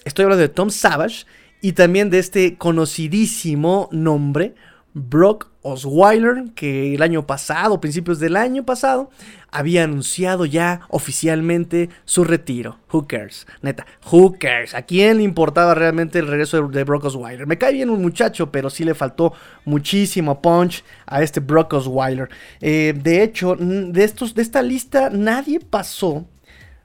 Estoy 0.06 0.24
hablando 0.24 0.42
de 0.42 0.50
Tom 0.50 0.70
Savage 0.70 1.26
y 1.62 1.74
también 1.74 2.10
de 2.10 2.20
este 2.20 2.58
conocidísimo 2.58 3.90
nombre, 3.92 4.56
Brock 4.94 5.50
Osweiler, 5.64 6.46
que 6.56 6.94
el 6.94 7.02
año 7.02 7.26
pasado, 7.26 7.82
principios 7.82 8.20
del 8.20 8.36
año 8.36 8.64
pasado, 8.64 9.10
había 9.50 9.84
anunciado 9.84 10.46
ya 10.46 10.82
oficialmente 10.90 11.90
su 12.06 12.24
retiro. 12.24 12.80
Who 12.92 13.08
cares? 13.08 13.48
Neta, 13.62 13.86
who 14.12 14.36
cares? 14.40 14.76
¿A 14.76 14.84
quién 14.84 15.18
le 15.18 15.24
importaba 15.24 15.74
realmente 15.74 16.20
el 16.20 16.28
regreso 16.28 16.68
de, 16.68 16.84
Brock 16.84 17.06
Osweiler? 17.06 17.48
Me 17.48 17.58
cae 17.58 17.74
bien 17.74 17.90
un 17.90 18.02
muchacho, 18.02 18.52
pero 18.52 18.70
sí 18.70 18.84
le 18.84 18.94
faltó 18.94 19.34
muchísimo 19.66 20.42
punch 20.42 20.84
a 21.06 21.24
este 21.24 21.40
Brock 21.40 21.74
Osweiler. 21.74 22.30
Eh, 22.62 22.94
de 22.96 23.24
hecho, 23.24 23.56
de, 23.58 24.04
estos, 24.04 24.36
de 24.36 24.42
esta 24.42 24.62
lista 24.62 25.10
nadie 25.10 25.60
pasó 25.60 26.26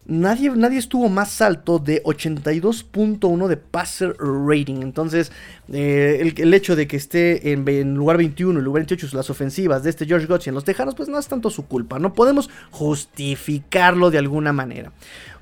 Nadie, 0.08 0.50
nadie, 0.50 0.78
estuvo 0.78 1.10
más 1.10 1.42
alto 1.42 1.78
de 1.78 2.02
82.1 2.02 3.46
de 3.46 3.56
passer 3.58 4.16
rating. 4.18 4.76
Entonces, 4.80 5.30
eh, 5.70 6.32
el, 6.34 6.54
hecho 6.54 6.76
de 6.76 6.88
que 6.88 6.96
esté 6.96 7.52
en, 7.52 7.94
lugar 7.94 8.16
21 8.16 8.58
y 8.58 8.62
lugar 8.62 8.80
28 8.80 9.14
las 9.14 9.28
ofensivas 9.28 9.82
de 9.82 9.90
este 9.90 10.06
George 10.06 10.26
Gotch 10.26 10.48
en 10.48 10.54
los 10.54 10.64
Tejanos, 10.64 10.94
pues 10.94 11.10
no 11.10 11.18
es 11.18 11.28
tanto 11.28 11.50
su 11.50 11.66
culpa. 11.66 11.98
No 11.98 12.14
podemos 12.14 12.48
justificarlo 12.70 14.10
de 14.10 14.16
alguna 14.16 14.54
manera. 14.54 14.92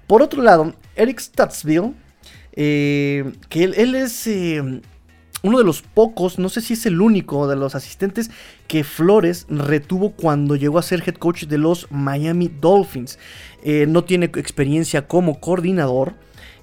Por 0.08 0.20
otro 0.20 0.42
lado, 0.42 0.74
Eric 0.96 1.20
Statsville, 1.20 1.94
eh, 2.52 3.34
que 3.48 3.62
él, 3.62 3.94
es 3.94 4.26
eh, 4.26 4.80
uno 5.42 5.58
de 5.58 5.64
los 5.64 5.82
pocos, 5.82 6.38
no 6.38 6.48
sé 6.48 6.60
si 6.60 6.74
es 6.74 6.86
el 6.86 7.00
único 7.00 7.46
de 7.46 7.56
los 7.56 7.74
asistentes 7.74 8.30
que 8.68 8.84
Flores 8.84 9.46
retuvo 9.48 10.10
cuando 10.10 10.56
llegó 10.56 10.78
a 10.78 10.82
ser 10.82 11.02
head 11.06 11.14
coach 11.14 11.44
de 11.44 11.58
los 11.58 11.86
Miami 11.90 12.48
Dolphins. 12.48 13.18
Eh, 13.62 13.86
no 13.88 14.04
tiene 14.04 14.26
experiencia 14.26 15.06
como 15.06 15.40
coordinador. 15.40 16.14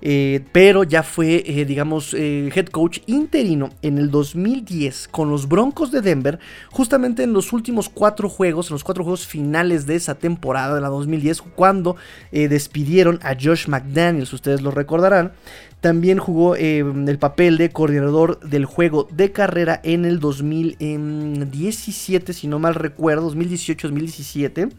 Eh, 0.05 0.41
pero 0.51 0.83
ya 0.83 1.01
fue, 1.01 1.41
eh, 1.45 1.63
digamos, 1.63 2.13
head 2.13 2.67
coach 2.67 2.99
interino 3.05 3.69
en 3.81 3.97
el 3.97 4.11
2010 4.11 5.07
con 5.07 5.29
los 5.29 5.47
Broncos 5.47 5.93
de 5.93 6.01
Denver, 6.01 6.39
justamente 6.71 7.23
en 7.23 7.31
los 7.31 7.53
últimos 7.53 7.87
cuatro 7.87 8.27
juegos, 8.27 8.69
en 8.69 8.73
los 8.73 8.83
cuatro 8.83 9.05
juegos 9.05 9.25
finales 9.25 9.85
de 9.85 9.95
esa 9.95 10.15
temporada 10.15 10.75
de 10.75 10.81
la 10.81 10.89
2010, 10.89 11.41
cuando 11.41 11.95
despidieron 12.31 13.21
a 13.23 13.37
Josh 13.41 13.69
McDaniels, 13.69 14.33
ustedes 14.33 14.61
lo 14.61 14.71
recordarán. 14.71 15.31
También 15.79 16.17
jugó 16.17 16.57
el 16.57 17.17
papel 17.17 17.57
de 17.57 17.69
coordinador 17.69 18.41
del 18.41 18.65
juego 18.65 19.07
de 19.09 19.31
carrera 19.31 19.79
en 19.83 20.03
el 20.03 20.19
2017, 20.19 22.33
si 22.33 22.47
no 22.47 22.59
mal 22.59 22.75
recuerdo, 22.75 23.33
2018-2017 23.33 24.69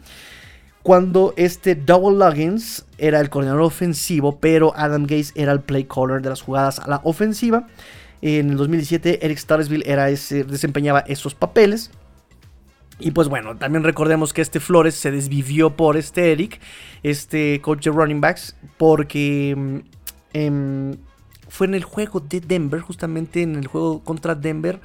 cuando 0.85 1.33
este 1.35 1.73
Double 1.73 2.15
Luggins 2.15 2.85
era 2.99 3.19
el 3.19 3.31
coordinador 3.31 3.63
ofensivo, 3.63 4.39
pero 4.39 4.71
Adam 4.75 5.01
Gates 5.01 5.31
era 5.33 5.51
el 5.51 5.61
play 5.61 5.85
caller 5.85 6.21
de 6.21 6.29
las 6.29 6.43
jugadas 6.43 6.77
a 6.77 6.87
la 6.87 7.01
ofensiva. 7.03 7.65
En 8.21 8.51
el 8.51 8.57
2017 8.57 9.25
Eric 9.25 9.39
Starsville 9.39 9.81
era 9.87 10.11
ese, 10.11 10.43
desempeñaba 10.43 10.99
esos 10.99 11.33
papeles. 11.33 11.89
Y 12.99 13.09
pues 13.09 13.29
bueno, 13.29 13.57
también 13.57 13.83
recordemos 13.83 14.31
que 14.31 14.43
este 14.43 14.59
Flores 14.59 14.93
se 14.93 15.09
desvivió 15.09 15.75
por 15.75 15.97
este 15.97 16.31
Eric, 16.31 16.61
este 17.01 17.61
coach 17.61 17.85
de 17.85 17.89
running 17.89 18.21
backs, 18.21 18.55
porque 18.77 19.55
mm, 19.57 19.77
em, 20.33 20.97
fue 21.49 21.65
en 21.65 21.73
el 21.73 21.83
juego 21.83 22.19
de 22.19 22.41
Denver, 22.41 22.81
justamente 22.81 23.41
en 23.41 23.55
el 23.55 23.65
juego 23.65 24.03
contra 24.03 24.35
Denver. 24.35 24.79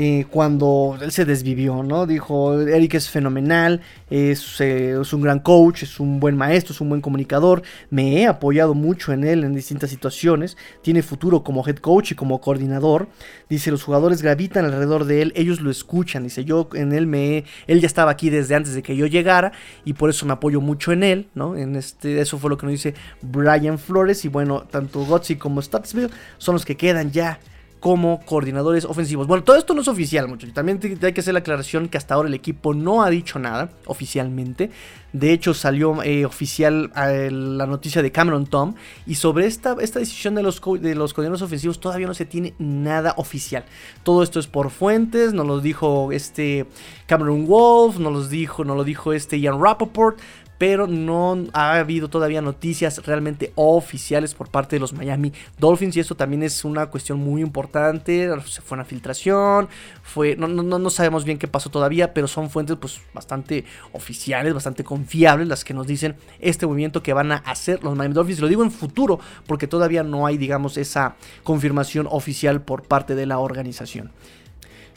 Eh, 0.00 0.26
cuando 0.30 0.96
él 1.02 1.10
se 1.10 1.24
desvivió, 1.24 1.82
¿no? 1.82 2.06
Dijo, 2.06 2.60
Eric 2.60 2.94
es 2.94 3.10
fenomenal, 3.10 3.80
es, 4.08 4.60
eh, 4.60 4.96
es, 5.00 5.12
un 5.12 5.22
gran 5.22 5.40
coach, 5.40 5.82
es 5.82 5.98
un 5.98 6.20
buen 6.20 6.36
maestro, 6.36 6.72
es 6.72 6.80
un 6.80 6.88
buen 6.88 7.00
comunicador, 7.00 7.62
me 7.90 8.22
he 8.22 8.28
apoyado 8.28 8.74
mucho 8.74 9.12
en 9.12 9.24
él 9.24 9.42
en 9.42 9.56
distintas 9.56 9.90
situaciones, 9.90 10.56
tiene 10.82 11.02
futuro 11.02 11.42
como 11.42 11.66
head 11.66 11.78
coach 11.78 12.12
y 12.12 12.14
como 12.14 12.40
coordinador, 12.40 13.08
dice, 13.50 13.72
los 13.72 13.82
jugadores 13.82 14.22
gravitan 14.22 14.64
alrededor 14.66 15.04
de 15.04 15.20
él, 15.20 15.32
ellos 15.34 15.60
lo 15.60 15.68
escuchan, 15.68 16.22
dice, 16.22 16.44
yo 16.44 16.68
en 16.74 16.92
él 16.92 17.08
me, 17.08 17.42
él 17.66 17.80
ya 17.80 17.88
estaba 17.88 18.12
aquí 18.12 18.30
desde 18.30 18.54
antes 18.54 18.74
de 18.74 18.84
que 18.84 18.94
yo 18.94 19.06
llegara 19.06 19.50
y 19.84 19.94
por 19.94 20.10
eso 20.10 20.26
me 20.26 20.32
apoyo 20.32 20.60
mucho 20.60 20.92
en 20.92 21.02
él, 21.02 21.28
¿no? 21.34 21.56
En 21.56 21.74
este, 21.74 22.20
eso 22.20 22.38
fue 22.38 22.50
lo 22.50 22.56
que 22.56 22.66
nos 22.66 22.74
dice 22.74 22.94
Brian 23.20 23.80
Flores 23.80 24.24
y 24.24 24.28
bueno, 24.28 24.60
tanto 24.60 25.04
Gotzi 25.04 25.34
como 25.34 25.60
Statsville 25.60 26.10
son 26.36 26.54
los 26.54 26.64
que 26.64 26.76
quedan 26.76 27.10
ya 27.10 27.40
como 27.80 28.20
coordinadores 28.24 28.84
ofensivos. 28.84 29.26
Bueno, 29.26 29.44
todo 29.44 29.56
esto 29.56 29.74
no 29.74 29.82
es 29.82 29.88
oficial, 29.88 30.28
muchachos. 30.28 30.54
También 30.54 30.80
hay 31.02 31.12
que 31.12 31.20
hacer 31.20 31.32
la 31.32 31.40
aclaración 31.40 31.88
que 31.88 31.96
hasta 31.96 32.14
ahora 32.14 32.28
el 32.28 32.34
equipo 32.34 32.74
no 32.74 33.02
ha 33.02 33.10
dicho 33.10 33.38
nada 33.38 33.70
oficialmente. 33.86 34.70
De 35.12 35.32
hecho, 35.32 35.54
salió 35.54 36.02
eh, 36.02 36.26
oficial 36.26 36.90
eh, 36.96 37.30
la 37.30 37.66
noticia 37.66 38.02
de 38.02 38.12
Cameron 38.12 38.46
Tom. 38.46 38.74
Y 39.06 39.14
sobre 39.14 39.46
esta, 39.46 39.76
esta 39.80 40.00
decisión 40.00 40.34
de 40.34 40.42
los, 40.42 40.60
de 40.80 40.94
los 40.94 41.14
coordinadores 41.14 41.42
ofensivos 41.42 41.80
todavía 41.80 42.06
no 42.06 42.14
se 42.14 42.26
tiene 42.26 42.54
nada 42.58 43.14
oficial. 43.16 43.64
Todo 44.02 44.22
esto 44.22 44.40
es 44.40 44.46
por 44.46 44.70
fuentes. 44.70 45.32
Nos 45.32 45.46
lo 45.46 45.60
dijo 45.60 46.12
este 46.12 46.66
Cameron 47.06 47.46
Wolf. 47.46 47.98
Nos, 47.98 48.12
los 48.12 48.30
dijo, 48.30 48.64
lo 48.64 48.84
dijo 48.84 49.12
este 49.12 49.40
Ian 49.40 49.62
Rappaport 49.62 50.18
pero 50.58 50.88
no 50.88 51.46
ha 51.52 51.78
habido 51.78 52.08
todavía 52.08 52.42
noticias 52.42 53.06
realmente 53.06 53.52
oficiales 53.54 54.34
por 54.34 54.48
parte 54.50 54.76
de 54.76 54.80
los 54.80 54.92
Miami 54.92 55.32
Dolphins 55.56 55.96
y 55.96 56.00
eso 56.00 56.16
también 56.16 56.42
es 56.42 56.64
una 56.64 56.86
cuestión 56.86 57.18
muy 57.18 57.40
importante. 57.40 58.28
Se 58.46 58.60
fue 58.60 58.76
una 58.76 58.84
filtración, 58.84 59.68
fue 60.02 60.36
no, 60.36 60.48
no, 60.48 60.78
no 60.78 60.90
sabemos 60.90 61.24
bien 61.24 61.38
qué 61.38 61.46
pasó 61.46 61.70
todavía, 61.70 62.12
pero 62.12 62.26
son 62.26 62.50
fuentes 62.50 62.76
pues 62.76 63.00
bastante 63.14 63.64
oficiales, 63.92 64.52
bastante 64.52 64.82
confiables 64.82 65.46
las 65.46 65.64
que 65.64 65.74
nos 65.74 65.86
dicen 65.86 66.16
este 66.40 66.66
movimiento 66.66 67.02
que 67.02 67.12
van 67.12 67.32
a 67.32 67.36
hacer 67.36 67.82
los 67.84 67.96
Miami 67.96 68.14
Dolphins. 68.14 68.40
Lo 68.40 68.48
digo 68.48 68.64
en 68.64 68.72
futuro 68.72 69.20
porque 69.46 69.68
todavía 69.68 70.02
no 70.02 70.26
hay 70.26 70.36
digamos 70.36 70.76
esa 70.76 71.14
confirmación 71.44 72.08
oficial 72.10 72.62
por 72.62 72.82
parte 72.82 73.14
de 73.14 73.26
la 73.26 73.38
organización. 73.38 74.10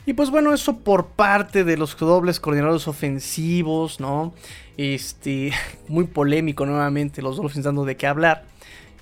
Y 0.06 0.14
pues 0.14 0.32
bueno, 0.32 0.54
eso 0.54 0.78
por 0.80 1.08
parte 1.08 1.64
de 1.64 1.78
los 1.78 1.96
dobles 1.96 2.40
coordinadores 2.40 2.88
ofensivos, 2.88 4.00
¿no? 4.00 4.34
Este, 4.78 5.52
muy 5.88 6.06
polémico 6.06 6.66
nuevamente, 6.66 7.22
los 7.22 7.38
Dolphins 7.38 7.66
dando 7.66 7.86
de 7.86 7.96
qué 7.98 8.08
hablar. 8.08 8.44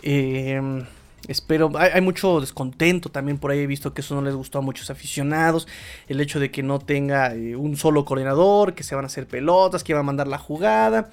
Em, 0.01 0.85
espero, 1.27 1.71
hay, 1.77 2.01
mucho 2.01 2.41
descontento 2.41 3.09
también 3.09 3.37
por 3.37 3.51
ahí, 3.51 3.59
he 3.59 3.67
visto 3.67 3.93
que 3.93 4.01
eso 4.01 4.15
no 4.15 4.21
les 4.21 4.35
gustó 4.35 4.59
a 4.59 4.61
muchos 4.61 4.89
aficionados. 4.89 5.67
El 6.09 6.19
hecho 6.19 6.39
de 6.39 6.51
que 6.51 6.63
no 6.63 6.79
tenga 6.79 7.33
eh, 7.33 7.55
un 7.55 7.77
solo 7.77 8.03
coordinador, 8.03 8.73
que 8.73 8.83
se 8.83 8.95
van 8.95 9.05
a 9.05 9.07
hacer 9.07 9.25
pelotas, 9.25 9.85
que 9.85 9.93
va 9.93 10.01
a 10.01 10.03
mandar 10.03 10.27
la 10.27 10.37
jugada. 10.37 11.09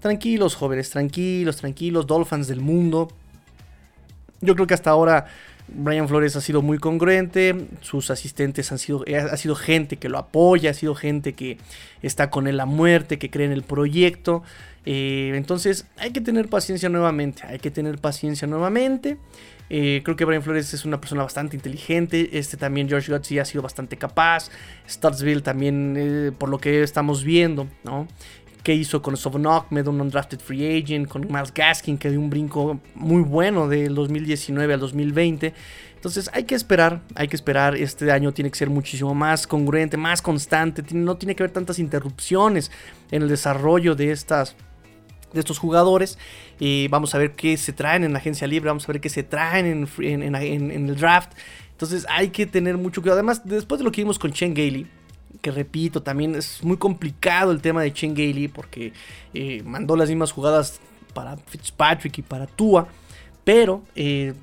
Tranquilos, 0.00 0.54
jóvenes, 0.54 0.88
tranquilos, 0.88 1.56
tranquilos, 1.56 2.06
Dolphins 2.06 2.48
del 2.48 2.60
mundo. 2.60 3.08
Yo 4.40 4.54
creo 4.54 4.66
que 4.66 4.74
hasta 4.74 4.90
ahora 4.90 5.26
Brian 5.68 6.08
Flores 6.08 6.36
ha 6.36 6.40
sido 6.40 6.62
muy 6.62 6.78
congruente, 6.78 7.68
sus 7.80 8.10
asistentes 8.10 8.72
han 8.72 8.78
sido, 8.78 9.04
ha 9.06 9.36
sido 9.36 9.54
gente 9.54 9.96
que 9.96 10.08
lo 10.08 10.18
apoya, 10.18 10.70
ha 10.70 10.74
sido 10.74 10.94
gente 10.94 11.34
que 11.34 11.58
está 12.02 12.30
con 12.30 12.46
él 12.46 12.58
a 12.60 12.66
muerte, 12.66 13.18
que 13.18 13.30
cree 13.30 13.46
en 13.46 13.52
el 13.52 13.62
proyecto. 13.62 14.42
Eh, 14.86 15.32
entonces 15.34 15.86
hay 15.98 16.12
que 16.12 16.20
tener 16.20 16.48
paciencia 16.48 16.88
nuevamente, 16.88 17.42
hay 17.46 17.58
que 17.58 17.70
tener 17.70 17.98
paciencia 17.98 18.48
nuevamente. 18.48 19.18
Eh, 19.70 20.00
creo 20.02 20.16
que 20.16 20.24
Brian 20.24 20.42
Flores 20.42 20.72
es 20.72 20.84
una 20.84 21.00
persona 21.00 21.22
bastante 21.22 21.56
inteligente. 21.56 22.30
Este 22.38 22.56
también, 22.56 22.88
George 22.88 23.12
Gutsy, 23.12 23.38
ha 23.38 23.44
sido 23.44 23.62
bastante 23.62 23.96
capaz. 23.96 24.50
Startsville 24.88 25.42
también, 25.42 25.94
eh, 25.96 26.32
por 26.36 26.48
lo 26.48 26.58
que 26.58 26.82
estamos 26.82 27.22
viendo, 27.22 27.68
¿no? 27.84 28.08
Que 28.62 28.74
hizo 28.74 29.00
con 29.02 29.16
Sovon 29.16 29.46
Ahmed, 29.46 29.86
un 29.86 30.00
undrafted 30.00 30.40
free 30.40 30.82
agent, 30.82 31.08
con 31.08 31.26
Miles 31.26 31.52
Gaskin, 31.52 31.96
que 31.98 32.10
dio 32.10 32.20
un 32.20 32.30
brinco 32.30 32.80
muy 32.94 33.22
bueno 33.22 33.68
del 33.68 33.94
2019 33.94 34.74
al 34.74 34.80
2020. 34.80 35.54
Entonces 35.94 36.30
hay 36.32 36.44
que 36.44 36.54
esperar, 36.54 37.00
hay 37.14 37.28
que 37.28 37.36
esperar. 37.36 37.76
Este 37.76 38.10
año 38.12 38.32
tiene 38.32 38.50
que 38.50 38.58
ser 38.58 38.70
muchísimo 38.70 39.14
más 39.14 39.46
congruente, 39.46 39.96
más 39.96 40.22
constante. 40.22 40.82
No 40.92 41.16
tiene 41.16 41.34
que 41.34 41.42
haber 41.42 41.52
tantas 41.52 41.78
interrupciones 41.78 42.70
en 43.10 43.22
el 43.22 43.28
desarrollo 43.28 43.94
de 43.94 44.12
estas 44.12 44.56
de 45.32 45.40
estos 45.40 45.58
jugadores. 45.58 46.18
Y 46.58 46.88
vamos 46.88 47.14
a 47.14 47.18
ver 47.18 47.32
qué 47.32 47.56
se 47.56 47.72
traen 47.72 48.04
en 48.04 48.12
la 48.12 48.18
agencia 48.18 48.46
libre, 48.46 48.68
vamos 48.68 48.88
a 48.88 48.92
ver 48.92 49.00
qué 49.00 49.08
se 49.08 49.22
traen 49.22 49.88
en, 49.98 50.34
en 50.34 50.88
el 50.88 50.96
draft. 50.96 51.32
Entonces 51.72 52.06
hay 52.08 52.30
que 52.30 52.46
tener 52.46 52.76
mucho 52.76 53.02
cuidado. 53.02 53.18
Además, 53.18 53.42
después 53.44 53.78
de 53.78 53.84
lo 53.84 53.92
que 53.92 54.02
vimos 54.02 54.18
con 54.18 54.32
Chen 54.32 54.54
Gailey, 54.54 54.86
que 55.40 55.50
repito, 55.50 56.02
también 56.02 56.34
es 56.34 56.62
muy 56.62 56.76
complicado 56.76 57.52
el 57.52 57.60
tema 57.60 57.82
de 57.82 57.92
Chen 57.92 58.14
Gailey 58.14 58.48
porque 58.48 58.92
eh, 59.34 59.62
mandó 59.64 59.96
las 59.96 60.08
mismas 60.08 60.32
jugadas 60.32 60.80
para 61.14 61.36
Fitzpatrick 61.36 62.18
y 62.18 62.22
para 62.22 62.46
Tua, 62.46 62.88
pero 63.44 63.82
eh, 63.94 64.34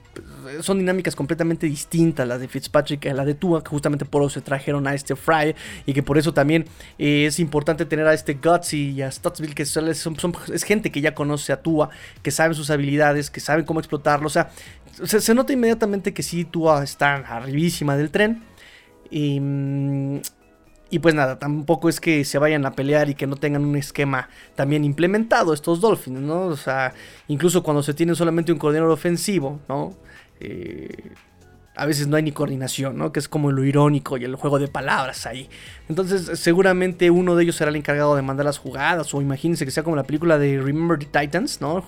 son 0.61 0.79
dinámicas 0.79 1.15
completamente 1.15 1.67
distintas 1.67 2.27
las 2.27 2.39
de 2.39 2.47
Fitzpatrick 2.47 3.05
a 3.05 3.13
la 3.13 3.23
de 3.23 3.35
Tua, 3.35 3.63
que 3.63 3.69
justamente 3.69 4.03
por 4.05 4.23
eso 4.23 4.29
se 4.31 4.41
trajeron 4.41 4.87
a 4.87 4.93
este 4.93 5.15
Fry 5.15 5.55
y 5.85 5.93
que 5.93 6.01
por 6.01 6.17
eso 6.17 6.33
también 6.33 6.65
eh, 6.97 7.25
es 7.27 7.39
importante 7.39 7.85
tener 7.85 8.07
a 8.07 8.13
este 8.13 8.33
Gutsy 8.33 8.91
y 8.91 9.01
a 9.01 9.11
Stutzville, 9.11 9.53
que 9.53 9.65
son, 9.65 9.87
es 9.89 10.63
gente 10.63 10.91
que 10.91 11.01
ya 11.01 11.13
conoce 11.13 11.53
a 11.53 11.61
Tua, 11.61 11.89
que 12.23 12.31
saben 12.31 12.55
sus 12.55 12.69
habilidades, 12.69 13.29
que 13.29 13.39
saben 13.39 13.65
cómo 13.65 13.79
explotarlo, 13.79 14.27
o 14.27 14.31
sea, 14.31 14.49
se, 15.03 15.19
se 15.21 15.35
nota 15.35 15.53
inmediatamente 15.53 16.13
que 16.13 16.23
sí, 16.23 16.45
Tua 16.45 16.83
está 16.83 17.15
arribísima 17.15 17.97
del 17.97 18.09
tren. 18.09 18.43
Y, 19.11 19.39
mm, 19.39 20.21
Y 20.89 20.99
pues 20.99 21.15
nada, 21.15 21.39
tampoco 21.39 21.89
es 21.89 21.99
que 21.99 22.23
se 22.25 22.37
vayan 22.37 22.65
a 22.65 22.73
pelear 22.73 23.09
y 23.09 23.15
que 23.15 23.25
no 23.25 23.35
tengan 23.35 23.65
un 23.65 23.75
esquema 23.75 24.29
también 24.55 24.85
implementado 24.85 25.53
estos 25.53 25.81
Dolphins, 25.81 26.21
¿no? 26.21 26.43
O 26.43 26.55
sea, 26.55 26.93
incluso 27.27 27.63
cuando 27.63 27.81
se 27.81 27.93
tiene 27.93 28.13
solamente 28.13 28.51
un 28.51 28.59
coordinador 28.59 28.91
ofensivo, 28.91 29.59
¿no? 29.67 29.95
Eh, 30.39 31.11
a 31.75 31.85
veces 31.85 32.07
no 32.07 32.15
hay 32.15 32.23
ni 32.23 32.31
coordinación, 32.31 32.97
¿no? 32.97 33.11
Que 33.11 33.19
es 33.19 33.27
como 33.27 33.51
lo 33.51 33.63
irónico 33.63 34.17
y 34.17 34.23
el 34.23 34.35
juego 34.35 34.59
de 34.59 34.67
palabras 34.67 35.25
ahí. 35.25 35.49
Entonces, 35.89 36.39
seguramente 36.39 37.11
uno 37.11 37.35
de 37.35 37.43
ellos 37.43 37.57
será 37.57 37.69
el 37.69 37.75
encargado 37.75 38.15
de 38.15 38.21
mandar 38.21 38.45
las 38.45 38.57
jugadas. 38.57 39.13
O 39.13 39.21
imagínense 39.21 39.65
que 39.65 39.71
sea 39.71 39.83
como 39.83 39.95
la 39.95 40.03
película 40.03 40.37
de 40.37 40.59
Remember 40.59 40.97
the 40.97 41.05
Titans, 41.05 41.61
¿no? 41.61 41.85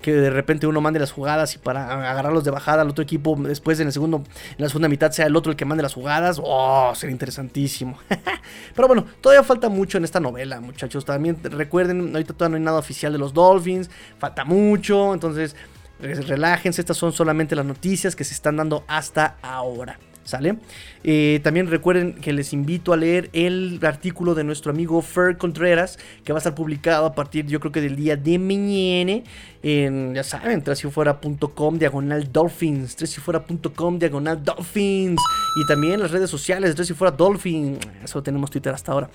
Que 0.00 0.12
de 0.12 0.30
repente 0.30 0.66
uno 0.66 0.80
mande 0.80 1.00
las 1.00 1.12
jugadas 1.12 1.54
y 1.54 1.58
para 1.58 2.10
agarrarlos 2.10 2.44
de 2.44 2.50
bajada 2.52 2.82
al 2.82 2.88
otro 2.88 3.02
equipo, 3.02 3.36
después 3.36 3.80
en 3.80 3.88
el 3.88 3.92
segundo, 3.92 4.24
en 4.50 4.56
la 4.58 4.68
segunda 4.68 4.88
mitad 4.88 5.10
sea 5.10 5.26
el 5.26 5.36
otro 5.36 5.50
el 5.50 5.56
que 5.56 5.64
mande 5.64 5.82
las 5.82 5.94
jugadas. 5.94 6.40
¡Oh! 6.42 6.92
Sería 6.94 7.12
interesantísimo. 7.12 7.98
Pero 8.74 8.88
bueno, 8.88 9.04
todavía 9.20 9.42
falta 9.42 9.68
mucho 9.68 9.98
en 9.98 10.04
esta 10.04 10.20
novela, 10.20 10.60
muchachos. 10.60 11.04
También 11.04 11.38
recuerden, 11.42 12.14
ahorita 12.14 12.34
todavía 12.34 12.50
no 12.50 12.56
hay 12.56 12.64
nada 12.64 12.78
oficial 12.78 13.12
de 13.12 13.18
los 13.18 13.34
Dolphins. 13.34 13.90
Falta 14.18 14.44
mucho. 14.44 15.12
Entonces 15.12 15.56
relájense, 16.00 16.80
estas 16.80 16.96
son 16.96 17.12
solamente 17.12 17.56
las 17.56 17.64
noticias 17.64 18.14
que 18.16 18.24
se 18.24 18.34
están 18.34 18.56
dando 18.56 18.84
hasta 18.88 19.36
ahora. 19.42 19.98
¿Sale? 20.24 20.56
Eh, 21.02 21.40
también 21.44 21.66
recuerden 21.66 22.14
que 22.14 22.32
les 22.32 22.54
invito 22.54 22.94
a 22.94 22.96
leer 22.96 23.28
el 23.34 23.78
artículo 23.82 24.34
de 24.34 24.42
nuestro 24.42 24.72
amigo 24.72 25.02
Fer 25.02 25.36
Contreras, 25.36 25.98
que 26.24 26.32
va 26.32 26.38
a 26.38 26.40
estar 26.40 26.54
publicado 26.54 27.04
a 27.04 27.14
partir, 27.14 27.44
yo 27.46 27.60
creo 27.60 27.72
que 27.72 27.82
del 27.82 27.94
día 27.94 28.16
de 28.16 28.38
mañana, 28.38 29.22
en, 29.62 30.14
ya 30.14 30.24
saben, 30.24 30.62
tresifuera.com 30.62 31.78
diagonal 31.78 32.32
dolphins, 32.32 32.96
tresifuera.com 32.96 33.98
diagonal 33.98 34.42
dolphins, 34.42 35.20
y 35.62 35.66
también 35.66 36.00
las 36.00 36.10
redes 36.10 36.30
sociales 36.30 36.70
de 36.70 36.74
Tresifuera 36.74 37.14
Dolphins, 37.14 37.78
eso 38.02 38.22
tenemos 38.22 38.50
Twitter 38.50 38.72
hasta 38.72 38.92
ahora. 38.92 39.10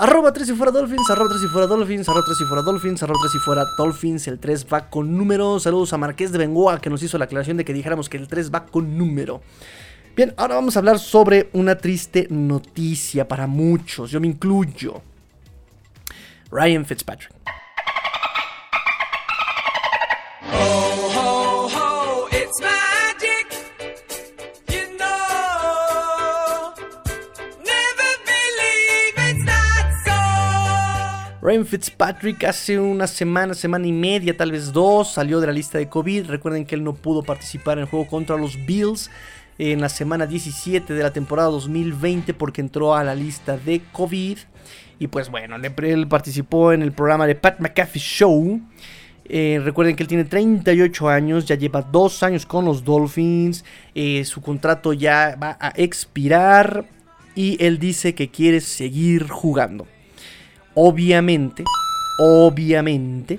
Arroba 0.00 0.32
3 0.32 0.50
y 0.50 0.52
fuera 0.52 0.70
Dolphins, 0.70 1.10
arroba 1.10 1.28
3 1.30 1.42
y 1.42 1.46
fuera 1.48 1.66
Dolphins, 1.66 2.08
arroba 2.08 2.24
3 2.24 2.40
y 2.40 2.44
fuera 2.44 2.62
Dolphins, 2.62 3.02
arroba 3.02 3.18
3 3.20 3.34
y 3.34 3.38
fuera 3.38 3.64
Dolphins. 3.76 4.28
El 4.28 4.38
3 4.38 4.66
va 4.72 4.88
con 4.90 5.18
número. 5.18 5.58
Saludos 5.58 5.92
a 5.92 5.98
Marqués 5.98 6.30
de 6.30 6.38
Bengoa 6.38 6.80
que 6.80 6.88
nos 6.88 7.02
hizo 7.02 7.18
la 7.18 7.24
aclaración 7.24 7.56
de 7.56 7.64
que 7.64 7.72
dijéramos 7.72 8.08
que 8.08 8.16
el 8.16 8.28
3 8.28 8.54
va 8.54 8.64
con 8.66 8.96
número. 8.96 9.42
Bien, 10.14 10.34
ahora 10.36 10.54
vamos 10.54 10.76
a 10.76 10.78
hablar 10.78 11.00
sobre 11.00 11.50
una 11.52 11.78
triste 11.78 12.28
noticia 12.30 13.26
para 13.26 13.48
muchos. 13.48 14.12
Yo 14.12 14.20
me 14.20 14.28
incluyo. 14.28 15.02
Ryan 16.52 16.86
Fitzpatrick. 16.86 17.32
Ryan 31.48 31.64
Fitzpatrick 31.64 32.44
hace 32.44 32.78
una 32.78 33.06
semana, 33.06 33.54
semana 33.54 33.86
y 33.86 33.92
media, 33.92 34.36
tal 34.36 34.52
vez 34.52 34.70
dos, 34.70 35.14
salió 35.14 35.40
de 35.40 35.46
la 35.46 35.52
lista 35.54 35.78
de 35.78 35.88
COVID. 35.88 36.26
Recuerden 36.26 36.66
que 36.66 36.74
él 36.74 36.84
no 36.84 36.92
pudo 36.94 37.22
participar 37.22 37.78
en 37.78 37.84
el 37.84 37.88
juego 37.88 38.06
contra 38.06 38.36
los 38.36 38.66
Bills 38.66 39.10
en 39.56 39.80
la 39.80 39.88
semana 39.88 40.26
17 40.26 40.92
de 40.92 41.02
la 41.02 41.10
temporada 41.10 41.48
2020 41.48 42.34
porque 42.34 42.60
entró 42.60 42.94
a 42.94 43.02
la 43.02 43.14
lista 43.14 43.56
de 43.56 43.80
COVID. 43.92 44.36
Y 44.98 45.06
pues 45.06 45.30
bueno, 45.30 45.56
él 45.56 46.06
participó 46.06 46.74
en 46.74 46.82
el 46.82 46.92
programa 46.92 47.26
de 47.26 47.34
Pat 47.34 47.60
McAfee 47.60 47.98
Show. 47.98 48.60
Eh, 49.24 49.58
recuerden 49.64 49.96
que 49.96 50.02
él 50.02 50.08
tiene 50.08 50.26
38 50.26 51.08
años, 51.08 51.46
ya 51.46 51.54
lleva 51.54 51.80
dos 51.80 52.22
años 52.22 52.44
con 52.44 52.66
los 52.66 52.84
Dolphins. 52.84 53.64
Eh, 53.94 54.22
su 54.26 54.42
contrato 54.42 54.92
ya 54.92 55.34
va 55.42 55.56
a 55.58 55.72
expirar 55.76 56.84
y 57.34 57.56
él 57.64 57.78
dice 57.78 58.14
que 58.14 58.28
quiere 58.28 58.60
seguir 58.60 59.30
jugando. 59.30 59.86
Obviamente, 60.74 61.64
obviamente, 62.18 63.38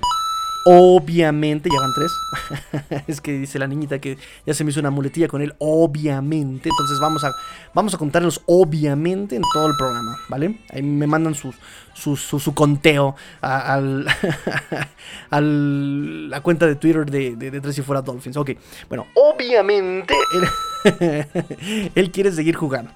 obviamente, 0.64 1.68
ya 1.72 1.80
van 1.80 1.92
tres. 1.94 3.02
es 3.06 3.20
que 3.20 3.32
dice 3.32 3.58
la 3.58 3.66
niñita 3.66 3.98
que 3.98 4.18
ya 4.46 4.54
se 4.54 4.64
me 4.64 4.70
hizo 4.70 4.80
una 4.80 4.90
muletilla 4.90 5.28
con 5.28 5.42
él, 5.42 5.54
obviamente. 5.58 6.68
Entonces 6.68 6.98
vamos 7.00 7.24
a, 7.24 7.32
vamos 7.74 7.94
a 7.94 7.98
contarlos 7.98 8.42
obviamente 8.46 9.36
en 9.36 9.42
todo 9.52 9.66
el 9.66 9.76
programa, 9.76 10.18
¿vale? 10.28 10.56
Ahí 10.70 10.82
me 10.82 11.06
mandan 11.06 11.34
su, 11.34 11.52
su, 11.94 12.54
conteo 12.54 13.16
a, 13.40 13.74
al, 13.74 14.06
la 16.30 16.40
cuenta 16.40 16.66
de 16.66 16.76
Twitter 16.76 17.06
de, 17.06 17.36
de, 17.36 17.60
Tres 17.60 17.78
y 17.78 17.82
Fuera 17.82 18.02
Dolphins. 18.02 18.36
Ok, 18.36 18.50
bueno, 18.88 19.06
obviamente 19.14 20.14
él 21.94 22.10
quiere 22.10 22.32
seguir 22.32 22.56
jugando. 22.56 22.90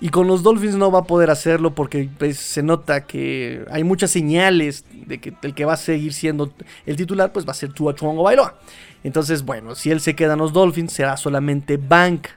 Y 0.00 0.08
con 0.08 0.26
los 0.26 0.42
Dolphins 0.42 0.74
no 0.74 0.90
va 0.90 1.00
a 1.00 1.04
poder 1.04 1.30
hacerlo 1.30 1.74
porque 1.74 2.08
pues, 2.18 2.38
se 2.38 2.62
nota 2.62 3.06
que 3.06 3.64
hay 3.70 3.84
muchas 3.84 4.10
señales 4.10 4.84
de 4.92 5.20
que 5.20 5.32
el 5.42 5.54
que 5.54 5.64
va 5.64 5.74
a 5.74 5.78
seguir 5.78 6.12
siendo 6.12 6.52
el 6.84 6.96
titular 6.96 7.32
pues 7.32 7.46
va 7.46 7.52
a 7.52 7.54
ser 7.54 7.72
Tua 7.72 7.94
Chuongo 7.94 8.22
Bailoa. 8.22 8.58
Entonces, 9.04 9.44
bueno, 9.44 9.74
si 9.74 9.90
él 9.90 10.00
se 10.00 10.16
queda 10.16 10.32
en 10.32 10.40
los 10.40 10.52
Dolphins 10.52 10.92
será 10.92 11.16
solamente 11.16 11.76
bank. 11.76 12.28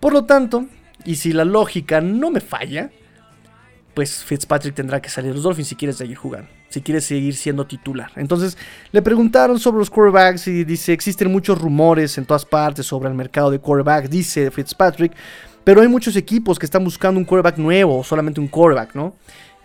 Por 0.00 0.12
lo 0.12 0.24
tanto, 0.24 0.66
y 1.04 1.16
si 1.16 1.32
la 1.32 1.44
lógica 1.44 2.00
no 2.00 2.30
me 2.30 2.40
falla, 2.40 2.90
pues 3.94 4.24
Fitzpatrick 4.24 4.74
tendrá 4.74 5.00
que 5.00 5.08
salir 5.08 5.30
de 5.30 5.34
los 5.34 5.44
Dolphins 5.44 5.68
si 5.68 5.76
quiere 5.76 5.92
seguir 5.92 6.16
jugando, 6.16 6.48
si 6.68 6.82
quiere 6.82 7.00
seguir 7.00 7.34
siendo 7.36 7.66
titular. 7.66 8.10
Entonces 8.16 8.58
le 8.92 9.02
preguntaron 9.02 9.58
sobre 9.58 9.78
los 9.78 9.90
quarterbacks 9.90 10.48
y 10.48 10.64
dice, 10.64 10.92
existen 10.92 11.30
muchos 11.30 11.60
rumores 11.60 12.18
en 12.18 12.26
todas 12.26 12.44
partes 12.44 12.86
sobre 12.86 13.08
el 13.08 13.14
mercado 13.14 13.50
de 13.50 13.60
quarterbacks, 13.60 14.10
dice 14.10 14.50
Fitzpatrick. 14.50 15.12
Pero 15.64 15.80
hay 15.80 15.88
muchos 15.88 16.14
equipos 16.16 16.58
que 16.58 16.66
están 16.66 16.84
buscando 16.84 17.18
un 17.18 17.24
quarterback 17.24 17.56
nuevo, 17.56 18.04
solamente 18.04 18.38
un 18.38 18.48
quarterback, 18.48 18.94
¿no? 18.94 19.14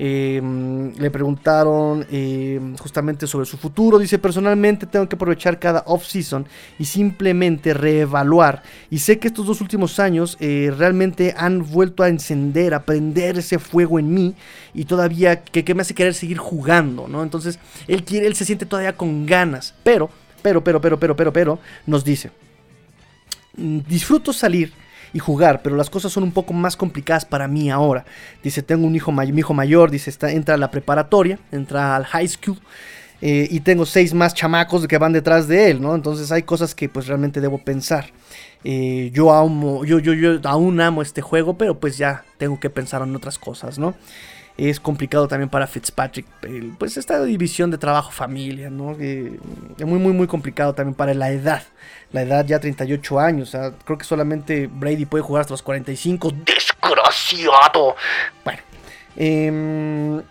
Em, 0.01 0.93
le 0.95 1.11
preguntaron 1.11 2.07
em, 2.09 2.77
justamente 2.77 3.27
sobre 3.27 3.45
su 3.45 3.57
futuro. 3.57 3.99
Dice, 3.99 4.17
personalmente 4.17 4.85
tengo 4.85 5.09
que 5.09 5.17
aprovechar 5.17 5.59
cada 5.59 5.83
off-season 5.85 6.47
y 6.79 6.85
simplemente 6.85 7.73
reevaluar. 7.73 8.63
Y 8.89 8.99
sé 8.99 9.19
que 9.19 9.27
estos 9.27 9.45
dos 9.45 9.59
últimos 9.59 9.99
años 9.99 10.37
eh, 10.39 10.71
realmente 10.75 11.35
han 11.37 11.69
vuelto 11.69 12.01
a 12.01 12.07
encender, 12.07 12.73
a 12.73 12.83
prender 12.83 13.39
ese 13.39 13.59
fuego 13.59 13.99
en 13.99 14.13
mí 14.13 14.35
y 14.73 14.85
todavía 14.85 15.43
que, 15.43 15.75
me 15.75 15.81
hace 15.81 15.93
querer 15.93 16.13
seguir 16.13 16.37
jugando, 16.37 17.09
¿no? 17.09 17.21
Entonces, 17.21 17.59
él 17.89 18.05
quiere, 18.05 18.25
él 18.27 18.35
se 18.35 18.45
siente 18.45 18.65
todavía 18.65 18.95
con 18.95 19.25
ganas. 19.25 19.75
Pero, 19.83 20.09
pero, 20.41 20.63
pero, 20.63 20.79
pero, 20.79 20.97
pero, 20.97 21.13
pero, 21.17 21.33
pero, 21.33 21.59
nos 21.85 22.05
dice, 22.05 22.31
mm, 23.57 23.79
disfruto 23.85 24.31
salir 24.31 24.71
y 25.13 25.19
jugar, 25.19 25.61
pero 25.61 25.75
las 25.75 25.89
cosas 25.89 26.11
son 26.11 26.23
un 26.23 26.31
poco 26.31 26.53
más 26.53 26.75
complicadas 26.75 27.25
para 27.25 27.47
mí 27.47 27.69
ahora. 27.69 28.05
Dice, 28.43 28.61
tengo 28.61 28.85
un 28.85 28.95
hijo, 28.95 29.11
mi 29.11 29.39
hijo 29.39 29.53
mayor, 29.53 29.91
dice, 29.91 30.09
está, 30.09 30.31
entra 30.31 30.55
a 30.55 30.57
la 30.57 30.71
preparatoria, 30.71 31.39
entra 31.51 31.95
al 31.95 32.05
high 32.05 32.27
school. 32.27 32.57
Eh, 33.21 33.47
y 33.51 33.59
tengo 33.59 33.85
seis 33.85 34.13
más 34.13 34.33
chamacos 34.33 34.87
que 34.87 34.97
van 34.97 35.11
detrás 35.11 35.47
de 35.47 35.71
él, 35.71 35.81
¿no? 35.81 35.93
Entonces 35.93 36.31
hay 36.31 36.43
cosas 36.43 36.73
que 36.73 36.87
pues 36.87 37.07
realmente 37.07 37.41
debo 37.41 37.57
pensar. 37.57 38.05
Eh, 38.63 39.11
yo, 39.13 39.33
amo, 39.33 39.83
yo, 39.83 39.99
yo, 39.99 40.13
yo 40.13 40.39
aún 40.45 40.79
amo 40.79 41.01
este 41.01 41.21
juego, 41.21 41.57
pero 41.57 41.79
pues 41.79 41.97
ya 41.97 42.23
tengo 42.37 42.59
que 42.59 42.69
pensar 42.69 43.01
en 43.01 43.15
otras 43.15 43.37
cosas, 43.37 43.77
¿no? 43.77 43.93
Es 44.67 44.79
complicado 44.79 45.27
también 45.27 45.49
para 45.49 45.67
Fitzpatrick, 45.67 46.25
pues 46.77 46.97
esta 46.97 47.23
división 47.23 47.71
de 47.71 47.77
trabajo-familia, 47.77 48.69
¿no? 48.69 48.91
es 48.91 49.85
muy, 49.85 49.99
muy, 49.99 50.11
muy 50.11 50.27
complicado 50.27 50.73
también 50.73 50.95
para 50.95 51.13
la 51.13 51.31
edad. 51.31 51.63
La 52.11 52.23
edad 52.23 52.45
ya 52.45 52.59
38 52.59 53.19
años, 53.19 53.55
creo 53.85 53.97
que 53.97 54.03
solamente 54.03 54.67
Brady 54.67 55.05
puede 55.05 55.23
jugar 55.23 55.41
hasta 55.41 55.53
los 55.53 55.61
45. 55.61 56.31
¡Desgraciado! 56.45 57.95
Bueno, 58.43 58.59
eh, 59.15 60.21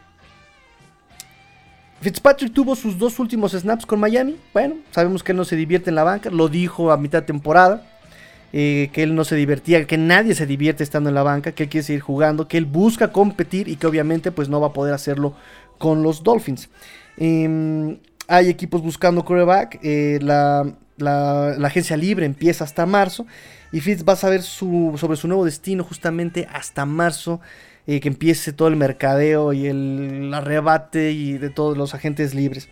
Fitzpatrick 2.00 2.52
tuvo 2.52 2.76
sus 2.76 2.98
dos 2.98 3.18
últimos 3.18 3.52
snaps 3.52 3.86
con 3.86 3.98
Miami. 3.98 4.36
Bueno, 4.52 4.76
sabemos 4.90 5.22
que 5.22 5.32
él 5.32 5.38
no 5.38 5.44
se 5.44 5.56
divierte 5.56 5.90
en 5.90 5.96
la 5.96 6.04
banca, 6.04 6.30
lo 6.30 6.48
dijo 6.48 6.92
a 6.92 6.96
mitad 6.96 7.20
de 7.20 7.26
temporada. 7.26 7.82
Que 8.52 8.90
él 8.94 9.14
no 9.14 9.24
se 9.24 9.36
divertía, 9.36 9.84
que 9.86 9.98
nadie 9.98 10.34
se 10.34 10.46
divierte 10.46 10.82
estando 10.82 11.10
en 11.10 11.14
la 11.14 11.22
banca, 11.22 11.52
que 11.52 11.64
él 11.64 11.68
quiere 11.68 11.86
seguir 11.86 12.00
jugando, 12.00 12.48
que 12.48 12.56
él 12.56 12.64
busca 12.64 13.12
competir 13.12 13.68
y 13.68 13.76
que 13.76 13.86
obviamente 13.86 14.32
pues 14.32 14.48
no 14.48 14.60
va 14.60 14.68
a 14.68 14.72
poder 14.72 14.94
hacerlo 14.94 15.34
con 15.76 16.02
los 16.02 16.22
Dolphins. 16.22 16.70
Em, 17.18 17.98
hay 18.26 18.48
equipos 18.48 18.82
buscando 18.82 19.24
coreback, 19.24 19.78
eh, 19.82 20.18
la, 20.22 20.74
agencia 21.64 21.96
libre 21.96 22.26
empieza 22.26 22.64
hasta 22.64 22.86
marzo 22.86 23.26
y 23.70 23.80
Fitz 23.80 24.04
va 24.08 24.14
a 24.14 24.16
saber 24.16 24.42
sobre 24.42 25.16
su 25.16 25.28
nuevo 25.28 25.44
destino 25.44 25.84
justamente 25.84 26.48
hasta 26.52 26.86
marzo. 26.86 27.40
Eh, 27.90 28.00
que 28.00 28.08
empiece 28.08 28.52
todo 28.52 28.68
el 28.68 28.76
mercadeo 28.76 29.54
y 29.54 29.66
el 29.66 30.30
arrebate 30.34 31.12
y 31.12 31.38
de 31.38 31.48
todos 31.48 31.78
los 31.78 31.94
agentes 31.94 32.34
libres. 32.34 32.68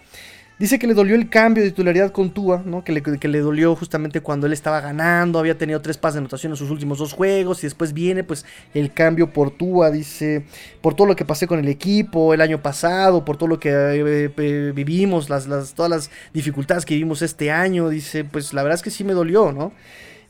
Dice 0.58 0.78
que 0.78 0.86
le 0.86 0.94
dolió 0.94 1.16
el 1.16 1.28
cambio 1.28 1.62
de 1.62 1.68
titularidad 1.68 2.12
con 2.12 2.30
Tua, 2.30 2.62
¿no? 2.64 2.82
Que 2.82 2.92
le, 2.92 3.02
que 3.02 3.28
le 3.28 3.40
dolió 3.40 3.76
justamente 3.76 4.22
cuando 4.22 4.46
él 4.46 4.54
estaba 4.54 4.80
ganando, 4.80 5.38
había 5.38 5.58
tenido 5.58 5.82
tres 5.82 5.98
pases 5.98 6.14
de 6.14 6.20
anotación 6.20 6.52
en 6.52 6.56
sus 6.56 6.70
últimos 6.70 6.96
dos 6.96 7.12
juegos 7.12 7.62
y 7.62 7.66
después 7.66 7.92
viene 7.92 8.24
pues 8.24 8.46
el 8.72 8.90
cambio 8.90 9.30
por 9.30 9.50
Tua, 9.50 9.90
dice, 9.90 10.46
por 10.80 10.94
todo 10.94 11.08
lo 11.08 11.14
que 11.14 11.26
pasé 11.26 11.46
con 11.46 11.58
el 11.58 11.68
equipo 11.68 12.32
el 12.32 12.40
año 12.40 12.62
pasado, 12.62 13.22
por 13.22 13.36
todo 13.36 13.50
lo 13.50 13.60
que 13.60 13.68
eh, 13.68 14.30
eh, 14.34 14.72
vivimos, 14.74 15.28
las, 15.28 15.46
las, 15.46 15.74
todas 15.74 15.90
las 15.90 16.10
dificultades 16.32 16.86
que 16.86 16.94
vivimos 16.94 17.20
este 17.20 17.50
año, 17.50 17.90
dice, 17.90 18.24
pues 18.24 18.54
la 18.54 18.62
verdad 18.62 18.76
es 18.76 18.82
que 18.82 18.90
sí 18.90 19.04
me 19.04 19.12
dolió, 19.12 19.52
¿no? 19.52 19.74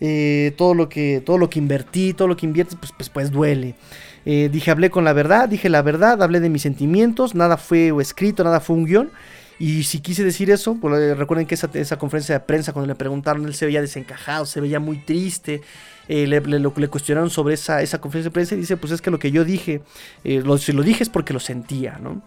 eh, 0.00 0.54
todo, 0.56 0.74
lo 0.74 0.88
que, 0.88 1.22
todo 1.24 1.38
lo 1.38 1.48
que 1.48 1.60
invertí, 1.60 2.14
todo 2.14 2.26
lo 2.26 2.36
que 2.36 2.46
inviertes, 2.46 2.76
pues, 2.80 2.90
pues, 2.90 3.08
pues 3.10 3.30
duele. 3.30 3.76
Dije, 4.24 4.72
hablé 4.72 4.90
con 4.90 5.04
la 5.04 5.12
verdad, 5.12 5.48
dije 5.48 5.68
la 5.68 5.82
verdad, 5.82 6.20
hablé 6.20 6.40
de 6.40 6.48
mis 6.48 6.62
sentimientos, 6.62 7.36
nada 7.36 7.56
fue 7.56 7.92
escrito, 8.00 8.42
nada 8.42 8.58
fue 8.58 8.74
un 8.74 8.84
guion. 8.84 9.12
Y 9.58 9.84
si 9.84 10.00
quise 10.00 10.22
decir 10.22 10.50
eso, 10.50 10.78
recuerden 11.16 11.46
que 11.46 11.54
esa, 11.54 11.70
esa, 11.72 11.98
conferencia 11.98 12.34
de 12.34 12.40
prensa, 12.40 12.72
cuando 12.72 12.88
le 12.88 12.94
preguntaron, 12.94 13.46
él 13.46 13.54
se 13.54 13.64
veía 13.64 13.80
desencajado, 13.80 14.44
se 14.44 14.60
veía 14.60 14.80
muy 14.80 14.98
triste. 14.98 15.62
Eh, 16.08 16.26
le, 16.26 16.88
cuestionaron 16.88 17.30
sobre 17.30 17.54
esa, 17.54 17.80
esa 17.82 18.00
conferencia 18.00 18.28
de 18.28 18.34
prensa 18.34 18.54
y 18.54 18.58
dice, 18.58 18.76
pues 18.76 18.92
es 18.92 19.00
que 19.00 19.10
lo 19.10 19.18
que 19.18 19.30
yo 19.30 19.44
dije, 19.44 19.80
eh, 20.24 20.42
lo, 20.44 20.58
si 20.58 20.72
lo 20.72 20.82
dije 20.82 21.02
es 21.02 21.08
porque 21.08 21.32
lo 21.32 21.40
sentía, 21.40 21.98
¿no? 22.00 22.22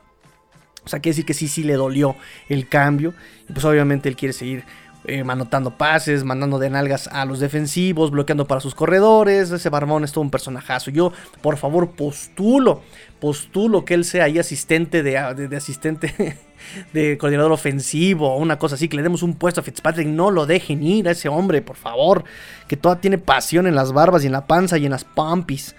O 0.84 0.90
sea, 0.90 1.00
quiere 1.00 1.14
decir 1.14 1.26
que 1.26 1.36
sí, 1.36 1.48
sí 1.48 1.64
le 1.64 1.74
dolió 1.74 2.16
el 2.48 2.68
cambio. 2.68 3.14
Y 3.48 3.54
pues 3.54 3.64
obviamente 3.64 4.10
él 4.10 4.16
quiere 4.16 4.34
seguir 4.34 4.64
eh, 5.06 5.24
manotando 5.24 5.78
pases, 5.78 6.24
mandando 6.24 6.58
de 6.58 6.72
nalgas 6.72 7.08
a 7.10 7.26
los 7.26 7.40
defensivos, 7.40 8.10
bloqueando 8.10 8.48
para 8.48 8.60
sus 8.60 8.74
corredores. 8.74 9.52
Ese 9.52 9.70
Barbón 9.70 10.04
es 10.04 10.12
todo 10.14 10.24
un 10.24 10.32
personajazo. 10.32 10.90
Yo, 10.90 11.14
por 11.42 11.58
favor, 11.58 11.92
postulo, 11.92 12.82
postulo 13.20 13.86
que 13.86 13.94
él 13.94 14.04
sea 14.04 14.24
ahí 14.24 14.40
asistente 14.40 15.04
de 15.04 15.56
asistente 15.56 16.38
de 16.93 17.18
coordinador 17.18 17.51
ofensivo 17.51 18.34
o 18.34 18.38
una 18.38 18.57
cosa 18.57 18.76
así, 18.76 18.88
que 18.88 18.97
le 18.97 19.03
demos 19.03 19.24
un 19.24 19.36
puesto 19.36 19.62
a 19.62 19.64
Fitzpatrick. 19.64 20.07
No 20.07 20.32
lo 20.32 20.45
dejen 20.45 20.84
ir 20.84 21.07
a 21.07 21.12
ese 21.12 21.30
hombre, 21.30 21.62
por 21.62 21.76
favor. 21.76 22.24
Que 22.68 22.78
toda 22.78 22.99
tiene 22.99 23.18
pasión 23.18 23.68
en 23.68 23.76
las 23.76 23.91
barbas 23.93 24.24
y 24.24 24.28
en 24.28 24.34
la 24.34 24.45
panza 24.47 24.78
y 24.78 24.86
en 24.86 24.91
las 24.91 25.03
pompis. 25.03 25.76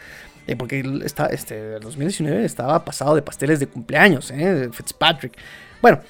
Eh, 0.47 0.57
porque 0.57 0.83
está, 1.05 1.27
este, 1.27 1.79
2019 1.79 2.45
estaba 2.45 2.85
pasado 2.85 3.15
de 3.15 3.23
pasteles 3.23 3.61
de 3.61 3.67
cumpleaños, 3.67 4.31
eh, 4.31 4.69
Fitzpatrick. 4.73 5.35
Bueno, 5.81 6.01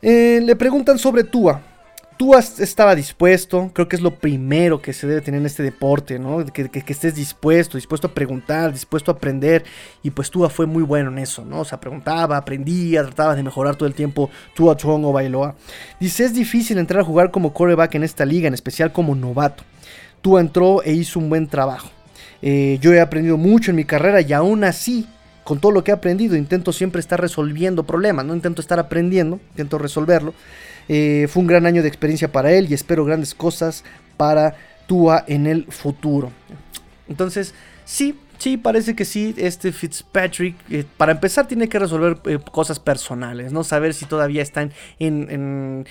eh, 0.00 0.40
le 0.42 0.56
preguntan 0.56 0.98
sobre 0.98 1.24
Tua. 1.24 1.60
Tua 2.22 2.38
estaba 2.38 2.94
dispuesto, 2.94 3.72
creo 3.74 3.88
que 3.88 3.96
es 3.96 4.00
lo 4.00 4.14
primero 4.14 4.80
que 4.80 4.92
se 4.92 5.08
debe 5.08 5.22
tener 5.22 5.40
en 5.40 5.46
este 5.46 5.64
deporte, 5.64 6.20
¿no? 6.20 6.46
Que, 6.46 6.68
que, 6.68 6.92
estés 6.92 7.16
dispuesto, 7.16 7.76
dispuesto 7.76 8.06
a 8.06 8.14
preguntar, 8.14 8.72
dispuesto 8.72 9.10
a 9.10 9.14
aprender. 9.14 9.64
Y 10.04 10.10
pues 10.10 10.30
Tua 10.30 10.48
fue 10.48 10.66
muy 10.66 10.84
bueno 10.84 11.10
en 11.10 11.18
eso, 11.18 11.44
¿no? 11.44 11.58
O 11.58 11.64
sea, 11.64 11.80
preguntaba, 11.80 12.36
aprendía, 12.36 13.02
trataba 13.02 13.34
de 13.34 13.42
mejorar 13.42 13.74
todo 13.74 13.88
el 13.88 13.94
tiempo 13.94 14.30
Tua 14.54 14.76
o 14.84 15.12
Bailoa. 15.12 15.56
Dice, 15.98 16.24
es 16.24 16.32
difícil 16.32 16.78
entrar 16.78 17.00
a 17.00 17.04
jugar 17.04 17.32
como 17.32 17.52
quarterback 17.52 17.96
en 17.96 18.04
esta 18.04 18.24
liga, 18.24 18.46
en 18.46 18.54
especial 18.54 18.92
como 18.92 19.16
novato. 19.16 19.64
Tua 20.20 20.42
entró 20.42 20.80
e 20.84 20.92
hizo 20.92 21.18
un 21.18 21.28
buen 21.28 21.48
trabajo. 21.48 21.90
Eh, 22.40 22.78
yo 22.80 22.92
he 22.92 23.00
aprendido 23.00 23.36
mucho 23.36 23.72
en 23.72 23.76
mi 23.78 23.84
carrera 23.84 24.20
y 24.20 24.32
aún 24.32 24.62
así, 24.62 25.08
con 25.42 25.58
todo 25.58 25.72
lo 25.72 25.82
que 25.82 25.90
he 25.90 25.94
aprendido, 25.94 26.36
intento 26.36 26.72
siempre 26.72 27.00
estar 27.00 27.20
resolviendo 27.20 27.82
problemas, 27.82 28.24
no 28.24 28.32
intento 28.32 28.60
estar 28.60 28.78
aprendiendo, 28.78 29.40
intento 29.50 29.76
resolverlo. 29.76 30.34
Eh, 30.94 31.26
fue 31.26 31.40
un 31.40 31.46
gran 31.46 31.64
año 31.64 31.80
de 31.80 31.88
experiencia 31.88 32.30
para 32.30 32.52
él 32.52 32.66
y 32.68 32.74
espero 32.74 33.06
grandes 33.06 33.34
cosas 33.34 33.82
para 34.18 34.54
Tua 34.86 35.24
en 35.26 35.46
el 35.46 35.64
futuro. 35.72 36.30
Entonces, 37.08 37.54
sí, 37.86 38.18
sí, 38.36 38.58
parece 38.58 38.94
que 38.94 39.06
sí, 39.06 39.34
este 39.38 39.72
Fitzpatrick, 39.72 40.54
eh, 40.68 40.84
para 40.98 41.12
empezar, 41.12 41.48
tiene 41.48 41.70
que 41.70 41.78
resolver 41.78 42.18
eh, 42.26 42.38
cosas 42.52 42.78
personales, 42.78 43.54
¿no? 43.54 43.64
Saber 43.64 43.94
si 43.94 44.04
todavía 44.04 44.42
están 44.42 44.70
en, 44.98 45.86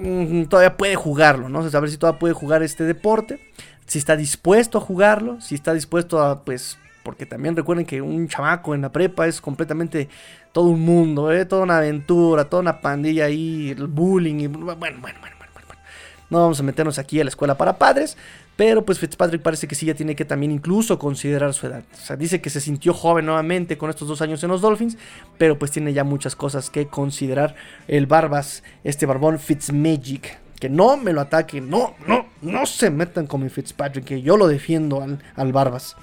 en, 0.00 0.46
Todavía 0.48 0.78
puede 0.78 0.94
jugarlo, 0.94 1.50
¿no? 1.50 1.68
Saber 1.68 1.90
si 1.90 1.98
todavía 1.98 2.18
puede 2.18 2.32
jugar 2.32 2.62
este 2.62 2.84
deporte, 2.84 3.38
si 3.84 3.98
está 3.98 4.16
dispuesto 4.16 4.78
a 4.78 4.80
jugarlo, 4.80 5.42
si 5.42 5.54
está 5.54 5.74
dispuesto 5.74 6.22
a, 6.22 6.42
pues, 6.42 6.78
porque 7.06 7.24
también 7.24 7.54
recuerden 7.54 7.86
que 7.86 8.02
un 8.02 8.26
chamaco 8.26 8.74
en 8.74 8.82
la 8.82 8.90
prepa 8.90 9.28
es 9.28 9.40
completamente 9.40 10.08
todo 10.50 10.64
un 10.64 10.80
mundo, 10.80 11.30
¿eh? 11.30 11.44
toda 11.44 11.62
una 11.62 11.78
aventura, 11.78 12.46
toda 12.46 12.62
una 12.62 12.80
pandilla 12.80 13.26
ahí, 13.26 13.70
el 13.78 13.86
bullying, 13.86 14.40
y 14.40 14.46
bueno, 14.48 14.74
bueno, 14.74 14.98
bueno, 15.00 15.20
bueno, 15.20 15.36
bueno. 15.38 15.80
No 16.28 16.40
vamos 16.40 16.58
a 16.58 16.64
meternos 16.64 16.98
aquí 16.98 17.20
a 17.20 17.22
la 17.22 17.28
escuela 17.28 17.56
para 17.56 17.78
padres, 17.78 18.16
pero 18.56 18.84
pues 18.84 18.98
Fitzpatrick 18.98 19.40
parece 19.40 19.68
que 19.68 19.76
sí 19.76 19.86
ya 19.86 19.94
tiene 19.94 20.16
que 20.16 20.24
también 20.24 20.50
incluso 20.50 20.98
considerar 20.98 21.54
su 21.54 21.68
edad. 21.68 21.84
O 21.94 21.96
sea, 21.96 22.16
dice 22.16 22.40
que 22.40 22.50
se 22.50 22.60
sintió 22.60 22.92
joven 22.92 23.26
nuevamente 23.26 23.78
con 23.78 23.88
estos 23.88 24.08
dos 24.08 24.20
años 24.20 24.42
en 24.42 24.50
los 24.50 24.60
Dolphins, 24.60 24.98
pero 25.38 25.56
pues 25.60 25.70
tiene 25.70 25.92
ya 25.92 26.02
muchas 26.02 26.34
cosas 26.34 26.70
que 26.70 26.88
considerar 26.88 27.54
el 27.86 28.06
Barbas, 28.06 28.64
este 28.82 29.06
barbón 29.06 29.38
Fitzmagic. 29.38 30.40
Que 30.58 30.68
no 30.68 30.96
me 30.96 31.12
lo 31.12 31.20
ataquen, 31.20 31.70
no, 31.70 31.94
no, 32.08 32.26
no 32.42 32.66
se 32.66 32.90
metan 32.90 33.28
con 33.28 33.44
mi 33.44 33.48
Fitzpatrick, 33.48 34.06
que 34.06 34.22
yo 34.22 34.36
lo 34.36 34.48
defiendo 34.48 35.02
al, 35.02 35.22
al 35.36 35.52
Barbas 35.52 35.96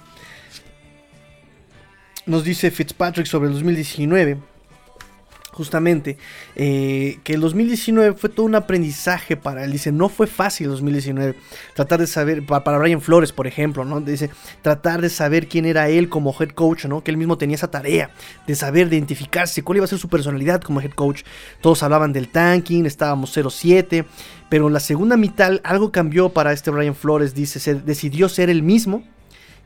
nos 2.26 2.43
dice 2.43 2.71
Fitzpatrick 2.71 3.26
sobre 3.26 3.47
el 3.47 3.53
2019, 3.53 4.38
justamente, 5.51 6.17
eh, 6.55 7.19
que 7.24 7.34
el 7.34 7.41
2019 7.41 8.13
fue 8.13 8.30
todo 8.30 8.45
un 8.45 8.55
aprendizaje 8.55 9.38
para 9.38 9.63
él. 9.63 9.71
Dice, 9.71 9.91
no 9.91 10.09
fue 10.09 10.28
fácil 10.28 10.65
el 10.65 10.71
2019. 10.71 11.36
Tratar 11.76 11.99
de 11.99 12.07
saber, 12.07 12.45
para, 12.45 12.78
Brian 12.78 13.01
Flores, 13.01 13.32
por 13.32 13.45
ejemplo, 13.45 13.86
¿no? 13.86 14.01
Dice, 14.01 14.30
tratar 14.61 15.01
de 15.01 15.09
saber 15.09 15.47
quién 15.47 15.65
era 15.65 15.89
él 15.89 16.09
como 16.09 16.36
head 16.39 16.49
coach, 16.49 16.86
¿no? 16.86 17.03
Que 17.03 17.11
él 17.11 17.17
mismo 17.17 17.38
tenía 17.38 17.55
esa 17.55 17.69
tarea 17.69 18.09
de 18.47 18.55
saber, 18.55 18.89
de 18.89 18.95
identificarse, 18.95 19.63
cuál 19.63 19.78
iba 19.78 19.86
a 19.86 19.89
ser 19.89 19.99
su 19.99 20.09
personalidad 20.09 20.61
como 20.61 20.82
head 20.82 20.91
coach. 20.91 21.24
Todos 21.61 21.84
hablaban 21.84 22.13
del 22.13 22.30
tanking, 22.30 22.86
estábamos 22.86 23.36
0-7. 23.38 24.05
Pero 24.49 24.67
en 24.67 24.74
la 24.74 24.80
segunda 24.80 25.17
mitad 25.17 25.59
algo 25.63 25.91
cambió 25.91 26.30
para 26.30 26.51
este 26.51 26.71
Brian 26.71 26.95
Flores. 26.95 27.34
Dice, 27.34 27.59
se 27.59 27.76
decidió 27.76 28.30
ser 28.30 28.49
el 28.49 28.63
mismo. 28.63 29.03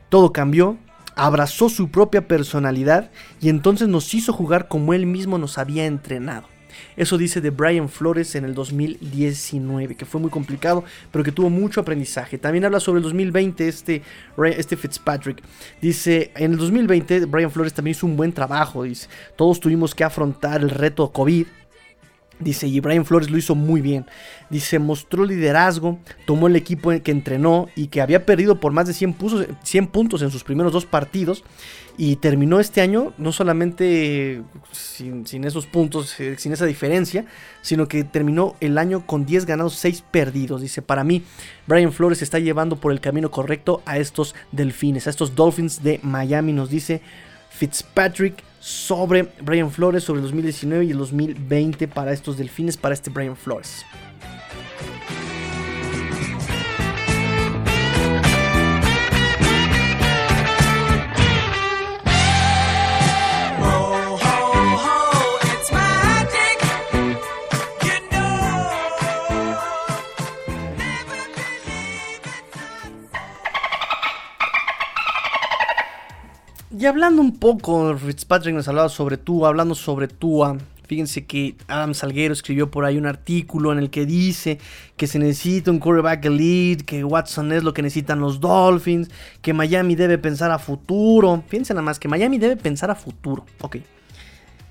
Todo 0.08 0.32
cambió 0.32 0.78
abrazó 1.18 1.68
su 1.68 1.90
propia 1.90 2.26
personalidad 2.26 3.10
y 3.40 3.48
entonces 3.48 3.88
nos 3.88 4.14
hizo 4.14 4.32
jugar 4.32 4.68
como 4.68 4.94
él 4.94 5.04
mismo 5.04 5.36
nos 5.36 5.58
había 5.58 5.84
entrenado. 5.84 6.46
Eso 6.96 7.18
dice 7.18 7.40
de 7.40 7.50
Brian 7.50 7.88
Flores 7.88 8.36
en 8.36 8.44
el 8.44 8.54
2019, 8.54 9.96
que 9.96 10.04
fue 10.04 10.20
muy 10.20 10.30
complicado, 10.30 10.84
pero 11.10 11.24
que 11.24 11.32
tuvo 11.32 11.50
mucho 11.50 11.80
aprendizaje. 11.80 12.38
También 12.38 12.64
habla 12.64 12.78
sobre 12.78 12.98
el 12.98 13.02
2020, 13.02 13.66
este, 13.66 14.02
este 14.56 14.76
Fitzpatrick. 14.76 15.42
Dice, 15.80 16.30
en 16.36 16.52
el 16.52 16.58
2020 16.58 17.26
Brian 17.26 17.50
Flores 17.50 17.74
también 17.74 17.96
hizo 17.96 18.06
un 18.06 18.16
buen 18.16 18.32
trabajo, 18.32 18.84
dice, 18.84 19.08
todos 19.34 19.58
tuvimos 19.58 19.94
que 19.94 20.04
afrontar 20.04 20.60
el 20.60 20.70
reto 20.70 21.10
COVID 21.12 21.46
Dice, 22.40 22.68
y 22.68 22.78
Brian 22.78 23.04
Flores 23.04 23.30
lo 23.30 23.36
hizo 23.36 23.54
muy 23.54 23.80
bien. 23.80 24.06
Dice, 24.48 24.78
mostró 24.78 25.24
liderazgo, 25.24 25.98
tomó 26.24 26.46
el 26.46 26.54
equipo 26.54 26.90
que 27.02 27.10
entrenó 27.10 27.68
y 27.74 27.88
que 27.88 28.00
había 28.00 28.24
perdido 28.24 28.60
por 28.60 28.72
más 28.72 28.86
de 28.86 28.94
100 28.94 29.14
puntos, 29.14 29.46
100 29.64 29.86
puntos 29.88 30.22
en 30.22 30.30
sus 30.30 30.44
primeros 30.44 30.72
dos 30.72 30.86
partidos. 30.86 31.44
Y 32.00 32.14
terminó 32.14 32.60
este 32.60 32.80
año 32.80 33.12
no 33.18 33.32
solamente 33.32 34.42
sin, 34.70 35.26
sin, 35.26 35.42
esos 35.42 35.66
puntos, 35.66 36.20
eh, 36.20 36.36
sin 36.38 36.52
esa 36.52 36.64
diferencia, 36.64 37.26
sino 37.60 37.88
que 37.88 38.04
terminó 38.04 38.54
el 38.60 38.78
año 38.78 39.04
con 39.04 39.26
10 39.26 39.46
ganados, 39.46 39.74
6 39.74 40.04
perdidos. 40.08 40.60
Dice, 40.60 40.80
para 40.80 41.02
mí, 41.02 41.24
Brian 41.66 41.92
Flores 41.92 42.22
está 42.22 42.38
llevando 42.38 42.76
por 42.76 42.92
el 42.92 43.00
camino 43.00 43.32
correcto 43.32 43.82
a 43.84 43.98
estos 43.98 44.36
delfines, 44.52 45.08
a 45.08 45.10
estos 45.10 45.34
Dolphins 45.34 45.82
de 45.82 45.98
Miami. 46.04 46.52
Nos 46.52 46.70
dice 46.70 47.02
Fitzpatrick 47.50 48.44
sobre 48.60 49.28
Brian 49.40 49.70
Flores, 49.70 50.04
sobre 50.04 50.20
el 50.20 50.24
2019 50.24 50.84
y 50.84 50.90
el 50.90 50.98
2020 50.98 51.88
para 51.88 52.12
estos 52.12 52.36
delfines, 52.36 52.76
para 52.76 52.94
este 52.94 53.10
Brian 53.10 53.36
Flores. 53.36 53.84
Y 76.78 76.86
hablando 76.86 77.20
un 77.20 77.36
poco, 77.36 77.98
Fitzpatrick 77.98 78.54
nos 78.54 78.68
hablaba 78.68 78.88
sobre 78.88 79.16
Tua, 79.16 79.48
hablando 79.48 79.74
sobre 79.74 80.06
Tua. 80.06 80.56
Fíjense 80.86 81.26
que 81.26 81.56
Adam 81.66 81.92
Salguero 81.92 82.32
escribió 82.32 82.70
por 82.70 82.84
ahí 82.84 82.96
un 82.96 83.06
artículo 83.06 83.72
en 83.72 83.80
el 83.80 83.90
que 83.90 84.06
dice 84.06 84.60
que 84.96 85.08
se 85.08 85.18
necesita 85.18 85.72
un 85.72 85.80
quarterback 85.80 86.24
elite, 86.26 86.84
que 86.84 87.02
Watson 87.02 87.50
es 87.50 87.64
lo 87.64 87.74
que 87.74 87.82
necesitan 87.82 88.20
los 88.20 88.38
Dolphins, 88.38 89.10
que 89.42 89.52
Miami 89.52 89.96
debe 89.96 90.18
pensar 90.18 90.52
a 90.52 90.58
futuro. 90.60 91.42
Fíjense 91.48 91.74
nada 91.74 91.82
más 91.82 91.98
que 91.98 92.06
Miami 92.06 92.38
debe 92.38 92.56
pensar 92.56 92.92
a 92.92 92.94
futuro. 92.94 93.44
Ok. 93.60 93.78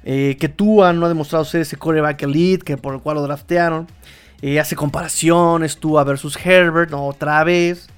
Eh, 0.05 0.37
que 0.39 0.47
Tua 0.47 0.93
no 0.93 1.07
ha 1.07 1.09
demostrado 1.09 1.43
ser 1.43 1.59
ese 1.59 1.75
quarterback 1.75 2.23
elite 2.23 2.63
que 2.63 2.77
por 2.77 2.93
el 2.93 3.01
cual 3.01 3.17
lo 3.17 3.23
draftearon. 3.23 3.85
Eh, 4.41 4.61
hace 4.61 4.77
comparaciones 4.77 5.75
Tua 5.77 6.05
versus 6.05 6.37
Herbert 6.37 6.93
otra 6.93 7.43
vez. 7.43 7.89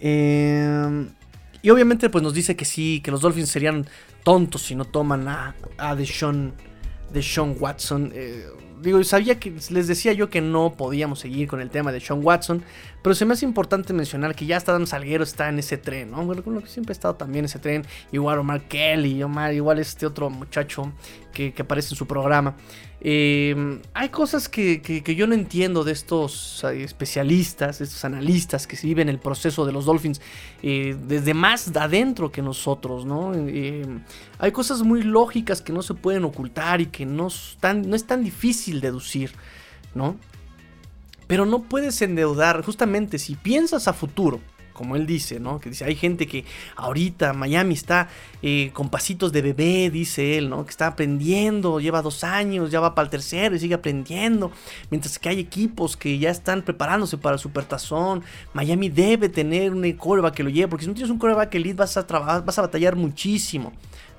Eh, 0.00 1.06
y 1.62 1.70
obviamente 1.70 2.10
pues 2.10 2.22
nos 2.22 2.34
dice 2.34 2.56
que 2.56 2.64
sí, 2.64 3.00
que 3.02 3.10
los 3.10 3.20
Dolphins 3.20 3.48
serían 3.48 3.86
tontos 4.24 4.62
si 4.62 4.74
no 4.74 4.84
toman 4.84 5.28
a, 5.28 5.54
a 5.78 5.94
Deshaun, 5.94 6.52
Deshaun 7.12 7.56
Watson. 7.58 8.12
Eh, 8.14 8.46
digo, 8.82 9.02
sabía 9.04 9.38
que 9.38 9.54
les 9.70 9.86
decía 9.86 10.12
yo 10.12 10.28
que 10.28 10.40
no 10.40 10.74
podíamos 10.76 11.20
seguir 11.20 11.48
con 11.48 11.60
el 11.60 11.70
tema 11.70 11.92
de 11.92 12.00
Sean 12.00 12.20
Watson, 12.22 12.62
pero 13.02 13.14
se 13.14 13.24
me 13.24 13.34
hace 13.34 13.44
importante 13.44 13.92
mencionar 13.92 14.34
que 14.34 14.46
ya 14.46 14.56
hasta 14.56 14.72
Dan 14.72 14.86
Salguero 14.86 15.24
está 15.24 15.48
en 15.48 15.58
ese 15.58 15.78
tren, 15.78 16.10
¿no? 16.10 16.28
Que 16.28 16.68
siempre 16.68 16.90
ha 16.90 16.94
estado 16.94 17.14
también 17.14 17.44
ese 17.44 17.58
tren, 17.58 17.86
igual 18.10 18.38
Omar 18.38 18.62
Kelly, 18.62 19.22
Omar, 19.22 19.54
igual 19.54 19.78
este 19.78 20.04
otro 20.06 20.30
muchacho 20.30 20.92
que, 21.32 21.54
aparece 21.58 21.94
en 21.94 21.96
su 21.96 22.06
programa. 22.06 22.56
Eh, 23.04 23.80
hay 23.94 24.10
cosas 24.10 24.48
que, 24.48 25.02
yo 25.16 25.26
no 25.26 25.34
entiendo 25.34 25.82
de 25.82 25.90
estos 25.90 26.62
especialistas, 26.62 27.80
de 27.80 27.86
estos 27.86 28.04
analistas 28.04 28.68
que 28.68 28.76
viven 28.80 29.08
el 29.08 29.18
proceso 29.18 29.66
de 29.66 29.72
los 29.72 29.86
Dolphins 29.86 30.20
eh, 30.62 30.96
desde 31.08 31.34
más 31.34 31.74
adentro 31.76 32.30
que 32.30 32.42
nosotros, 32.42 33.04
¿no? 33.04 33.32
hay 34.38 34.52
cosas 34.52 34.82
muy 34.82 35.02
lógicas 35.02 35.60
que 35.62 35.72
no 35.72 35.82
se 35.82 35.94
pueden 35.94 36.24
ocultar 36.24 36.80
y 36.80 36.86
que 36.86 37.04
no, 37.04 37.26
no 37.26 37.96
es 37.96 38.06
tan 38.06 38.22
difícil 38.22 38.80
deducir, 38.80 39.32
¿no? 39.96 40.16
Pero 41.26 41.44
no 41.44 41.62
puedes 41.62 42.00
endeudar, 42.02 42.64
justamente 42.64 43.18
si 43.18 43.34
piensas 43.34 43.88
a 43.88 43.92
futuro, 43.94 44.40
como 44.82 44.96
él 44.96 45.06
dice, 45.06 45.38
¿no? 45.38 45.60
Que 45.60 45.68
dice, 45.68 45.84
hay 45.84 45.94
gente 45.94 46.26
que 46.26 46.44
ahorita 46.74 47.32
Miami 47.34 47.74
está 47.74 48.08
eh, 48.42 48.70
con 48.72 48.90
pasitos 48.90 49.30
de 49.30 49.40
bebé, 49.40 49.90
dice 49.90 50.36
él, 50.36 50.50
¿no? 50.50 50.64
Que 50.64 50.70
está 50.70 50.88
aprendiendo, 50.88 51.78
lleva 51.78 52.02
dos 52.02 52.24
años, 52.24 52.72
ya 52.72 52.80
va 52.80 52.92
para 52.92 53.04
el 53.04 53.10
tercero 53.10 53.54
y 53.54 53.60
sigue 53.60 53.74
aprendiendo. 53.74 54.50
Mientras 54.90 55.20
que 55.20 55.28
hay 55.28 55.38
equipos 55.38 55.96
que 55.96 56.18
ya 56.18 56.30
están 56.30 56.62
preparándose 56.62 57.16
para 57.16 57.34
el 57.34 57.38
supertazón. 57.38 58.24
Miami 58.54 58.88
debe 58.88 59.28
tener 59.28 59.72
un 59.72 59.88
coreback 59.92 60.34
que 60.34 60.42
lo 60.42 60.50
lleve, 60.50 60.66
porque 60.66 60.82
si 60.82 60.88
no 60.88 60.94
tienes 60.94 61.12
un 61.12 61.18
coreback 61.18 61.54
elite 61.54 61.74
vas 61.74 61.96
a, 61.96 62.02
vas 62.02 62.58
a 62.58 62.62
batallar 62.62 62.96
muchísimo. 62.96 63.72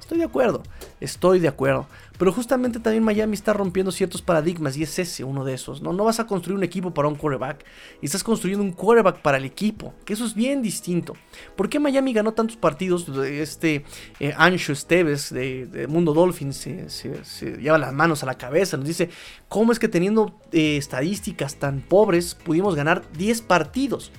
Estoy 0.04 0.18
de 0.18 0.26
acuerdo, 0.26 0.64
estoy 1.00 1.40
de 1.40 1.48
acuerdo. 1.48 1.88
Pero 2.18 2.34
justamente 2.34 2.82
también 2.82 3.06
Miami 3.06 3.36
está 3.36 3.54
rompiendo 3.54 3.90
ciertos 3.90 4.22
paradigmas 4.22 4.76
y 4.76 4.84
es 4.84 5.00
ese 5.00 5.24
uno 5.24 5.46
de 5.46 5.54
esos. 5.54 5.82
No, 5.82 5.94
no 5.94 6.04
vas 6.04 6.20
a 6.20 6.28
construir 6.28 6.58
un 6.58 6.64
equipo 6.66 6.94
para 6.94 7.08
un 7.08 7.16
quarterback 7.16 7.64
estás 8.02 8.22
construyendo 8.22 8.66
un 8.66 8.74
quarterback 8.74 9.22
para 9.22 9.38
el 9.38 9.46
equipo, 9.46 9.94
que 10.04 10.12
eso 10.12 10.26
es 10.26 10.36
bien 10.36 10.62
distinto. 10.62 11.14
¿Por 11.56 11.70
qué 11.70 11.80
Miami 11.80 12.12
ganó 12.12 12.34
tantos 12.34 12.58
partidos? 12.58 13.08
Este 13.08 13.86
eh, 14.20 14.34
Ancho 14.36 14.74
Esteves 14.74 15.34
de, 15.34 15.88
Mundo 15.88 16.14
Dolphins 16.14 16.68
se, 16.88 17.58
lleva 17.62 17.78
las 17.78 17.94
manos 17.94 18.24
a 18.24 18.26
la 18.26 18.38
cabeza, 18.38 18.76
nos 18.76 18.88
dice 18.88 19.10
cómo 19.48 19.72
es 19.72 19.80
que 19.80 19.88
teniendo 19.88 20.38
eh, 20.52 20.76
estadísticas 20.76 21.56
tan 21.56 21.80
pobres 21.80 22.36
pudimos 22.36 22.76
ganar 22.76 23.10
10 23.14 23.42
partidos. 23.44 24.12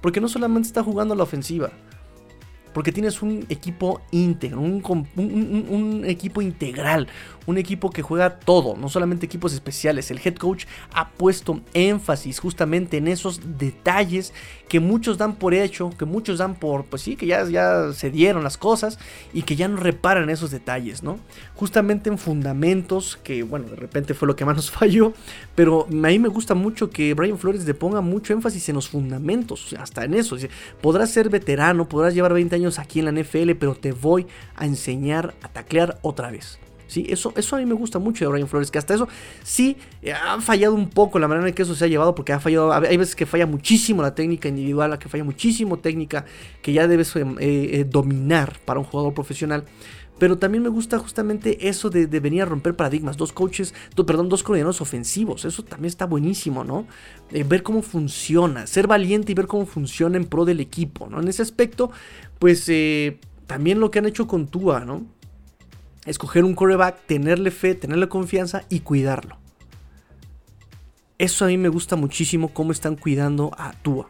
Porque 0.00 0.20
no 0.20 0.28
solamente 0.28 0.66
está 0.66 0.82
jugando 0.82 1.14
la 1.14 1.22
ofensiva, 1.22 1.70
porque 2.72 2.92
tienes 2.92 3.22
un 3.22 3.44
equipo 3.48 4.00
íntegro, 4.10 4.60
un, 4.60 6.04
equipo 6.06 6.42
integral, 6.42 7.08
un 7.46 7.58
equipo 7.58 7.90
que 7.90 8.02
juega 8.02 8.38
todo, 8.38 8.76
no 8.76 8.88
solamente 8.88 9.26
equipos 9.26 9.52
especiales. 9.52 10.10
El 10.10 10.20
head 10.24 10.36
coach 10.36 10.66
ha 10.92 11.10
puesto 11.10 11.60
énfasis 11.74 12.38
justamente 12.38 12.98
en 12.98 13.08
esos 13.08 13.58
detalles 13.58 14.32
que 14.68 14.78
muchos 14.78 15.18
dan 15.18 15.34
por 15.34 15.52
hecho, 15.52 15.90
que 15.98 16.04
muchos 16.04 16.38
dan 16.38 16.54
por, 16.54 16.84
pues 16.84 17.02
sí, 17.02 17.16
que 17.16 17.26
ya, 17.26 17.44
ya 17.44 17.92
se 17.92 18.10
dieron 18.10 18.44
las 18.44 18.56
cosas 18.56 18.98
y 19.32 19.42
que 19.42 19.56
ya 19.56 19.66
no 19.66 19.76
reparan 19.76 20.30
esos 20.30 20.50
detalles, 20.52 21.02
¿no? 21.02 21.18
Justamente 21.56 22.08
en 22.08 22.18
fundamentos, 22.18 23.18
que 23.22 23.42
bueno, 23.42 23.66
de 23.66 23.76
repente 23.76 24.14
fue 24.14 24.28
lo 24.28 24.36
que 24.36 24.44
más 24.44 24.56
nos 24.56 24.70
falló, 24.70 25.12
pero 25.54 25.86
a 25.90 25.92
mí 25.92 26.18
me 26.18 26.28
gusta 26.28 26.54
mucho 26.54 26.90
que 26.90 27.14
Brian 27.14 27.38
Flores 27.38 27.66
le 27.66 27.74
ponga 27.74 28.00
mucho 28.00 28.32
énfasis 28.32 28.68
en 28.68 28.76
los 28.76 28.88
fundamentos, 28.88 29.74
hasta 29.78 30.04
en 30.04 30.14
eso. 30.14 30.36
Podrás 30.80 31.10
ser 31.10 31.28
veterano, 31.30 31.88
podrás 31.88 32.14
llevar 32.14 32.32
20 32.32 32.54
años 32.54 32.59
aquí 32.78 33.00
en 33.00 33.06
la 33.06 33.12
NFL, 33.12 33.52
pero 33.58 33.74
te 33.74 33.92
voy 33.92 34.26
a 34.56 34.66
enseñar 34.66 35.34
a 35.42 35.48
taclear 35.48 35.98
otra 36.02 36.30
vez. 36.30 36.58
Sí, 36.90 37.06
eso, 37.08 37.32
eso 37.36 37.54
a 37.54 37.60
mí 37.60 37.66
me 37.66 37.74
gusta 37.74 38.00
mucho 38.00 38.24
de 38.24 38.32
Brian 38.32 38.48
Flores, 38.48 38.68
que 38.68 38.76
hasta 38.76 38.94
eso 38.94 39.06
sí 39.44 39.76
eh, 40.02 40.12
ha 40.12 40.40
fallado 40.40 40.74
un 40.74 40.90
poco 40.90 41.20
la 41.20 41.28
manera 41.28 41.46
en 41.46 41.54
que 41.54 41.62
eso 41.62 41.76
se 41.76 41.84
ha 41.84 41.88
llevado, 41.88 42.16
porque 42.16 42.32
ha 42.32 42.40
fallado, 42.40 42.72
hay 42.72 42.96
veces 42.96 43.14
que 43.14 43.26
falla 43.26 43.46
muchísimo 43.46 44.02
la 44.02 44.12
técnica 44.12 44.48
individual, 44.48 44.98
que 44.98 45.08
falla 45.08 45.22
muchísimo 45.22 45.78
técnica 45.78 46.24
que 46.62 46.72
ya 46.72 46.88
debes 46.88 47.14
eh, 47.14 47.24
eh, 47.38 47.86
dominar 47.88 48.58
para 48.64 48.80
un 48.80 48.86
jugador 48.86 49.14
profesional. 49.14 49.62
Pero 50.20 50.38
también 50.38 50.62
me 50.62 50.68
gusta 50.68 51.00
justamente 51.00 51.68
eso 51.68 51.90
de, 51.90 52.06
venir 52.06 52.42
a 52.42 52.44
romper 52.44 52.76
paradigmas. 52.76 53.16
Dos 53.16 53.32
coaches, 53.32 53.74
perdón, 54.06 54.28
dos 54.28 54.44
coordinadores 54.44 54.80
ofensivos. 54.80 55.44
Eso 55.44 55.64
también 55.64 55.88
está 55.88 56.06
buenísimo, 56.06 56.62
¿no? 56.62 56.86
ver 57.32 57.64
cómo 57.64 57.82
funciona. 57.82 58.68
Ser 58.68 58.86
valiente 58.86 59.32
y 59.32 59.34
ver 59.34 59.48
cómo 59.48 59.66
funciona 59.66 60.16
en 60.16 60.26
pro 60.26 60.44
del 60.44 60.60
equipo, 60.60 61.08
¿no? 61.08 61.20
En 61.20 61.26
ese 61.26 61.42
aspecto, 61.42 61.90
pues 62.38 62.70
también 63.46 63.80
lo 63.80 63.90
que 63.90 63.98
han 63.98 64.06
hecho 64.06 64.28
con 64.28 64.46
Tua, 64.46 64.84
¿no? 64.84 65.06
escoger 66.06 66.44
un 66.44 66.54
coreback, 66.54 67.06
tenerle 67.06 67.50
fe, 67.50 67.74
tenerle 67.74 68.08
confianza 68.08 68.64
y 68.68 68.80
cuidarlo. 68.80 69.36
Eso 71.18 71.44
a 71.44 71.48
mí 71.48 71.58
me 71.58 71.68
gusta 71.68 71.96
muchísimo 71.96 72.48
cómo 72.48 72.72
están 72.72 72.96
cuidando 72.96 73.50
a 73.58 73.72
Tua. 73.72 74.08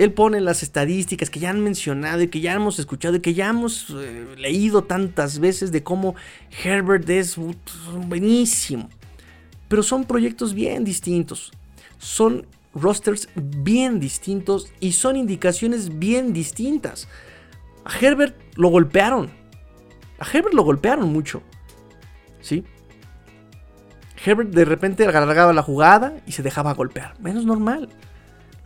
Él 0.00 0.14
pone 0.14 0.40
las 0.40 0.62
estadísticas 0.62 1.28
que 1.28 1.40
ya 1.40 1.50
han 1.50 1.60
mencionado 1.60 2.22
y 2.22 2.28
que 2.28 2.40
ya 2.40 2.54
hemos 2.54 2.78
escuchado 2.78 3.16
y 3.16 3.20
que 3.20 3.34
ya 3.34 3.50
hemos 3.50 3.90
eh, 3.90 4.24
leído 4.38 4.84
tantas 4.84 5.40
veces 5.40 5.72
de 5.72 5.82
cómo 5.82 6.14
Herbert 6.64 7.06
es 7.10 7.36
buenísimo. 8.08 8.88
Pero 9.68 9.82
son 9.82 10.04
proyectos 10.04 10.54
bien 10.54 10.84
distintos. 10.84 11.52
Son 11.98 12.46
rosters 12.72 13.28
bien 13.34 14.00
distintos 14.00 14.72
y 14.80 14.92
son 14.92 15.16
indicaciones 15.16 15.98
bien 15.98 16.32
distintas. 16.32 17.06
A 17.84 17.98
Herbert 17.98 18.40
lo 18.54 18.68
golpearon. 18.68 19.28
A 20.18 20.24
Herbert 20.24 20.54
lo 20.54 20.62
golpearon 20.62 21.12
mucho. 21.12 21.42
¿Sí? 22.40 22.64
Herbert 24.24 24.48
de 24.48 24.64
repente 24.64 25.04
alargaba 25.04 25.52
la 25.52 25.62
jugada 25.62 26.14
y 26.26 26.32
se 26.32 26.42
dejaba 26.42 26.72
golpear. 26.72 27.20
Menos 27.20 27.44
normal. 27.44 27.90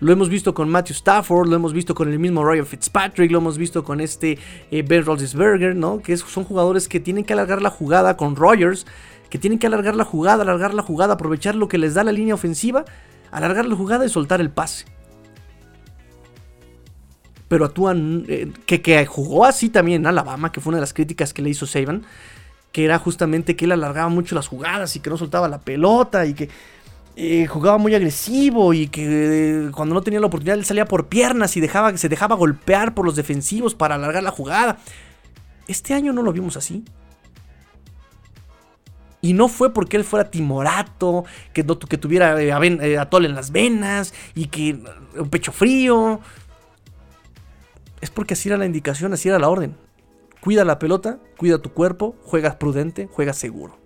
Lo 0.01 0.13
hemos 0.13 0.29
visto 0.29 0.55
con 0.55 0.69
Matthew 0.69 0.95
Stafford, 0.95 1.49
lo 1.49 1.57
hemos 1.57 1.73
visto 1.73 1.95
con 1.95 2.11
el 2.11 2.19
mismo 2.19 2.45
Ryan 2.45 2.67
Fitzpatrick, 2.67 3.31
lo 3.31 3.39
hemos 3.39 3.59
visto 3.59 3.85
con 3.85 4.01
este 4.01 4.39
eh, 4.71 4.83
Ben 4.83 5.05
Roethlisberger, 5.05 5.77
¿no? 5.77 6.01
Que 6.01 6.17
son 6.17 6.45
jugadores 6.45 6.89
que 6.89 7.01
tienen 7.01 7.25
que 7.25 7.33
alargar 7.33 7.63
la 7.63 7.71
jugada 7.71 8.17
con 8.17 8.37
Rogers, 8.37 8.87
que 9.31 9.39
tienen 9.39 9.59
que 9.59 9.67
alargar 9.67 9.97
la 9.97 10.05
jugada, 10.05 10.43
alargar 10.43 10.75
la 10.75 10.83
jugada, 10.83 11.15
aprovechar 11.15 11.55
lo 11.55 11.69
que 11.69 11.79
les 11.79 11.95
da 11.95 12.05
la 12.05 12.13
línea 12.13 12.35
ofensiva, 12.35 12.85
alargar 13.31 13.67
la 13.67 13.77
jugada 13.77 14.05
y 14.05 14.09
soltar 14.09 14.41
el 14.41 14.51
pase 14.51 14.87
pero 17.55 17.67
actúan, 17.67 18.25
eh, 18.27 18.51
que, 18.67 18.83
que, 18.83 19.07
jugó 19.07 19.45
así 19.45 19.69
también 19.69 20.03
en 20.03 20.07
Alabama, 20.07 20.51
que 20.51 20.61
fue 20.61 20.71
una 20.71 20.79
de 20.79 20.83
las 20.83 20.93
críticas 20.93 21.33
que 21.33 21.41
le 21.41 21.51
hizo 21.51 21.67
Saban, 21.67 22.03
que 22.73 22.85
era 22.85 22.99
justamente 22.99 23.55
que 23.55 23.67
él 23.67 23.71
alargaba 23.73 24.09
mucho 24.09 24.35
las 24.35 24.49
jugadas 24.49 24.97
y 24.97 25.01
que 25.01 25.09
no 25.09 25.17
soltaba 25.17 25.49
la 25.49 25.61
pelota 25.61 26.27
y 26.27 26.35
que 26.35 26.49
eh, 27.17 27.47
jugaba 27.47 27.79
muy 27.79 27.95
agresivo 27.95 28.75
y 28.75 28.89
que 28.89 29.67
eh, 29.67 29.71
cuando 29.71 29.95
no 29.95 30.03
tenía 30.03 30.19
la 30.19 30.27
oportunidad 30.27 30.59
él 30.59 30.65
salía 30.65 30.85
por 30.85 31.07
piernas 31.07 31.57
y 31.57 31.61
dejaba, 31.61 31.97
se 31.97 32.09
dejaba 32.09 32.35
golpear 32.35 32.95
por 32.95 33.05
los 33.05 33.15
defensivos 33.15 33.75
para 33.75 33.95
alargar 33.95 34.23
la 34.23 34.33
jugada. 34.33 34.79
Este 35.69 35.95
año 35.95 36.13
no 36.13 36.23
lo 36.23 36.33
vimos 36.33 36.57
así. 36.57 36.85
Y 39.21 39.33
no 39.33 39.49
fue 39.49 39.73
porque 39.73 39.97
él 39.97 40.05
fuera 40.05 40.31
timorato, 40.31 41.25
que, 41.55 41.65
que 41.65 41.97
tuviera 41.97 42.37
atol 43.01 43.25
en 43.25 43.35
las 43.35 43.53
venas 43.53 44.13
y 44.35 44.47
que 44.49 44.79
un 45.17 45.31
pecho 45.31 45.51
frío 45.51 46.21
es 48.03 48.11
porque 48.11 48.35
así 48.35 48.51
era 48.51 48.59
la 48.59 48.67
indicación, 48.67 49.15
así 49.15 49.31
era 49.31 49.39
la 49.39 49.49
orden. 49.49 49.77
Cuida 50.41 50.63
la 50.67 50.79
pelota, 50.79 51.21
cuida 51.39 51.57
tu 51.57 51.73
cuerpo, 51.73 52.17
juegas 52.23 52.57
prudente, 52.57 53.09
juegas 53.11 53.39
seguro. 53.39 53.84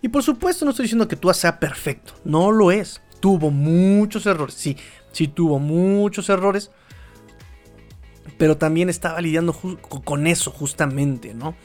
Y 0.00 0.08
por 0.08 0.22
supuesto 0.22 0.64
no 0.64 0.70
estoy 0.70 0.84
diciendo 0.84 1.08
que 1.08 1.16
tú 1.16 1.32
sea 1.34 1.58
perfecto, 1.58 2.14
no 2.24 2.52
lo 2.52 2.70
es. 2.70 3.02
Tuvo 3.20 3.50
muchos 3.50 4.26
errores, 4.26 4.54
sí, 4.54 4.76
sí 5.10 5.26
tuvo 5.26 5.58
muchos 5.58 6.28
errores, 6.28 6.70
pero 8.36 8.56
también 8.56 8.88
estaba 8.88 9.20
lidiando 9.20 9.52
con 9.52 10.26
eso 10.28 10.52
justamente, 10.52 11.34
¿no? 11.34 11.56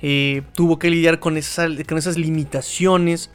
Eh, 0.00 0.42
tuvo 0.54 0.78
que 0.78 0.90
lidiar 0.90 1.20
con, 1.20 1.34
con 1.34 1.98
esas 1.98 2.16
limitaciones, 2.16 3.30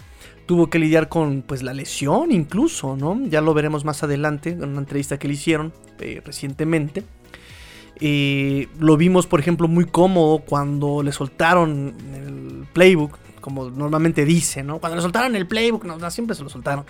tuvo 0.47 0.70
que 0.70 0.80
lidiar 0.80 1.08
con 1.08 1.43
pues 1.43 1.62
la 1.62 1.74
lesión 1.74 2.32
incluso, 2.32 2.97
¿no? 2.97 3.22
Ya 3.28 3.41
lo 3.41 3.53
veremos 3.53 3.86
más 3.86 4.01
adelante 4.01 4.49
en 4.49 4.64
una 4.64 4.80
entrevista 4.80 5.20
que 5.20 5.28
le 5.28 5.36
hicieron 5.36 5.72
eh, 5.99 6.22
recientemente. 6.26 7.03
Eh, 7.99 8.68
lo 8.80 8.97
vimos, 8.97 9.28
por 9.28 9.39
ejemplo, 9.39 9.68
muy 9.68 9.86
cómodo 9.86 10.39
cuando 10.39 11.03
le 11.03 11.12
soltaron 11.12 11.95
el 12.14 12.68
playbook, 12.74 13.18
como 13.41 13.69
normalmente 13.69 14.25
dice, 14.25 14.63
¿no? 14.63 14.79
Cuando 14.79 14.95
le 14.95 15.01
soltaron 15.01 15.35
el 15.35 15.47
playbook, 15.47 15.85
siempre 16.09 16.35
se 16.35 16.43
lo 16.43 16.49
soltaron. 16.49 16.85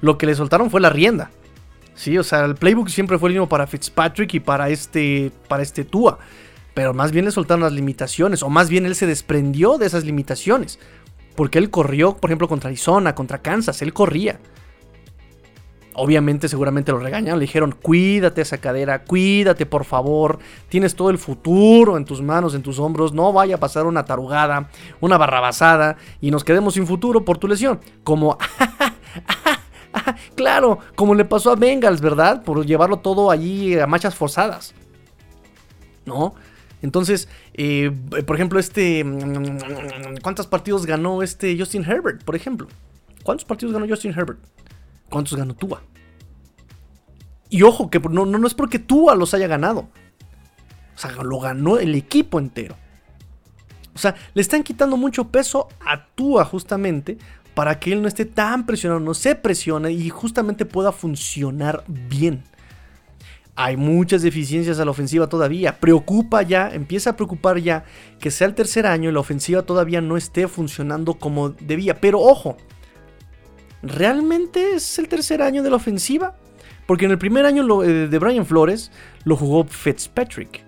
Lo 0.00 0.18
que 0.18 0.26
le 0.26 0.34
soltaron 0.34 0.70
fue 0.70 0.80
la 0.80 0.90
rienda. 0.90 1.30
Sí, 1.94 2.18
o 2.18 2.24
sea, 2.24 2.44
el 2.44 2.56
playbook 2.56 2.88
siempre 2.88 3.18
fue 3.18 3.28
el 3.28 3.34
mismo 3.34 3.48
para 3.48 3.66
Fitzpatrick 3.66 4.34
y 4.34 4.40
para 4.40 4.68
este, 4.68 5.30
para 5.48 5.62
este 5.62 5.84
Tua. 5.84 6.18
Pero 6.74 6.92
más 6.92 7.12
bien 7.12 7.24
le 7.24 7.30
soltaron 7.30 7.62
las 7.62 7.72
limitaciones, 7.72 8.42
o 8.42 8.50
más 8.50 8.68
bien 8.68 8.84
él 8.84 8.96
se 8.96 9.06
desprendió 9.06 9.78
de 9.78 9.86
esas 9.86 10.04
limitaciones. 10.04 10.80
Porque 11.36 11.58
él 11.58 11.70
corrió, 11.70 12.16
por 12.16 12.30
ejemplo, 12.30 12.48
contra 12.48 12.68
Arizona, 12.68 13.14
contra 13.14 13.42
Kansas, 13.42 13.80
él 13.82 13.92
corría. 13.92 14.40
Obviamente, 15.96 16.48
seguramente 16.48 16.90
lo 16.90 16.98
regañaron, 16.98 17.38
le 17.38 17.46
dijeron, 17.46 17.72
cuídate 17.80 18.42
esa 18.42 18.58
cadera, 18.58 19.04
cuídate 19.04 19.64
por 19.64 19.84
favor, 19.84 20.40
tienes 20.68 20.96
todo 20.96 21.10
el 21.10 21.18
futuro 21.18 21.96
en 21.96 22.04
tus 22.04 22.20
manos, 22.20 22.54
en 22.54 22.62
tus 22.62 22.80
hombros, 22.80 23.12
no 23.12 23.32
vaya 23.32 23.54
a 23.54 23.60
pasar 23.60 23.86
una 23.86 24.04
tarugada, 24.04 24.70
una 25.00 25.18
barrabasada 25.18 25.96
y 26.20 26.32
nos 26.32 26.42
quedemos 26.42 26.74
sin 26.74 26.86
futuro 26.86 27.24
por 27.24 27.38
tu 27.38 27.46
lesión. 27.46 27.78
Como, 28.02 28.36
claro, 30.34 30.80
como 30.96 31.14
le 31.14 31.24
pasó 31.24 31.52
a 31.52 31.56
Bengals, 31.56 32.00
¿verdad? 32.00 32.42
Por 32.42 32.66
llevarlo 32.66 32.98
todo 32.98 33.30
allí 33.30 33.78
a 33.78 33.86
machas 33.86 34.16
forzadas. 34.16 34.74
¿No? 36.06 36.34
Entonces, 36.82 37.28
eh, 37.54 37.90
por 38.26 38.36
ejemplo, 38.36 38.58
este. 38.58 39.02
¿Cuántos 40.22 40.46
partidos 40.46 40.84
ganó 40.84 41.22
este 41.22 41.56
Justin 41.58 41.82
Herbert, 41.82 42.22
por 42.24 42.36
ejemplo? 42.36 42.66
¿Cuántos 43.22 43.46
partidos 43.46 43.72
ganó 43.72 43.88
Justin 43.88 44.12
Herbert? 44.12 44.38
¿Cuántos 45.08 45.36
ganó 45.36 45.54
Tua? 45.54 45.82
Y 47.50 47.62
ojo, 47.62 47.90
que 47.90 48.00
no, 48.00 48.26
no, 48.26 48.46
es 48.46 48.54
porque 48.54 48.78
Tua 48.78 49.14
los 49.14 49.34
haya 49.34 49.46
ganado. 49.46 49.88
O 50.94 50.98
sea, 50.98 51.10
lo 51.22 51.38
ganó 51.40 51.78
el 51.78 51.94
equipo 51.94 52.38
entero. 52.38 52.76
O 53.94 53.98
sea, 53.98 54.14
le 54.34 54.42
están 54.42 54.62
quitando 54.62 54.96
mucho 54.96 55.28
peso 55.28 55.68
a 55.84 56.06
Tua 56.06 56.44
justamente 56.44 57.18
para 57.54 57.78
que 57.78 57.92
él 57.92 58.02
no 58.02 58.08
esté 58.08 58.24
tan 58.24 58.66
presionado, 58.66 59.00
no 59.00 59.14
se 59.14 59.36
presione 59.36 59.92
y 59.92 60.10
justamente 60.10 60.64
pueda 60.64 60.90
funcionar 60.90 61.84
bien. 61.86 62.42
Hay 63.56 63.76
muchas 63.76 64.22
deficiencias 64.22 64.80
a 64.80 64.84
la 64.84 64.90
ofensiva 64.90 65.28
todavía. 65.28 65.78
Preocupa 65.78 66.42
ya, 66.42 66.68
empieza 66.70 67.10
a 67.10 67.16
preocupar 67.16 67.58
ya 67.58 67.84
que 68.18 68.32
sea 68.32 68.48
el 68.48 68.54
tercer 68.54 68.84
año 68.84 69.10
y 69.10 69.12
la 69.12 69.20
ofensiva 69.20 69.62
todavía 69.62 70.00
no 70.00 70.16
esté 70.16 70.48
funcionando 70.48 71.14
como 71.14 71.50
debía. 71.50 72.00
Pero 72.00 72.20
ojo, 72.20 72.56
¿realmente 73.84 74.74
es 74.74 74.98
el 74.98 75.08
tercer 75.08 75.42
año 75.42 75.62
de 75.62 75.70
la 75.70 75.76
ofensiva? 75.76 76.34
Porque 76.86 77.04
en 77.06 77.10
el 77.10 77.18
primer 77.18 77.46
año 77.46 77.82
eh, 77.82 78.08
de 78.08 78.18
Brian 78.18 78.46
Flores 78.46 78.90
lo 79.24 79.36
jugó 79.36 79.64
Fitzpatrick. 79.64 80.64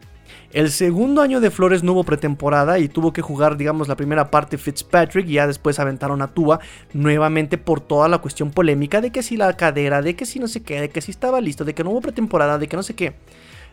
El 0.53 0.71
segundo 0.71 1.21
año 1.21 1.41
de 1.41 1.51
Flores 1.51 1.83
no 1.83 1.93
hubo 1.93 2.05
pretemporada 2.05 2.79
y 2.79 2.89
tuvo 2.89 3.13
que 3.13 3.21
jugar, 3.21 3.57
digamos, 3.57 3.89
la 3.89 3.97
primera 3.97 4.31
parte 4.31 4.57
Fitzpatrick 4.57 5.29
y 5.29 5.35
ya 5.35 5.47
después 5.47 5.79
aventaron 5.79 6.23
a 6.23 6.29
Tua 6.29 6.61
nuevamente 6.95 7.59
por 7.59 7.81
toda 7.81 8.09
la 8.09 8.19
cuestión 8.19 8.51
polémica 8.51 9.01
de 9.01 9.11
que 9.11 9.23
si 9.23 9.37
la 9.37 9.55
cadera, 9.57 10.01
de 10.01 10.17
que 10.17 10.25
si 10.25 10.39
no 10.39 10.49
sé 10.49 10.63
qué, 10.63 10.81
de 10.81 10.89
que 10.89 11.03
si 11.03 11.11
estaba 11.11 11.41
listo, 11.41 11.65
de 11.65 11.75
que 11.75 11.85
no 11.85 11.91
hubo 11.91 12.01
pretemporada, 12.01 12.59
de 12.59 12.69
que 12.69 12.77
no 12.77 12.83
sé 12.83 12.95
qué. 12.95 13.17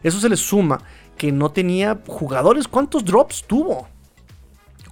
Eso 0.02 0.20
se 0.20 0.28
le 0.28 0.36
suma 0.36 0.82
que 1.16 1.32
no 1.32 1.52
tenía 1.52 2.00
jugadores. 2.06 2.68
¿Cuántos 2.68 3.06
drops 3.06 3.46
tuvo? 3.48 3.88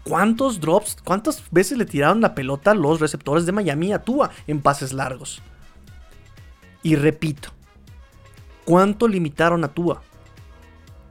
¿Cuántos 0.04 0.60
drops, 0.60 0.97
cuántas 1.04 1.43
veces 1.52 1.78
le 1.78 1.86
tiraron 1.86 2.22
la 2.22 2.34
pelota 2.34 2.74
los 2.74 2.99
receptores 2.99 3.45
de 3.45 3.52
Miami 3.52 3.93
a 3.93 3.99
Tua 3.99 4.32
en 4.47 4.62
pases 4.62 4.93
largos? 4.93 5.41
Y 6.82 6.95
repito, 6.95 7.49
¿cuánto 8.66 9.08
limitaron 9.08 9.64
a 9.64 9.68
Tua? 9.68 10.02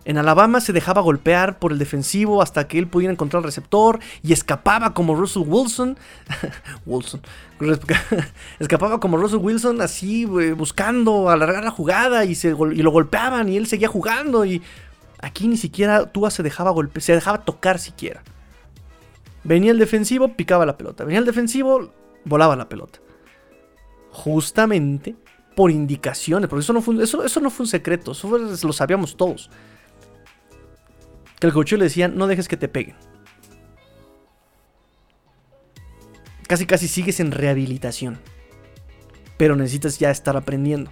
En 0.05 0.19
Alabama 0.19 0.61
se 0.61 0.73
dejaba 0.73 1.03
golpear 1.03 1.59
por 1.59 1.73
el 1.73 1.79
defensivo 1.79 2.43
hasta 2.43 2.67
que 2.67 2.79
él 2.79 2.89
pudiera 2.89 3.13
encontrar 3.13 3.43
el 3.43 3.45
receptor 3.45 4.01
y 4.23 4.33
escapaba 4.33 4.95
como 4.95 5.15
Russell 5.15 5.45
Wilson. 5.47 5.99
Wilson. 6.87 7.21
escapaba 8.59 8.99
como 8.99 9.19
Russell 9.19 9.39
Wilson 9.39 9.81
así 9.83 10.23
eh, 10.23 10.53
buscando 10.53 11.29
alargar 11.29 11.63
la 11.63 11.71
jugada 11.71 12.25
y, 12.25 12.35
se, 12.35 12.51
lo 12.51 12.91
golpeaban 12.91 13.51
y 13.51 13.57
él 13.59 13.67
seguía 13.67 13.89
jugando 13.89 14.45
y 14.45 14.63
aquí 15.21 15.47
ni 15.47 15.59
siquiera 15.59 16.07
Tua 16.07 16.31
se 16.31 16.43
dejaba 16.43 16.71
golpear, 16.71 17.03
se 17.03 17.13
dejaba 17.13 17.45
tocar 17.45 17.79
siquiera. 17.79 18.23
Venía 19.45 19.73
el 19.73 19.79
defensivo, 19.79 20.37
picaba 20.37 20.67
la 20.67 20.77
pelota. 20.77 21.05
Venía 21.05 21.21
el 21.21 21.25
defensivo, 21.25 21.93
volaba 22.25 22.57
la 22.57 22.69
pelota. 22.69 23.01
Justamente 24.11 25.17
por 25.55 25.71
indicaciones, 25.71 26.49
porque 26.49 26.63
eso 26.63 26.73
no 26.73 26.83
fue, 26.83 27.03
eso, 27.03 27.41
no 27.41 27.51
fue 27.51 27.65
un 27.65 27.69
secreto, 27.69 28.13
eso 28.13 28.39
lo 28.39 28.73
sabíamos 28.73 29.17
todos. 29.17 29.51
Que 31.39 31.47
el 31.47 31.53
coach 31.53 31.73
le 31.73 31.85
decía, 31.85 32.09
no 32.09 32.27
dejes 32.27 32.49
que 32.49 32.57
te 32.57 32.69
peguen. 32.69 32.97
Casi 36.47 36.67
casi 36.67 36.89
sigues 36.89 37.21
en 37.21 37.31
rehabilitación. 37.31 38.19
Pero 39.37 39.57
necesitas 39.57 39.99
ya 39.99 40.11
estar 40.11 40.37
aprendiendo. 40.37 40.91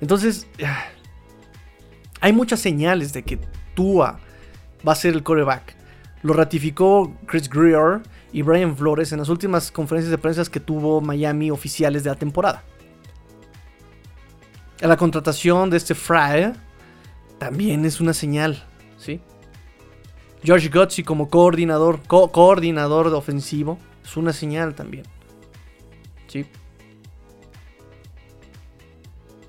Entonces, 0.00 0.46
hay 2.20 2.32
muchas 2.32 2.60
señales 2.60 3.12
de 3.12 3.22
que 3.22 3.38
Tua 3.74 4.20
va 4.86 4.92
a 4.92 4.96
ser 4.96 5.14
el 5.14 5.22
coreback. 5.22 5.77
Lo 6.22 6.32
ratificó 6.32 7.14
Chris 7.26 7.48
Greer 7.48 8.02
y 8.32 8.42
Brian 8.42 8.76
Flores 8.76 9.12
en 9.12 9.18
las 9.18 9.28
últimas 9.28 9.70
conferencias 9.70 10.10
de 10.10 10.18
prensa 10.18 10.44
que 10.44 10.60
tuvo 10.60 11.00
Miami 11.00 11.50
oficiales 11.50 12.04
de 12.04 12.10
la 12.10 12.16
temporada. 12.16 12.64
La 14.80 14.96
contratación 14.96 15.70
de 15.70 15.76
este 15.76 15.94
Fry 15.94 16.52
también 17.38 17.84
es 17.84 18.00
una 18.00 18.12
señal, 18.12 18.64
¿sí? 18.96 19.20
George 20.42 20.68
Gutsy 20.68 21.02
como 21.02 21.28
coordinador, 21.28 22.00
coordinador 22.06 23.10
de 23.10 23.16
ofensivo 23.16 23.78
es 24.04 24.16
una 24.16 24.32
señal 24.32 24.74
también. 24.74 25.04
¿Sí? 26.28 26.46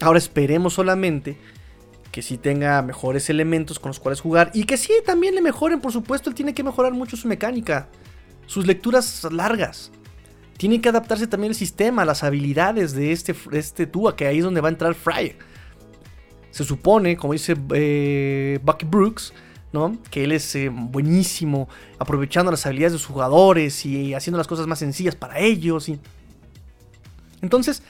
Ahora 0.01 0.17
esperemos 0.17 0.73
solamente 0.73 1.37
que 2.19 2.23
sí 2.23 2.37
tenga 2.37 2.81
mejores 2.81 3.29
elementos 3.29 3.79
con 3.79 3.91
los 3.91 3.99
cuales 4.01 4.19
jugar 4.19 4.51
y 4.53 4.65
que 4.65 4.75
sí 4.75 4.91
también 5.05 5.35
le 5.35 5.41
mejoren, 5.41 5.79
por 5.79 5.93
supuesto, 5.93 6.29
él 6.29 6.35
tiene 6.35 6.53
que 6.53 6.65
mejorar 6.65 6.91
mucho 6.91 7.15
su 7.15 7.29
mecánica, 7.29 7.87
sus 8.45 8.67
lecturas 8.67 9.25
largas. 9.31 9.89
Tiene 10.57 10.81
que 10.81 10.89
adaptarse 10.89 11.27
también 11.27 11.51
el 11.51 11.55
sistema, 11.55 12.03
las 12.03 12.25
habilidades 12.25 12.91
de 12.91 13.13
este, 13.13 13.33
este 13.53 13.87
Tua, 13.87 14.17
que 14.17 14.27
ahí 14.27 14.39
es 14.39 14.43
donde 14.43 14.59
va 14.59 14.67
a 14.67 14.71
entrar 14.71 14.95
Fry. 14.95 15.37
Se 16.51 16.65
supone, 16.65 17.15
como 17.15 17.31
dice 17.31 17.55
eh, 17.73 18.59
Bucky 18.63 18.85
Brooks, 18.85 19.33
¿no? 19.71 19.97
que 20.11 20.25
él 20.25 20.33
es 20.33 20.53
eh, 20.55 20.67
buenísimo 20.67 21.69
aprovechando 21.99 22.51
las 22.51 22.65
habilidades 22.65 22.91
de 22.91 22.99
sus 22.99 23.07
jugadores 23.07 23.85
y 23.85 24.13
haciendo 24.13 24.37
las 24.37 24.47
cosas 24.47 24.67
más 24.67 24.79
sencillas 24.79 25.15
para 25.15 25.39
ellos. 25.39 25.87
Y... 25.87 25.97
Entonces, 27.41 27.81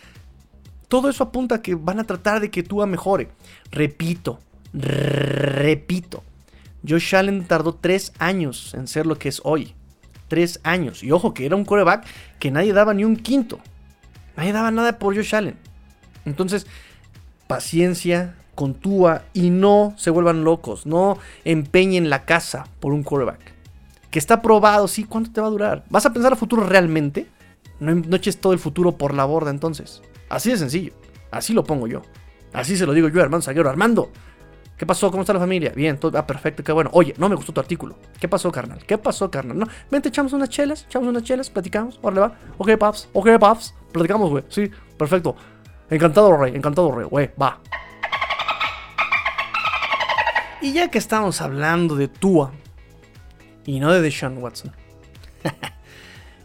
todo 0.89 1.07
eso 1.07 1.23
apunta 1.23 1.55
a 1.55 1.61
que 1.61 1.75
van 1.75 1.99
a 1.99 2.03
tratar 2.03 2.41
de 2.41 2.49
que 2.49 2.63
Tua 2.63 2.87
mejore. 2.87 3.29
Repito, 3.71 4.39
repito. 4.73 6.23
Josh 6.87 7.15
Allen 7.15 7.45
tardó 7.45 7.75
tres 7.75 8.11
años 8.17 8.73
en 8.73 8.87
ser 8.87 9.05
lo 9.05 9.17
que 9.17 9.29
es 9.29 9.39
hoy. 9.43 9.75
Tres 10.27 10.59
años. 10.63 11.03
Y 11.03 11.11
ojo 11.11 11.33
que 11.33 11.45
era 11.45 11.55
un 11.55 11.63
coreback 11.63 12.05
que 12.39 12.49
nadie 12.49 12.73
daba 12.73 12.93
ni 12.95 13.05
un 13.05 13.17
quinto. 13.17 13.59
Nadie 14.35 14.51
daba 14.51 14.71
nada 14.71 14.97
por 14.97 15.15
Josh 15.15 15.35
Allen. 15.35 15.57
Entonces, 16.25 16.65
paciencia 17.45 18.35
con 18.55 18.73
Tua 18.73 19.23
y 19.33 19.51
no 19.51 19.93
se 19.95 20.09
vuelvan 20.09 20.43
locos. 20.43 20.87
No 20.87 21.19
empeñen 21.45 22.09
la 22.09 22.25
casa 22.25 22.67
por 22.79 22.93
un 22.93 23.03
coreback. 23.03 23.53
Que 24.09 24.17
está 24.17 24.41
probado, 24.41 24.87
sí, 24.87 25.03
¿cuánto 25.03 25.31
te 25.31 25.39
va 25.39 25.47
a 25.47 25.51
durar? 25.51 25.83
¿Vas 25.91 26.07
a 26.07 26.13
pensar 26.13 26.33
a 26.33 26.35
futuro 26.35 26.63
realmente? 26.63 27.27
No, 27.79 27.93
no 27.93 28.15
eches 28.15 28.41
todo 28.41 28.53
el 28.53 28.59
futuro 28.59 28.97
por 28.97 29.13
la 29.13 29.25
borda 29.25 29.51
entonces. 29.51 30.01
Así 30.30 30.51
de 30.51 30.57
sencillo. 30.57 30.93
Así 31.32 31.53
lo 31.53 31.63
pongo 31.63 31.88
yo. 31.88 32.01
Así 32.53 32.77
se 32.77 32.86
lo 32.86 32.93
digo 32.93 33.07
yo, 33.09 33.21
hermano 33.21 33.41
Zaguero. 33.41 33.69
Armando, 33.69 34.11
¿qué 34.77 34.86
pasó? 34.86 35.11
¿Cómo 35.11 35.21
está 35.21 35.34
la 35.34 35.39
familia? 35.39 35.71
Bien, 35.75 35.97
todo, 35.97 36.17
ah, 36.17 36.25
perfecto, 36.25 36.63
qué 36.63 36.71
bueno. 36.71 36.89
Oye, 36.93 37.13
no 37.17 37.30
me 37.30 37.36
gustó 37.36 37.53
tu 37.53 37.59
artículo. 37.59 37.97
¿Qué 38.19 38.27
pasó, 38.27 38.51
carnal? 38.51 38.84
¿Qué 38.86 38.97
pasó, 38.97 39.30
carnal? 39.30 39.57
No, 39.57 39.67
vente, 39.91 40.09
echamos 40.09 40.34
unas 40.34 40.49
chelas, 40.49 40.86
echamos 40.86 41.09
unas 41.09 41.23
chelas, 41.23 41.49
platicamos. 41.49 41.99
Órale, 42.01 42.21
va. 42.21 42.36
Ok, 42.57 42.77
paps, 42.77 43.09
ok, 43.13 43.38
paps. 43.39 43.75
Platicamos, 43.91 44.30
güey. 44.30 44.43
Sí, 44.49 44.71
perfecto. 44.97 45.36
Encantado, 45.89 46.36
rey, 46.38 46.55
encantado, 46.55 46.91
rey, 46.91 47.05
güey, 47.05 47.32
va. 47.41 47.59
Y 50.61 50.73
ya 50.73 50.89
que 50.89 50.97
estamos 50.97 51.41
hablando 51.41 51.95
de 51.95 52.07
Tua 52.07 52.51
y 53.65 53.80
no 53.80 53.91
de 53.93 54.01
Deshaun 54.01 54.38
Watson. 54.39 54.73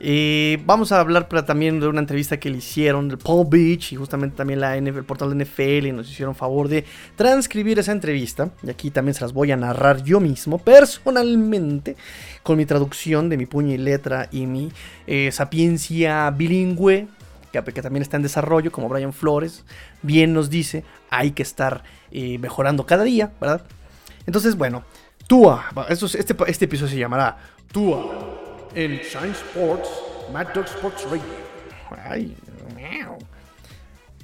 Y 0.07 0.57
vamos 0.67 0.93
a 0.93 1.01
hablar 1.01 1.27
también 1.47 1.81
de 1.81 1.89
una 1.89 1.99
entrevista 1.99 2.37
que 2.37 2.51
le 2.51 2.59
hicieron 2.59 3.09
Paul 3.25 3.47
Beach 3.49 3.95
y 3.95 3.97
justamente 3.97 4.37
también 4.37 4.61
la 4.61 4.77
NFL, 4.77 4.99
el 4.99 5.05
portal 5.05 5.31
de 5.31 5.43
NFL 5.47 5.87
y 5.87 5.93
nos 5.93 6.11
hicieron 6.11 6.35
favor 6.35 6.69
de 6.69 6.85
transcribir 7.17 7.79
esa 7.79 7.93
entrevista. 7.93 8.51
Y 8.63 8.69
aquí 8.69 8.91
también 8.91 9.15
se 9.15 9.23
las 9.23 9.33
voy 9.33 9.51
a 9.51 9.57
narrar 9.57 10.05
yo 10.05 10.21
mismo, 10.21 10.59
personalmente, 10.59 11.97
con 12.43 12.59
mi 12.59 12.67
traducción 12.67 13.31
de 13.31 13.39
mi 13.39 13.47
puño 13.47 13.73
y 13.73 13.79
letra 13.79 14.29
y 14.31 14.45
mi 14.45 14.71
eh, 15.07 15.31
sapiencia 15.33 16.31
bilingüe, 16.33 17.09
que, 17.51 17.63
también 17.63 18.03
está 18.03 18.19
en 18.19 18.25
desarrollo, 18.25 18.71
como 18.71 18.91
Brian 18.91 19.15
Flores 19.15 19.65
bien 20.03 20.35
nos 20.35 20.51
dice, 20.51 20.85
hay 21.09 21.31
que 21.31 21.43
estar 21.43 21.83
eh, 22.11 22.37
mejorando 22.37 22.85
cada 22.85 23.05
día, 23.05 23.33
¿verdad? 23.41 23.63
Entonces, 24.27 24.55
bueno, 24.55 24.85
Tua, 25.27 25.65
este, 25.89 26.37
este 26.47 26.65
episodio 26.67 26.91
se 26.91 26.99
llamará 26.99 27.39
Tua 27.73 28.34
en 28.75 28.99
Shine 28.99 29.33
Sports, 29.33 29.89
Mad 30.33 30.49
Dog 30.55 30.67
Sports 30.67 31.05
Radio. 31.05 31.23
Ay, 32.05 32.35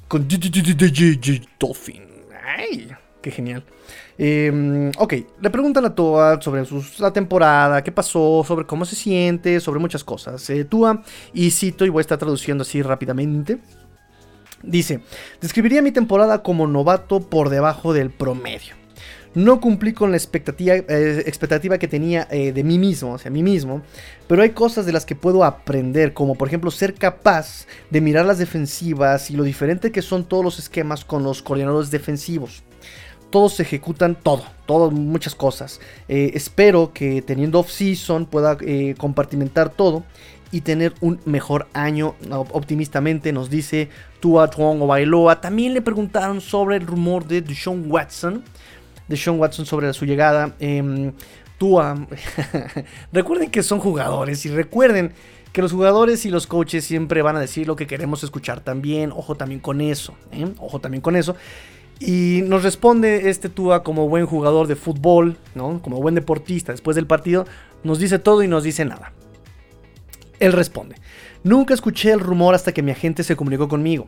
Con 0.09 0.27
Dolphin. 1.59 2.03
Ay, 2.45 2.91
qué 3.23 3.31
genial. 3.31 3.65
Eh, 4.19 4.91
ok, 4.99 5.15
le 5.41 5.51
preguntan 5.51 5.85
a 5.85 5.95
Tua 5.95 6.41
sobre 6.43 6.65
la 6.99 7.13
temporada, 7.13 7.83
qué 7.83 7.93
pasó, 7.93 8.45
sobre 8.47 8.67
cómo 8.67 8.85
se 8.85 8.97
siente, 8.97 9.61
sobre 9.61 9.81
muchas 9.81 10.05
cosas. 10.05 10.49
Eh, 10.51 10.65
Tua, 10.65 11.03
y 11.33 11.51
cito, 11.51 11.87
y 11.87 11.89
voy 11.89 12.01
a 12.01 12.03
estar 12.03 12.19
traduciendo 12.19 12.63
así 12.63 12.83
rápidamente. 12.83 13.59
Dice, 14.63 15.01
describiría 15.41 15.81
mi 15.81 15.93
temporada 15.93 16.43
como 16.43 16.67
novato 16.67 17.21
por 17.21 17.49
debajo 17.49 17.95
del 17.95 18.11
promedio. 18.11 18.80
No 19.35 19.61
cumplí 19.61 19.93
con 19.93 20.11
la 20.11 20.17
expectativa, 20.17 20.75
eh, 20.75 21.23
expectativa 21.25 21.79
que 21.79 21.87
tenía 21.87 22.27
eh, 22.33 22.53
de 22.53 22.65
mí 22.65 22.79
mismo, 22.79 23.13
o 23.13 23.19
sea, 23.19 23.31
mí 23.31 23.45
mismo, 23.45 23.81
pero 24.27 24.43
hay 24.43 24.51
cosas 24.51 24.87
de 24.87 24.93
las 24.93 25.07
que 25.07 25.15
puedo 25.15 25.45
aprender, 25.45 26.13
como 26.13 26.35
por 26.35 26.49
ejemplo 26.49 26.71
ser 26.73 26.95
capaz 26.95 27.67
de 27.91 28.01
mirar 28.01 28.27
las 28.27 28.39
defensivas 28.39 29.31
y 29.31 29.37
lo 29.37 29.45
diferente 29.45 29.93
que 29.93 30.03
son 30.03 30.25
todos 30.25 30.45
los 30.45 30.59
esquemas 30.59 31.05
con 31.05 31.23
los 31.23 31.43
coordinadores 31.43 31.93
defensivos. 31.93 32.65
Todos 33.31 33.61
ejecutan 33.61 34.17
todo, 34.17 34.43
todo, 34.67 34.91
muchas 34.91 35.37
cosas. 35.37 35.81
Eh, 36.09 36.33
espero 36.35 36.93
que 36.93 37.23
teniendo 37.23 37.61
off-season 37.61 38.27
pueda 38.27 38.59
compartimentar 38.99 39.71
todo 39.71 40.03
y 40.51 40.63
tener 40.63 40.95
un 41.01 41.21
mejor 41.25 41.69
año. 41.73 42.17
Optimistamente 42.31 43.33
nos 43.33 43.49
dice 43.49 43.89
Tua 44.19 44.51
Tuong 44.51 44.83
o 44.83 44.89
Bailoa. 44.89 45.41
También 45.41 45.75
le 45.75 45.83
preguntaron 45.83 46.41
sobre 46.41 46.77
el 46.77 46.87
rumor 46.89 47.25
de 47.27 47.41
Deshaun 47.41 47.89
Watson 47.89 48.43
de 49.11 49.17
Sean 49.17 49.39
Watson 49.39 49.67
sobre 49.67 49.93
su 49.93 50.07
llegada. 50.07 50.55
Eh, 50.61 51.13
Tua, 51.59 52.07
recuerden 53.13 53.51
que 53.51 53.63
son 53.63 53.81
jugadores 53.81 54.47
y 54.47 54.49
recuerden 54.49 55.13
que 55.53 55.61
los 55.61 55.73
jugadores 55.73 56.25
y 56.25 56.31
los 56.31 56.47
coaches 56.47 56.85
siempre 56.85 57.21
van 57.21 57.37
a 57.37 57.41
decir 57.41 57.67
lo 57.67 57.77
que 57.77 57.87
queremos 57.87 58.25
escuchar 58.25 58.61
también. 58.61 59.13
Ojo 59.13 59.35
también 59.35 59.61
con 59.61 59.83
eso. 59.83 60.15
¿eh? 60.33 60.47
Ojo 60.59 60.81
también 60.81 61.03
con 61.03 61.17
eso. 61.17 61.37
Y 61.99 62.43
nos 62.47 62.63
responde 62.63 63.29
este 63.29 63.51
Tua 63.51 63.83
como 63.83 64.09
buen 64.09 64.25
jugador 64.25 64.69
de 64.69 64.77
fútbol, 64.77 65.37
¿no? 65.55 65.83
como 65.83 66.01
buen 66.01 66.15
deportista 66.15 66.73
después 66.73 66.95
del 66.95 67.07
partido. 67.07 67.45
Nos 67.83 67.99
dice 67.99 68.19
todo 68.19 68.43
y 68.43 68.49
nos 68.49 68.63
dice 68.63 68.85
nada. 68.87 69.13
Él 70.39 70.53
responde. 70.53 70.97
Nunca 71.43 71.75
escuché 71.75 72.13
el 72.13 72.21
rumor 72.21 72.55
hasta 72.55 72.73
que 72.73 72.83
mi 72.83 72.93
agente 72.93 73.25
se 73.25 73.37
comunicó 73.37 73.69
conmigo. 73.69 74.07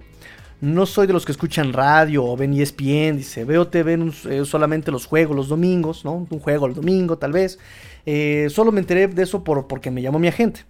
No 0.62 0.86
soy 0.86 1.08
de 1.08 1.12
los 1.12 1.24
que 1.24 1.32
escuchan 1.32 1.72
radio 1.72 2.24
o 2.24 2.36
ven 2.36 2.52
ESPN, 2.52 3.16
dice, 3.16 3.44
veo 3.44 3.66
TV 3.66 3.98
eh, 4.30 4.44
solamente 4.44 4.92
los 4.92 5.06
juegos 5.06 5.34
los 5.34 5.48
domingos, 5.48 6.04
¿no? 6.04 6.24
Un 6.30 6.38
juego 6.38 6.66
el 6.68 6.74
domingo 6.74 7.18
tal 7.18 7.32
vez. 7.32 7.58
Eh, 8.06 8.46
solo 8.48 8.70
me 8.70 8.78
enteré 8.78 9.08
de 9.08 9.24
eso 9.24 9.42
por, 9.42 9.66
porque 9.66 9.90
me 9.90 10.00
llamó 10.02 10.20
mi 10.20 10.28
agente. 10.28 10.60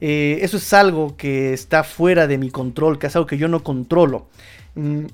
Eh, 0.00 0.40
eso 0.42 0.56
es 0.56 0.72
algo 0.72 1.16
que 1.16 1.52
está 1.52 1.84
fuera 1.84 2.26
de 2.26 2.36
mi 2.36 2.50
control, 2.50 2.98
que 2.98 3.06
es 3.06 3.14
algo 3.14 3.28
que 3.28 3.38
yo 3.38 3.46
no 3.46 3.62
controlo. 3.62 4.26
Mm, 4.74 5.04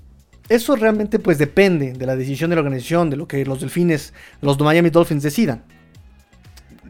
eso 0.48 0.74
realmente 0.74 1.18
pues 1.18 1.36
depende 1.36 1.92
de 1.92 2.06
la 2.06 2.16
decisión 2.16 2.48
de 2.48 2.56
la 2.56 2.62
organización, 2.62 3.10
de 3.10 3.18
lo 3.18 3.28
que 3.28 3.44
los 3.44 3.60
delfines, 3.60 4.14
los 4.40 4.58
Miami 4.58 4.88
Dolphins 4.88 5.22
decidan 5.22 5.64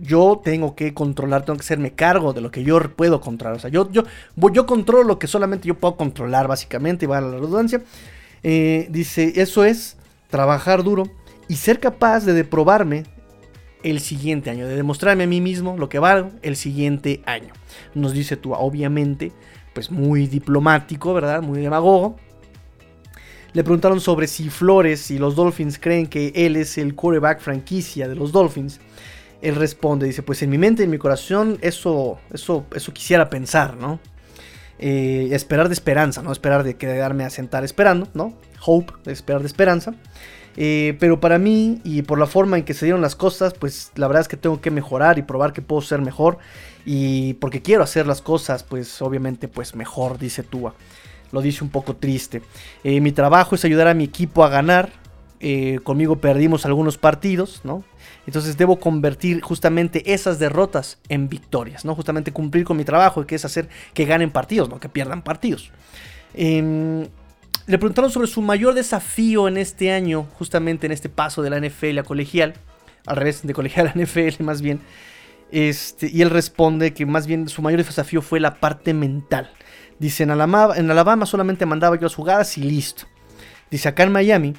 yo 0.01 0.41
tengo 0.43 0.75
que 0.75 0.95
controlar, 0.95 1.45
tengo 1.45 1.57
que 1.57 1.63
hacerme 1.63 1.93
cargo 1.93 2.33
de 2.33 2.41
lo 2.41 2.51
que 2.51 2.65
yo 2.65 2.81
puedo 2.95 3.21
controlar. 3.21 3.57
O 3.57 3.61
sea, 3.61 3.71
yo, 3.71 3.91
yo, 3.91 4.05
yo 4.53 4.67
controlo 4.67 5.05
lo 5.05 5.19
que 5.19 5.27
solamente 5.27 5.69
yo 5.69 5.75
puedo 5.75 5.97
controlar, 5.97 6.49
básicamente, 6.49 7.05
y 7.05 7.09
va 7.09 7.19
a 7.19 7.21
la 7.21 7.33
redundancia. 7.33 7.83
Eh, 8.43 8.87
dice, 8.91 9.33
eso 9.37 9.65
es 9.65 9.97
trabajar 10.29 10.83
duro 10.83 11.05
y 11.49 11.57
ser 11.57 11.81
capaz 11.81 12.25
de 12.25 12.33
deprobarme 12.33 13.05
el 13.83 14.01
siguiente 14.01 14.51
año, 14.51 14.67
de 14.67 14.77
demostrarme 14.77 15.25
a 15.25 15.27
mí 15.27 15.41
mismo 15.41 15.77
lo 15.77 15.89
que 15.89 15.99
valgo 15.99 16.31
el 16.43 16.57
siguiente 16.57 17.23
año. 17.27 17.53
Nos 17.95 18.13
dice 18.13 18.37
tú, 18.37 18.55
obviamente, 18.55 19.33
pues 19.75 19.91
muy 19.91 20.27
diplomático, 20.27 21.13
¿verdad? 21.15 21.43
Muy 21.43 21.61
demagogo. 21.61 22.17
Le 23.53 23.63
preguntaron 23.63 24.01
sobre 24.01 24.27
si 24.27 24.51
Flores 24.51 25.11
y 25.13 25.19
los 25.19 25.37
Dolphins 25.37 25.79
creen 25.79 26.09
que 26.09 26.33
él 26.35 26.57
es 26.57 26.77
el 26.77 26.95
quarterback 26.97 27.41
franquicia 27.41 28.09
de 28.09 28.17
los 28.17 28.33
Dolphins 28.33 28.81
él 29.43 29.57
responde, 29.57 30.07
dice, 30.07 30.23
pues 30.23 30.43
en 30.43 30.51
mi 30.51 30.59
mente, 30.59 30.83
en 30.83 30.91
mi 30.91 30.99
corazón, 30.99 31.59
eso, 31.61 32.19
eso, 32.33 32.67
eso 32.75 32.93
quisiera 32.93 33.31
pensar, 33.31 33.77
¿no? 33.77 34.01
Eh, 34.79 35.29
esperar 35.33 35.69
de 35.69 35.75
esperanza, 35.75 36.23
¿no? 36.23 36.33
Esperar 36.33 36.65
de 36.65 36.77
quedarme 36.77 37.25
a 37.25 37.31
sentar 37.31 37.65
esperando, 37.65 38.09
¿no? 38.15 38.35
Hope, 38.65 38.93
esperar 39.11 39.43
de 39.43 39.47
esperanza. 39.47 39.95
Eh, 40.57 40.97
pero 41.01 41.21
para 41.21 41.39
mí 41.39 41.81
y 41.85 42.03
por 42.03 42.19
la 42.19 42.27
forma 42.27 42.57
en 42.57 42.65
que 42.65 42.75
se 42.75 42.87
dieron 42.87 43.03
las 43.03 43.17
cosas, 43.17 43.55
pues 43.55 43.91
la 43.97 44.07
verdad 44.07 44.23
es 44.23 44.29
que 44.29 44.37
tengo 44.37 44.61
que 44.61 44.71
mejorar 44.71 45.19
y 45.19 45.23
probar 45.23 45.53
que 45.53 45.63
puedo 45.63 45.83
ser 45.83 46.01
mejor. 46.01 46.39
Y 46.85 47.35
porque 47.35 47.63
quiero 47.63 47.83
hacer 47.83 48.07
las 48.07 48.21
cosas, 48.21 48.63
pues 48.63 49.01
obviamente, 49.03 49.49
pues 49.49 49.75
mejor, 49.75 50.19
dice 50.19 50.43
Tua. 50.43 50.75
Lo 51.33 51.41
dice 51.41 51.65
un 51.65 51.71
poco 51.71 51.97
triste. 51.97 52.43
Eh, 52.85 53.01
mi 53.01 53.13
trabajo 53.13 53.55
es 53.55 53.65
ayudar 53.65 53.89
a 53.89 53.95
mi 53.95 54.05
equipo 54.05 54.45
a 54.45 54.49
ganar. 54.49 54.91
Conmigo 55.83 56.17
perdimos 56.17 56.65
algunos 56.65 56.97
partidos, 56.97 57.61
¿no? 57.65 57.85
Entonces 58.27 58.57
debo 58.57 58.79
convertir 58.81 59.43
justamente 59.43 60.15
esas 60.15 60.39
derrotas 60.39 60.99
en 61.09 61.29
victorias, 61.29 61.85
¿no? 61.85 61.95
Justamente 61.95 62.33
cumplir 62.33 62.65
con 62.65 62.77
mi 62.77 62.85
trabajo, 62.85 63.27
que 63.27 63.35
es 63.35 63.45
hacer 63.45 63.69
que 63.93 64.07
ganen 64.07 64.31
partidos, 64.31 64.69
no 64.71 64.81
que 64.81 64.89
pierdan 64.89 65.23
partidos. 65.23 65.71
Em, 66.33 67.07
le 67.67 67.79
preguntaron 67.79 68.11
sobre 68.11 68.27
su 68.27 68.41
mayor 68.41 68.75
desafío 68.75 69.47
en 69.49 69.59
este 69.59 69.93
año, 69.93 70.27
justamente 70.39 70.87
en 70.87 70.93
este 70.93 71.09
paso 71.09 71.43
de 71.43 71.51
la 71.51 71.59
NFL 71.59 71.99
a 71.99 72.03
colegial, 72.05 72.55
al 73.07 73.17
revés, 73.17 73.47
de 73.47 73.53
colegial 73.53 73.89
a 73.89 73.93
NFL 73.95 74.43
más 74.43 74.63
bien. 74.63 74.81
Este, 75.51 76.09
y 76.09 76.23
él 76.23 76.31
responde 76.31 76.95
que 76.95 77.05
más 77.07 77.27
bien 77.27 77.49
su 77.49 77.61
mayor 77.61 77.85
desafío 77.85 78.23
fue 78.23 78.41
la 78.41 78.55
parte 78.55 78.95
mental. 78.95 79.51
Dice, 79.99 80.23
en 80.23 80.31
Alabama, 80.31 80.75
en 80.77 80.91
Alabama 80.91 81.27
solamente 81.27 81.67
mandaba 81.67 81.97
yo 81.97 82.03
las 82.03 82.15
jugadas 82.15 82.57
y 82.59 82.63
listo. 82.63 83.05
Dice, 83.71 83.89
acá 83.89 84.03
en 84.03 84.13
Miami 84.13 84.55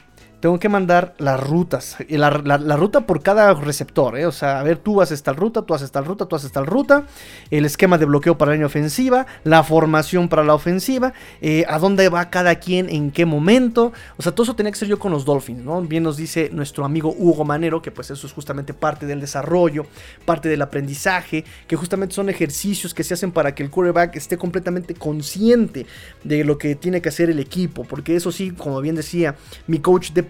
tengo 0.45 0.59
que 0.59 0.69
mandar 0.69 1.15
las 1.17 1.39
rutas, 1.39 1.97
la, 2.07 2.29
ruta 2.77 3.01
por 3.07 3.23
cada 3.23 3.51
receptor, 3.55 4.15
¿eh? 4.15 4.27
o 4.27 4.31
sea, 4.31 4.59
a 4.59 4.63
ver, 4.63 4.77
tú 4.77 5.01
haces 5.01 5.23
tal 5.23 5.37
ruta, 5.37 5.63
tú 5.63 5.73
haces 5.73 5.91
tal 5.91 6.05
ruta, 6.05 6.27
tú 6.27 6.35
haces 6.35 6.51
tal 6.51 6.67
ruta, 6.67 7.05
el 7.49 7.65
esquema 7.65 7.97
de 7.97 8.05
bloqueo 8.05 8.37
para 8.37 8.51
la 8.51 8.53
línea 8.53 8.67
ofensiva, 8.67 9.25
la 9.43 9.63
formación 9.63 10.29
para 10.29 10.43
la 10.43 10.53
ofensiva, 10.53 11.13
eh, 11.41 11.65
a 11.67 11.79
dónde 11.79 12.09
va 12.09 12.29
cada 12.29 12.59
quien, 12.59 12.91
en 12.91 13.09
qué 13.09 13.25
momento, 13.25 13.91
o 14.17 14.21
sea, 14.21 14.33
todo 14.33 14.43
eso 14.43 14.55
tenía 14.55 14.71
que 14.71 14.77
ser 14.77 14.87
yo 14.87 14.99
con 14.99 15.11
los 15.11 15.25
Dolphins, 15.25 15.63
¿no? 15.63 15.81
Bien 15.81 16.03
nos 16.03 16.15
dice 16.15 16.51
nuestro 16.53 16.85
amigo 16.85 17.15
Hugo 17.17 17.43
Manero, 17.43 17.81
que 17.81 17.89
pues 17.89 18.11
eso 18.11 18.27
es 18.27 18.33
justamente 18.33 18.75
parte 18.75 19.07
del 19.07 19.19
desarrollo, 19.19 19.87
parte 20.25 20.47
del 20.47 20.61
aprendizaje, 20.61 21.43
que 21.67 21.75
justamente 21.75 22.13
son 22.13 22.29
ejercicios 22.29 22.93
que 22.93 23.03
se 23.03 23.15
hacen 23.15 23.31
para 23.31 23.55
que 23.55 23.63
el 23.63 23.71
quarterback 23.71 24.15
esté 24.15 24.37
completamente 24.37 24.93
consciente 24.93 25.87
de 26.23 26.43
lo 26.43 26.59
que 26.59 26.75
tiene 26.75 27.01
que 27.01 27.09
hacer 27.09 27.31
el 27.31 27.39
equipo, 27.39 27.83
porque 27.83 28.15
eso 28.15 28.31
sí, 28.31 28.51
como 28.51 28.79
bien 28.79 28.93
decía 28.93 29.35
mi 29.65 29.79
coach 29.79 30.11
de 30.11 30.21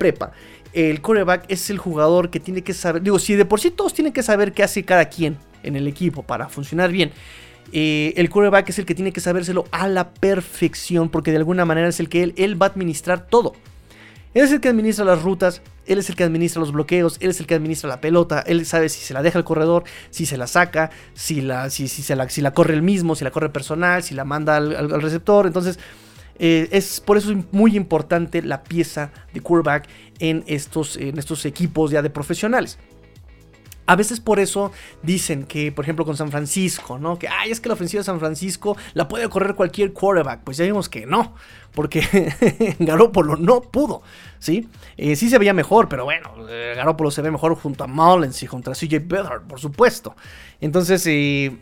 El 0.73 1.01
coreback 1.01 1.45
es 1.47 1.69
el 1.69 1.77
jugador 1.77 2.29
que 2.29 2.39
tiene 2.39 2.61
que 2.61 2.73
saber, 2.73 3.01
digo, 3.01 3.17
si 3.17 3.35
de 3.35 3.45
por 3.45 3.61
sí 3.61 3.71
todos 3.71 3.93
tienen 3.93 4.11
que 4.11 4.23
saber 4.23 4.51
qué 4.51 4.63
hace 4.63 4.83
cada 4.83 5.05
quien 5.05 5.37
en 5.63 5.75
el 5.75 5.87
equipo 5.87 6.23
para 6.23 6.49
funcionar 6.49 6.91
bien. 6.91 7.11
Eh, 7.71 8.13
el 8.17 8.29
coreback 8.29 8.69
es 8.69 8.79
el 8.79 8.85
que 8.85 8.93
tiene 8.93 9.11
que 9.11 9.21
sabérselo 9.21 9.65
a 9.71 9.87
la 9.87 10.13
perfección 10.13 11.09
porque 11.09 11.31
de 11.31 11.37
alguna 11.37 11.65
manera 11.65 11.87
es 11.87 11.99
el 11.99 12.09
que 12.09 12.23
él, 12.23 12.33
él 12.37 12.61
va 12.61 12.67
a 12.67 12.69
administrar 12.69 13.27
todo. 13.27 13.53
Él 14.33 14.43
es 14.43 14.51
el 14.51 14.59
que 14.59 14.67
administra 14.67 15.05
las 15.05 15.21
rutas, 15.21 15.61
él 15.85 15.97
es 15.97 16.09
el 16.09 16.17
que 16.17 16.25
administra 16.25 16.59
los 16.59 16.73
bloqueos, 16.73 17.17
él 17.21 17.29
es 17.29 17.39
el 17.39 17.47
que 17.47 17.55
administra 17.55 17.87
la 17.87 18.01
pelota, 18.01 18.43
él 18.45 18.65
sabe 18.65 18.89
si 18.89 18.99
se 18.99 19.13
la 19.13 19.21
deja 19.21 19.39
al 19.39 19.45
corredor, 19.45 19.85
si 20.09 20.25
se 20.25 20.35
la 20.35 20.45
saca, 20.45 20.91
si 21.13 21.39
la, 21.39 21.69
si, 21.69 21.87
si 21.87 22.01
se 22.01 22.17
la, 22.17 22.27
si 22.27 22.41
la 22.41 22.53
corre 22.53 22.73
el 22.73 22.81
mismo, 22.81 23.15
si 23.15 23.23
la 23.23 23.31
corre 23.31 23.49
personal, 23.49 24.03
si 24.03 24.13
la 24.13 24.25
manda 24.25 24.57
al 24.57 25.01
receptor. 25.01 25.47
Entonces, 25.47 25.79
eh, 26.39 26.67
es 26.71 26.99
por 26.99 27.17
eso 27.17 27.31
es 27.31 27.37
muy 27.51 27.75
importante 27.75 28.41
la 28.41 28.63
pieza 28.63 29.11
de 29.33 29.41
quarterback 29.41 29.87
en 30.19 30.43
estos, 30.47 30.97
en 30.97 31.17
estos 31.17 31.45
equipos 31.45 31.91
ya 31.91 32.01
de 32.01 32.09
profesionales. 32.09 32.77
A 33.87 33.95
veces 33.95 34.19
por 34.19 34.39
eso 34.39 34.71
dicen 35.03 35.43
que, 35.45 35.71
por 35.71 35.85
ejemplo, 35.85 36.05
con 36.05 36.17
San 36.17 36.31
Francisco, 36.31 36.97
¿no? 36.97 37.19
Que, 37.19 37.27
ay, 37.27 37.51
es 37.51 37.59
que 37.59 37.69
la 37.69 37.75
ofensiva 37.75 37.99
de 37.99 38.05
San 38.05 38.19
Francisco 38.19 38.75
la 38.93 39.07
puede 39.07 39.29
correr 39.29 39.53
cualquier 39.53 39.93
quarterback. 39.93 40.41
Pues 40.43 40.57
ya 40.57 40.65
vimos 40.65 40.89
que 40.89 41.05
no, 41.05 41.35
porque 41.73 42.01
Garópolo 42.79 43.35
no 43.35 43.61
pudo, 43.61 44.01
¿sí? 44.39 44.67
Eh, 44.97 45.15
sí 45.15 45.29
se 45.29 45.37
veía 45.37 45.53
mejor, 45.53 45.87
pero 45.87 46.03
bueno, 46.03 46.31
eh, 46.49 46.73
Garópolo 46.75 47.11
se 47.11 47.21
ve 47.21 47.29
mejor 47.29 47.53
junto 47.55 47.83
a 47.83 47.87
Mullins 47.87 48.41
y 48.41 48.47
contra 48.47 48.73
CJ 48.73 49.01
Beathard, 49.05 49.43
por 49.43 49.59
supuesto. 49.59 50.15
Entonces, 50.61 51.05
eh, 51.05 51.55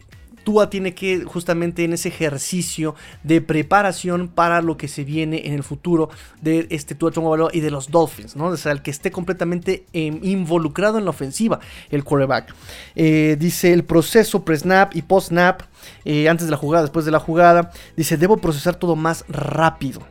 Tua 0.44 0.70
tiene 0.70 0.94
que 0.94 1.24
justamente 1.24 1.84
en 1.84 1.94
ese 1.94 2.10
ejercicio 2.10 2.96
de 3.24 3.42
preparación 3.42 4.28
para 4.28 4.62
lo 4.62 4.78
que 4.78 4.88
se 4.88 5.04
viene 5.04 5.48
en 5.48 5.54
el 5.54 5.64
futuro 5.64 6.10
de 6.42 6.68
este 6.70 6.96
Tua 6.96 7.12
Tagovailoa 7.12 7.52
y 7.54 7.60
de 7.60 7.72
los 7.72 7.90
Dolphins, 7.90 8.36
¿no? 8.36 8.46
O 8.48 8.58
sea, 8.58 8.72
el 8.72 8.82
que 8.82 8.92
esté 8.92 9.12
completamente 9.12 9.86
em, 9.94 10.20
involucrado 10.24 10.98
en 10.98 11.06
la 11.06 11.12
ofensiva, 11.12 11.60
el 11.90 12.04
quarterback. 12.04 12.54
Eh, 12.96 13.38
dice 13.40 13.74
el 13.74 13.84
proceso 13.84 14.44
pre-snap 14.44 14.96
y 14.96 15.02
post-snap, 15.02 15.62
eh, 16.06 16.30
antes 16.30 16.48
de 16.48 16.52
la 16.52 16.58
jugada, 16.58 16.84
después 16.84 17.06
de 17.06 17.12
la 17.12 17.20
jugada, 17.20 17.72
dice, 17.96 18.18
debo 18.18 18.38
procesar 18.38 18.76
todo 18.76 18.96
más 18.96 19.26
rápido. 19.28 20.02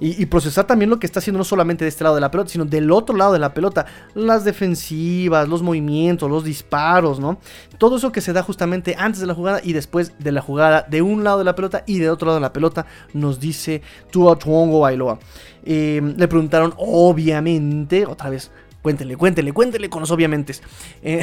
Y, 0.00 0.26
procesar 0.26 0.66
también 0.66 0.90
lo 0.90 0.98
que 0.98 1.06
está 1.06 1.18
haciendo 1.18 1.38
no 1.38 1.44
solamente 1.44 1.84
de 1.84 1.88
este 1.88 2.04
lado 2.04 2.14
de 2.14 2.20
la 2.20 2.30
pelota, 2.30 2.50
sino 2.50 2.64
del 2.64 2.90
otro 2.90 3.16
lado 3.16 3.32
de 3.32 3.38
la 3.38 3.52
pelota. 3.54 3.86
Las 4.14 4.44
defensivas, 4.44 5.48
los 5.48 5.62
movimientos, 5.62 6.30
los 6.30 6.44
disparos, 6.44 7.18
¿no? 7.18 7.38
Todo 7.78 7.96
eso 7.96 8.12
que 8.12 8.20
se 8.20 8.32
da 8.32 8.42
justamente 8.42 8.94
antes 8.98 9.20
de 9.20 9.26
la 9.26 9.34
jugada 9.34 9.60
y 9.62 9.72
después 9.72 10.12
de 10.18 10.32
la 10.32 10.40
jugada 10.40 10.86
de 10.88 11.02
un 11.02 11.24
lado 11.24 11.38
de 11.38 11.44
la 11.44 11.54
pelota 11.54 11.82
y 11.86 11.98
de 11.98 12.10
otro 12.10 12.26
lado 12.26 12.38
de 12.38 12.42
la 12.42 12.52
pelota, 12.52 12.86
nos 13.12 13.40
dice 13.40 13.82
Tua 14.10 14.36
Tuongo 14.36 14.80
Bailoa. 14.80 15.18
Em, 15.64 16.16
le 16.16 16.28
preguntaron, 16.28 16.74
obviamente, 16.76 18.06
otra 18.06 18.30
vez, 18.30 18.50
Cuéntele, 18.82 19.16
cuéntele, 19.16 19.52
cuéntele 19.52 19.88
con 19.88 20.00
los 20.00 20.10
obviamente. 20.10 20.54
Eh, 21.02 21.20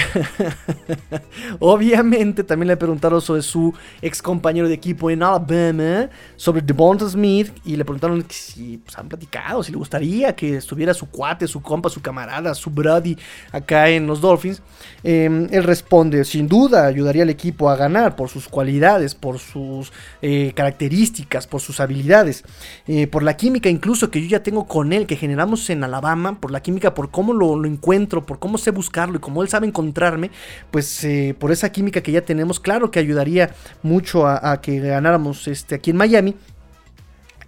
obviamente 1.60 2.46
también 2.46 2.70
le 2.70 2.78
preguntaron 2.78 3.20
sobre 3.20 3.42
su 3.42 3.74
ex 4.02 4.22
compañero 4.22 4.70
de 4.70 4.76
equipo 4.76 5.10
en 5.10 5.22
Alabama, 5.22 6.10
sobre 6.38 6.62
Devonta 6.62 7.10
Smith, 7.10 7.52
y 7.66 7.76
le 7.76 7.84
preguntaron 7.84 8.24
si 8.30 8.78
pues, 8.78 8.98
han 8.98 9.10
platicado, 9.10 9.62
si 9.62 9.74
le 9.74 9.78
gustaría 9.78 10.34
que 10.38 10.56
estuviera 10.56 10.94
su 10.94 11.10
cuate, 11.10 11.48
su 11.48 11.62
compa, 11.62 11.90
su 11.90 12.02
camarada, 12.02 12.56
su 12.56 12.70
buddy 12.70 13.18
acá 13.52 13.90
en 13.90 14.08
los 14.08 14.22
Dolphins. 14.22 14.62
Em, 15.04 15.50
él 15.52 15.64
responde, 15.66 16.24
sin 16.24 16.48
duda 16.48 16.86
ayudaría 16.86 17.24
al 17.24 17.30
equipo 17.30 17.70
a 17.70 17.76
ganar 17.76 18.16
por 18.16 18.30
sus 18.30 18.48
cualidades, 18.48 19.16
por 19.16 19.38
sus 19.38 19.92
eh, 20.22 20.54
características, 20.56 21.46
por 21.46 21.60
sus 21.60 21.82
habilidades, 21.82 22.46
eh, 22.88 23.08
por 23.08 23.22
la 23.22 23.36
química 23.36 23.68
incluso 23.68 24.10
que 24.10 24.22
yo 24.22 24.30
ya 24.30 24.44
tengo 24.44 24.66
con 24.66 24.94
él, 24.94 25.08
que 25.08 25.18
generamos 25.18 25.70
en 25.70 25.84
Alabama, 25.84 26.40
por 26.40 26.52
la 26.52 26.62
química, 26.62 26.94
por 26.94 27.12
cómo 27.12 27.34
lo 27.34 27.49
lo, 27.58 27.68
encuentro, 27.68 28.26
por 28.26 28.40
cómo 28.40 28.58
sé 28.58 28.72
buscarlo 28.72 29.18
y 29.18 29.20
cómo 29.20 29.42
él 29.42 29.50
sabe 29.50 29.68
encontrarme, 29.68 30.32
pues 30.72 31.04
eh, 31.04 31.36
por 31.38 31.52
esa 31.52 31.72
química 31.72 32.02
que 32.02 32.12
ya 32.12 32.22
tenemos, 32.22 32.60
claro 32.60 32.92
que 32.92 33.00
ayudaría 33.00 33.54
mucho 33.84 34.28
a, 34.28 34.60
que 34.62 34.80
ganáramos 34.80 35.48
este, 35.48 35.76
aquí 35.76 35.92
en 35.92 35.98
Miami. 35.98 36.36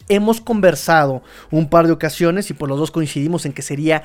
Hemos 0.10 0.42
conversado 0.42 1.24
un 1.52 1.70
par 1.70 1.88
de 1.88 1.94
ocasiones 1.94 2.50
y 2.50 2.54
por 2.54 2.68
los 2.68 2.78
dos 2.78 2.92
coincidimos 2.92 3.46
en 3.46 3.54
que 3.54 3.62
sería 3.62 4.04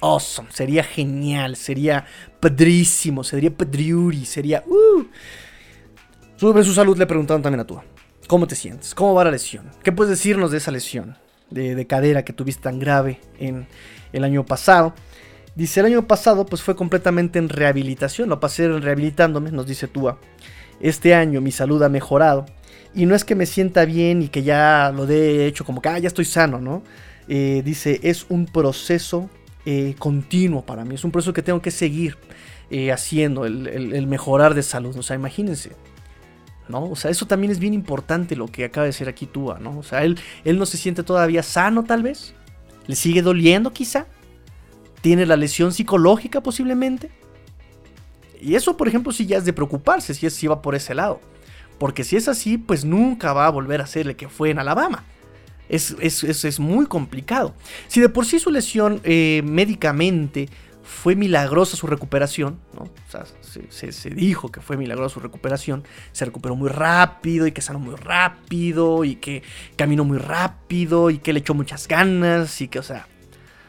awesome, 0.00 0.48
sería 0.52 0.84
genial, 0.84 1.56
sería 1.56 2.04
padrísimo, 2.40 3.24
sería 3.24 3.50
padriuri, 3.50 4.24
sería... 4.24 4.62
Uh. 4.66 5.04
Sobre 6.36 6.62
su 6.62 6.72
salud 6.72 6.96
le 6.96 7.06
preguntaron 7.06 7.42
también 7.42 7.60
a 7.60 7.66
tú. 7.66 7.80
¿Cómo 8.28 8.46
te 8.46 8.54
sientes? 8.54 8.94
¿Cómo 8.94 9.14
va 9.14 9.24
la 9.24 9.32
lesión? 9.32 9.70
¿Qué 9.82 9.90
puedes 9.90 10.10
decirnos 10.10 10.50
de 10.52 10.58
esa 10.58 10.70
lesión 10.70 11.16
de, 11.50 11.74
de 11.74 11.86
cadera 11.86 12.24
que 12.24 12.32
tuviste 12.32 12.62
tan 12.62 12.78
grave 12.78 13.20
en 13.38 13.66
el 14.12 14.22
año 14.22 14.46
pasado? 14.46 14.94
Dice, 15.58 15.80
el 15.80 15.86
año 15.86 16.06
pasado 16.06 16.46
pues 16.46 16.62
fue 16.62 16.76
completamente 16.76 17.40
en 17.40 17.48
rehabilitación, 17.48 18.28
lo 18.28 18.38
pasé 18.38 18.68
rehabilitándome, 18.68 19.50
nos 19.50 19.66
dice 19.66 19.88
Tua. 19.88 20.16
Este 20.78 21.16
año 21.16 21.40
mi 21.40 21.50
salud 21.50 21.82
ha 21.82 21.88
mejorado. 21.88 22.46
Y 22.94 23.06
no 23.06 23.16
es 23.16 23.24
que 23.24 23.34
me 23.34 23.44
sienta 23.44 23.84
bien 23.84 24.22
y 24.22 24.28
que 24.28 24.44
ya 24.44 24.92
lo 24.94 25.04
de 25.04 25.48
hecho 25.48 25.64
como 25.64 25.82
que, 25.82 25.88
ah, 25.88 25.98
ya 25.98 26.06
estoy 26.06 26.26
sano, 26.26 26.60
¿no? 26.60 26.84
Eh, 27.26 27.62
dice, 27.64 27.98
es 28.04 28.26
un 28.28 28.46
proceso 28.46 29.28
eh, 29.66 29.96
continuo 29.98 30.64
para 30.64 30.84
mí, 30.84 30.94
es 30.94 31.02
un 31.02 31.10
proceso 31.10 31.32
que 31.32 31.42
tengo 31.42 31.60
que 31.60 31.72
seguir 31.72 32.18
eh, 32.70 32.92
haciendo, 32.92 33.44
el, 33.44 34.06
mejorar 34.06 34.54
de 34.54 34.62
salud. 34.62 34.96
O 34.96 35.02
sea, 35.02 35.16
imagínense, 35.16 35.72
¿no? 36.68 36.84
O 36.84 36.94
sea, 36.94 37.10
eso 37.10 37.26
también 37.26 37.50
es 37.50 37.58
bien 37.58 37.74
importante 37.74 38.36
lo 38.36 38.46
que 38.46 38.64
acaba 38.64 38.84
de 38.84 38.90
decir 38.90 39.08
aquí 39.08 39.26
Tua, 39.26 39.58
¿no? 39.58 39.76
O 39.76 39.82
sea, 39.82 40.04
él, 40.04 40.20
él 40.44 40.56
no 40.56 40.66
se 40.66 40.76
siente 40.76 41.02
todavía 41.02 41.42
sano 41.42 41.82
tal 41.82 42.04
vez, 42.04 42.32
le 42.86 42.94
sigue 42.94 43.22
doliendo 43.22 43.72
quizá, 43.72 44.06
tiene 45.08 45.24
la 45.24 45.38
lesión 45.38 45.72
psicológica 45.72 46.42
posiblemente. 46.42 47.10
Y 48.42 48.56
eso, 48.56 48.76
por 48.76 48.88
ejemplo, 48.88 49.10
sí 49.10 49.24
ya 49.24 49.38
es 49.38 49.46
de 49.46 49.54
preocuparse 49.54 50.12
si, 50.12 50.26
es, 50.26 50.34
si 50.34 50.46
va 50.46 50.60
por 50.60 50.74
ese 50.74 50.94
lado. 50.94 51.22
Porque 51.78 52.04
si 52.04 52.16
es 52.16 52.28
así, 52.28 52.58
pues 52.58 52.84
nunca 52.84 53.32
va 53.32 53.46
a 53.46 53.50
volver 53.50 53.80
a 53.80 53.86
ser 53.86 54.06
el 54.06 54.16
que 54.16 54.28
fue 54.28 54.50
en 54.50 54.58
Alabama. 54.58 55.04
Es, 55.70 55.96
es, 55.98 56.60
muy 56.60 56.84
complicado. 56.84 57.54
Si 57.86 58.02
de 58.02 58.10
por 58.10 58.26
sí 58.26 58.38
su 58.38 58.50
lesión 58.50 59.00
eh, 59.02 59.40
médicamente 59.46 60.50
fue 60.82 61.16
milagrosa 61.16 61.78
su 61.78 61.86
recuperación, 61.86 62.60
¿no? 62.74 62.82
o 62.82 63.10
sea, 63.10 63.24
se, 63.70 63.92
se, 63.92 64.10
dijo 64.10 64.50
que 64.50 64.60
fue 64.60 64.76
milagrosa 64.76 65.14
su 65.14 65.20
recuperación, 65.20 65.84
se 66.12 66.26
recuperó 66.26 66.54
muy 66.54 66.68
rápido 66.68 67.46
y 67.46 67.52
que 67.52 67.62
sanó 67.62 67.78
muy 67.78 67.94
rápido 67.94 69.04
y 69.04 69.16
que 69.16 69.42
caminó 69.76 70.04
muy 70.04 70.18
rápido 70.18 71.08
y 71.08 71.16
que 71.16 71.32
le 71.32 71.40
echó 71.40 71.54
muchas 71.54 71.88
ganas 71.88 72.60
y 72.60 72.68
que, 72.68 72.78
o 72.78 72.82
sea, 72.82 73.06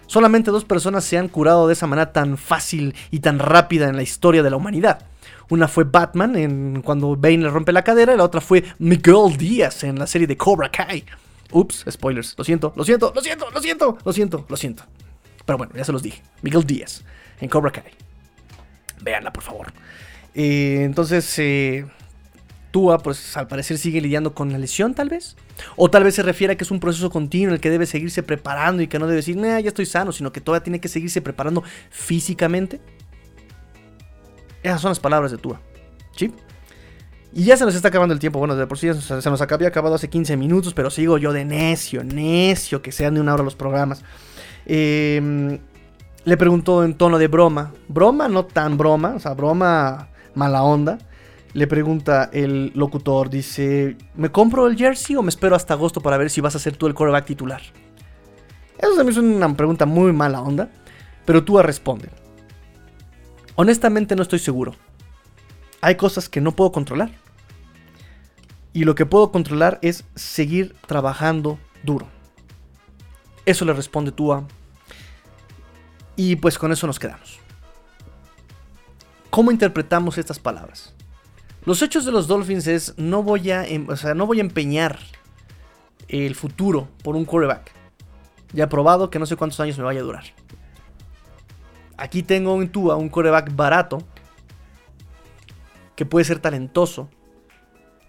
Solamente 0.09 0.49
dos 0.49 0.65
personas 0.65 1.03
se 1.03 1.19
han 1.19 1.27
curado 1.27 1.67
de 1.67 1.73
esa 1.73 1.85
manera 1.85 2.11
tan 2.11 2.35
fácil 2.35 2.95
y 3.11 3.19
tan 3.19 3.37
rápida 3.37 3.87
en 3.87 3.95
la 3.95 4.01
historia 4.01 4.41
de 4.41 4.49
la 4.49 4.55
humanidad. 4.55 5.05
Una 5.49 5.67
fue 5.67 5.83
Batman 5.83 6.35
en 6.35 6.81
cuando 6.81 7.15
Bane 7.15 7.37
le 7.37 7.49
rompe 7.51 7.71
la 7.71 7.83
cadera 7.83 8.15
y 8.15 8.17
la 8.17 8.23
otra 8.23 8.41
fue 8.41 8.63
Miguel 8.79 9.37
Díaz 9.37 9.83
en 9.83 9.99
la 9.99 10.07
serie 10.07 10.25
de 10.25 10.35
Cobra 10.35 10.71
Kai. 10.71 11.05
Ups, 11.51 11.85
spoilers. 11.87 12.33
Lo 12.39 12.43
siento, 12.43 12.73
lo 12.75 12.83
siento, 12.83 13.11
lo 13.13 13.21
siento, 13.21 13.51
lo 13.51 13.61
siento, 13.61 13.97
lo 14.03 14.11
siento, 14.11 14.45
lo 14.49 14.57
siento. 14.57 14.83
Pero 15.45 15.59
bueno, 15.59 15.73
ya 15.75 15.83
se 15.83 15.91
los 15.91 16.01
dije. 16.01 16.23
Miguel 16.41 16.63
Díaz 16.63 17.03
en 17.39 17.47
Cobra 17.47 17.69
Kai. 17.69 17.93
Véanla, 19.01 19.31
por 19.31 19.43
favor. 19.43 19.71
Eh, 20.33 20.81
entonces, 20.85 21.37
eh, 21.37 21.85
Tua, 22.71 22.99
pues 22.99 23.35
al 23.37 23.47
parecer 23.47 23.77
sigue 23.77 24.01
lidiando 24.01 24.33
con 24.33 24.51
la 24.51 24.57
lesión, 24.57 24.93
tal 24.93 25.09
vez. 25.09 25.35
O 25.75 25.89
tal 25.89 26.03
vez 26.03 26.15
se 26.15 26.23
refiere 26.23 26.53
a 26.53 26.57
que 26.57 26.63
es 26.63 26.71
un 26.71 26.79
proceso 26.79 27.09
continuo 27.09 27.49
en 27.49 27.55
el 27.55 27.61
que 27.61 27.69
debe 27.69 27.85
seguirse 27.85 28.23
preparando 28.23 28.81
y 28.81 28.87
que 28.87 28.99
no 28.99 29.05
debe 29.07 29.17
decir, 29.17 29.37
ya 29.37 29.59
estoy 29.59 29.85
sano, 29.85 30.11
sino 30.11 30.31
que 30.31 30.41
todavía 30.41 30.63
tiene 30.63 30.79
que 30.79 30.87
seguirse 30.87 31.21
preparando 31.21 31.63
físicamente. 31.89 32.79
Esas 34.63 34.81
son 34.81 34.89
las 34.89 34.99
palabras 34.99 35.31
de 35.31 35.37
Tua. 35.37 35.61
¿Sí? 36.15 36.33
Y 37.31 37.43
ya 37.43 37.57
se 37.57 37.65
nos 37.65 37.75
está 37.75 37.89
acabando 37.89 38.13
el 38.13 38.19
tiempo. 38.19 38.39
Bueno, 38.39 38.55
de 38.55 38.65
por 38.65 38.77
sí 38.77 38.91
se 38.93 39.29
nos 39.29 39.41
había 39.41 39.67
acabado 39.67 39.95
hace 39.95 40.09
15 40.09 40.35
minutos, 40.37 40.73
pero 40.73 40.89
sigo 40.89 41.17
yo 41.17 41.31
de 41.31 41.45
necio, 41.45 42.03
necio, 42.03 42.81
que 42.81 42.91
sean 42.91 43.13
de 43.13 43.21
una 43.21 43.33
hora 43.33 43.43
los 43.43 43.55
programas. 43.55 44.03
Em, 44.65 45.59
le 46.25 46.37
preguntó 46.37 46.83
en 46.83 46.95
tono 46.95 47.17
de 47.17 47.27
broma. 47.27 47.73
Broma, 47.87 48.27
no 48.27 48.45
tan 48.45 48.77
broma, 48.77 49.13
o 49.15 49.19
sea, 49.19 49.33
broma 49.33 50.09
mala 50.33 50.63
onda. 50.63 50.97
Le 51.53 51.65
pregunta 51.65 52.29
el 52.31 52.71
locutor, 52.75 53.29
dice, 53.29 53.97
¿me 54.15 54.31
compro 54.31 54.67
el 54.67 54.77
jersey 54.77 55.15
o 55.15 55.23
me 55.23 55.29
espero 55.29 55.55
hasta 55.55 55.73
agosto 55.73 55.99
para 55.99 56.17
ver 56.17 56.29
si 56.29 56.41
vas 56.41 56.55
a 56.55 56.59
ser 56.59 56.77
tú 56.77 56.85
el 56.85 56.93
quarterback 56.93 57.25
titular? 57.25 57.61
Eso 58.77 58.95
también 58.95 59.09
es 59.09 59.17
una 59.17 59.53
pregunta 59.55 59.85
muy 59.85 60.13
mala 60.13 60.41
onda, 60.41 60.69
pero 61.25 61.43
tú 61.43 61.57
responde. 61.59 62.09
Honestamente 63.55 64.15
no 64.15 64.21
estoy 64.21 64.39
seguro. 64.39 64.75
Hay 65.81 65.95
cosas 65.95 66.29
que 66.29 66.39
no 66.39 66.55
puedo 66.55 66.71
controlar. 66.71 67.11
Y 68.71 68.83
lo 68.83 68.95
que 68.95 69.05
puedo 69.05 69.31
controlar 69.31 69.79
es 69.81 70.05
seguir 70.15 70.75
trabajando 70.85 71.59
duro. 71.83 72.07
Eso 73.45 73.65
le 73.65 73.73
responde 73.73 74.11
Tua. 74.11 74.45
Y 76.15 76.35
pues 76.35 76.57
con 76.57 76.71
eso 76.71 76.85
nos 76.85 76.99
quedamos. 76.99 77.39
¿Cómo 79.29 79.51
interpretamos 79.51 80.17
estas 80.17 80.39
palabras? 80.39 80.93
Los 81.69 81.83
hechos 81.83 82.03
de 82.03 82.11
los 82.11 82.25
Dolphins 82.25 82.65
es, 82.65 82.95
no 82.97 83.21
voy 83.21 83.51
a, 83.51 83.63
em, 83.63 83.87
o 83.89 83.95
sea, 83.95 84.15
no 84.15 84.25
voy 84.25 84.39
a 84.39 84.41
empeñar 84.41 84.97
el 86.07 86.33
futuro 86.33 86.87
por 87.03 87.15
un 87.15 87.25
quarterback. 87.25 87.71
Ya 88.53 88.67
probado 88.67 89.11
que 89.11 89.19
no 89.19 89.27
sé 89.27 89.35
cuántos 89.35 89.59
años 89.59 89.77
me 89.77 89.83
vaya 89.83 89.99
a 89.99 90.03
durar. 90.03 90.23
Aquí 91.95 92.23
tengo 92.23 92.59
en 92.59 92.69
Tua 92.69 92.95
un 92.95 93.07
quarterback 93.07 93.55
barato, 93.55 93.99
que 95.95 96.07
puede 96.07 96.25
ser 96.25 96.39
talentoso, 96.39 97.07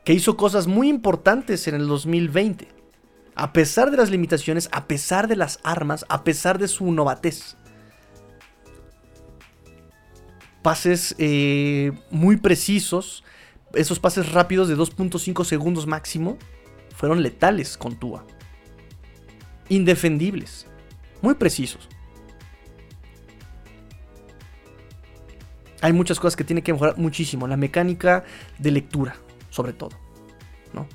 que 0.06 0.14
hizo 0.14 0.38
cosas 0.38 0.66
muy 0.66 0.88
importantes 0.88 1.68
en 1.68 1.74
el 1.74 1.86
2020. 1.86 2.66
A 3.34 3.52
pesar 3.52 3.90
de 3.90 3.98
las 3.98 4.08
limitaciones, 4.08 4.70
a 4.72 4.86
pesar 4.86 5.28
de 5.28 5.36
las 5.36 5.60
armas, 5.64 6.06
a 6.08 6.24
pesar 6.24 6.58
de 6.58 6.66
su 6.66 6.90
novatez. 6.90 7.58
Pases 10.62 11.14
eh, 11.18 11.92
muy 12.10 12.38
precisos, 12.38 13.22
esos 13.74 14.00
pases 14.00 14.32
rápidos 14.32 14.68
de 14.68 14.76
2.5 14.76 15.44
segundos 15.44 15.86
máximo 15.86 16.38
fueron 16.96 17.22
letales 17.22 17.76
con 17.76 17.96
Tua. 17.96 18.24
Indefendibles. 19.68 20.66
Muy 21.22 21.34
precisos. 21.34 21.88
Hay 25.82 25.92
muchas 25.92 26.18
cosas 26.18 26.36
que 26.36 26.44
tiene 26.44 26.62
que 26.62 26.72
mejorar 26.72 26.98
muchísimo. 26.98 27.46
La 27.46 27.56
mecánica 27.56 28.24
de 28.58 28.70
lectura, 28.70 29.16
sobre 29.50 29.72
todo. 29.72 29.96
¿no? 30.74 30.86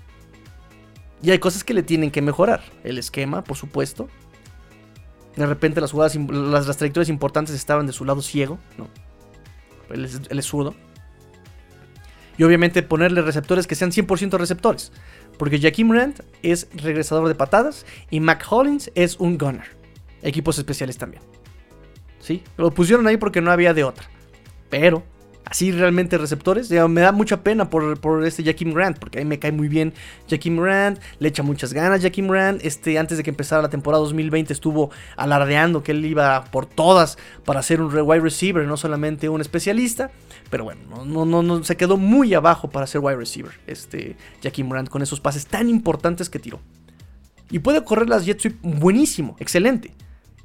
Y 1.24 1.32
hay 1.32 1.40
cosas 1.40 1.64
que 1.64 1.74
le 1.74 1.82
tienen 1.82 2.12
que 2.12 2.22
mejorar. 2.22 2.62
El 2.84 2.98
esquema, 2.98 3.44
por 3.44 3.58
supuesto. 3.58 4.10
De 5.36 5.46
repente 5.46 5.82
las 5.82 5.92
jugadas, 5.92 6.16
las, 6.16 6.78
trayectorias 6.78 7.10
importantes 7.10 7.56
estaban 7.56 7.88
de 7.88 7.94
su 7.94 8.06
lado 8.06 8.22
ciego. 8.22 8.60
¿no? 8.78 8.90
él 9.90 10.44
zurdo. 10.44 10.76
Y 12.38 12.44
obviamente 12.44 12.84
ponerle 12.84 13.22
receptores 13.22 13.68
que 13.68 13.76
sean 13.76 13.92
100% 13.92 14.38
receptores. 14.38 14.92
Porque 15.38 15.60
Jaquim 15.60 15.92
Rand 15.92 16.24
es 16.42 16.68
regresador 16.74 17.28
de 17.28 17.36
patadas 17.36 17.86
y 18.10 18.20
Mac 18.20 18.46
Hollins 18.50 18.92
es 18.96 19.18
un 19.20 19.38
gunner. 19.38 19.76
Equipos 20.22 20.58
especiales 20.58 20.98
también. 20.98 21.24
¿Sí? 22.20 22.44
Lo 22.58 22.72
pusieron 22.72 23.08
ahí 23.08 23.18
porque 23.18 23.42
no 23.42 23.52
había 23.52 23.74
de 23.74 23.84
otra. 23.84 24.10
Pero 24.70 25.04
así 25.46 25.72
realmente 25.72 26.18
receptores. 26.18 26.70
me 26.70 27.02
da 27.02 27.12
mucha 27.12 27.42
pena 27.42 27.70
por, 27.70 28.00
por 28.00 28.26
este 28.26 28.44
Jaquim 28.44 28.74
Grant, 28.74 28.98
porque 28.98 29.20
a 29.20 29.22
mí 29.22 29.26
me 29.26 29.40
cae 29.40 29.52
muy 29.52 29.68
bien 29.68 29.94
Jaquim 30.30 30.58
Grant, 30.58 31.00
le 31.20 31.30
echa 31.30 31.44
muchas 31.44 31.74
ganas 31.74 32.02
Jaquim 32.02 32.28
Grant. 32.28 32.64
Este, 32.64 32.98
antes 32.98 33.18
de 33.18 33.24
que 33.24 33.30
empezara 33.30 33.62
la 33.62 33.70
temporada 33.70 34.02
2020 34.04 34.52
estuvo 34.52 34.92
alardeando 35.16 35.84
que 35.84 35.92
él 35.92 36.06
iba 36.06 36.46
por 36.46 36.66
todas 36.66 37.18
para 37.46 37.62
ser 37.62 37.82
un 37.82 37.94
wide 37.96 38.22
receiver, 38.22 38.66
no 38.66 38.78
solamente 38.78 39.30
un 39.30 39.42
especialista. 39.42 40.12
Pero 40.50 40.64
bueno, 40.64 40.82
no, 41.06 41.26
no, 41.26 41.42
no, 41.42 41.64
se 41.64 41.78
quedó 41.78 41.98
muy 41.98 42.34
abajo 42.34 42.70
para 42.70 42.88
ser 42.88 43.02
wide 43.02 43.18
receiver, 43.18 43.54
este 43.68 44.16
Grant, 44.42 44.90
con 44.90 45.02
esos 45.02 45.20
pases 45.20 45.46
tan 45.46 45.70
importantes 45.70 46.30
que 46.30 46.40
tiró. 46.40 46.60
Y 47.52 47.60
puede 47.60 47.84
correr 47.84 48.10
las 48.10 48.26
jet 48.26 48.40
sweep 48.40 48.58
buenísimo, 48.62 49.36
excelente. 49.40 49.94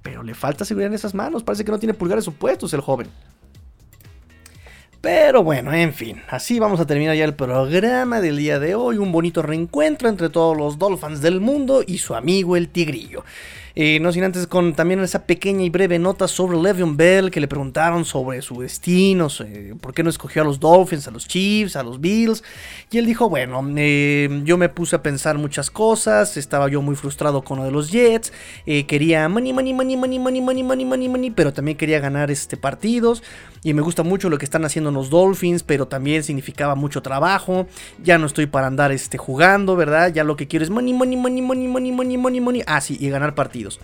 pero 0.02 0.22
le 0.22 0.34
falta 0.34 0.64
seguridad 0.64 0.88
en 0.88 0.94
esas 0.94 1.14
manos. 1.14 1.42
Parece 1.42 1.64
que 1.64 1.72
no 1.72 1.78
tiene 1.78 1.94
pulgares 1.94 2.26
opuestos 2.28 2.72
el 2.72 2.80
joven. 2.80 3.08
Pero 5.00 5.42
bueno, 5.42 5.72
en 5.72 5.94
fin, 5.94 6.20
así 6.28 6.58
vamos 6.58 6.78
a 6.78 6.86
terminar 6.86 7.16
ya 7.16 7.24
el 7.24 7.34
programa 7.34 8.20
del 8.20 8.36
día 8.36 8.58
de 8.58 8.74
hoy. 8.74 8.98
Un 8.98 9.12
bonito 9.12 9.40
reencuentro 9.40 10.10
entre 10.10 10.28
todos 10.28 10.54
los 10.54 10.78
Dolphins 10.78 11.22
del 11.22 11.40
mundo 11.40 11.82
y 11.86 11.98
su 11.98 12.14
amigo 12.14 12.54
el 12.54 12.68
Tigrillo. 12.68 13.24
Eh, 13.74 13.98
no 14.00 14.12
sin 14.12 14.24
antes 14.24 14.46
con 14.46 14.74
también 14.74 15.00
esa 15.00 15.24
pequeña 15.24 15.64
y 15.64 15.70
breve 15.70 15.98
nota 15.98 16.28
sobre 16.28 16.58
Le'Veon 16.58 16.96
Bell 16.96 17.30
que 17.30 17.40
le 17.40 17.48
preguntaron 17.48 18.04
sobre 18.04 18.42
su 18.42 18.60
destino, 18.60 19.28
por 19.80 19.94
qué 19.94 20.02
no 20.02 20.10
escogió 20.10 20.42
a 20.42 20.44
los 20.44 20.60
Dolphins, 20.60 21.06
a 21.06 21.10
los 21.10 21.26
Chiefs, 21.26 21.76
a 21.76 21.82
los 21.82 22.00
Bills. 22.00 22.42
Y 22.90 22.98
él 22.98 23.06
dijo, 23.06 23.28
bueno, 23.28 23.64
eh, 23.76 24.42
yo 24.44 24.56
me 24.58 24.68
puse 24.68 24.96
a 24.96 25.02
pensar 25.02 25.38
muchas 25.38 25.70
cosas, 25.70 26.36
estaba 26.36 26.68
yo 26.68 26.82
muy 26.82 26.96
frustrado 26.96 27.42
con 27.42 27.58
lo 27.58 27.64
de 27.64 27.70
los 27.70 27.90
Jets, 27.90 28.32
eh, 28.66 28.86
quería 28.86 29.28
money, 29.28 29.52
money, 29.52 29.74
money, 29.74 29.96
money, 29.96 30.18
money, 30.18 30.40
money, 30.40 30.62
money, 30.62 30.84
money, 30.84 31.08
money, 31.08 31.30
pero 31.30 31.52
también 31.52 31.76
quería 31.76 32.00
ganar 32.00 32.30
este 32.30 32.56
partidos. 32.56 33.22
Y 33.62 33.74
me 33.74 33.82
gusta 33.82 34.02
mucho 34.02 34.30
lo 34.30 34.38
que 34.38 34.46
están 34.46 34.64
haciendo 34.64 34.90
los 34.90 35.10
Dolphins, 35.10 35.62
pero 35.62 35.86
también 35.86 36.22
significaba 36.22 36.74
mucho 36.74 37.02
trabajo. 37.02 37.66
Ya 38.02 38.16
no 38.16 38.26
estoy 38.26 38.46
para 38.46 38.66
andar 38.66 38.90
este, 38.90 39.18
jugando, 39.18 39.76
¿verdad? 39.76 40.12
Ya 40.12 40.24
lo 40.24 40.36
que 40.36 40.48
quiero 40.48 40.64
es 40.64 40.70
money, 40.70 40.94
money, 40.94 41.16
money, 41.16 41.42
money, 41.42 41.68
money, 41.68 41.92
money, 41.92 42.16
money, 42.16 42.40
money. 42.40 42.62
Ah, 42.66 42.80
sí, 42.80 42.96
y 42.98 43.10
ganar 43.10 43.34
partidos 43.34 43.59
partidos. 43.60 43.80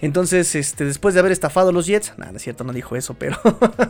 Entonces, 0.00 0.54
este, 0.54 0.84
después 0.84 1.14
de 1.14 1.20
haber 1.20 1.32
estafado 1.32 1.70
a 1.70 1.72
los 1.72 1.86
Jets, 1.86 2.14
nada, 2.16 2.32
es 2.36 2.42
cierto, 2.42 2.64
no 2.64 2.72
dijo 2.72 2.96
eso, 2.96 3.14
pero, 3.14 3.36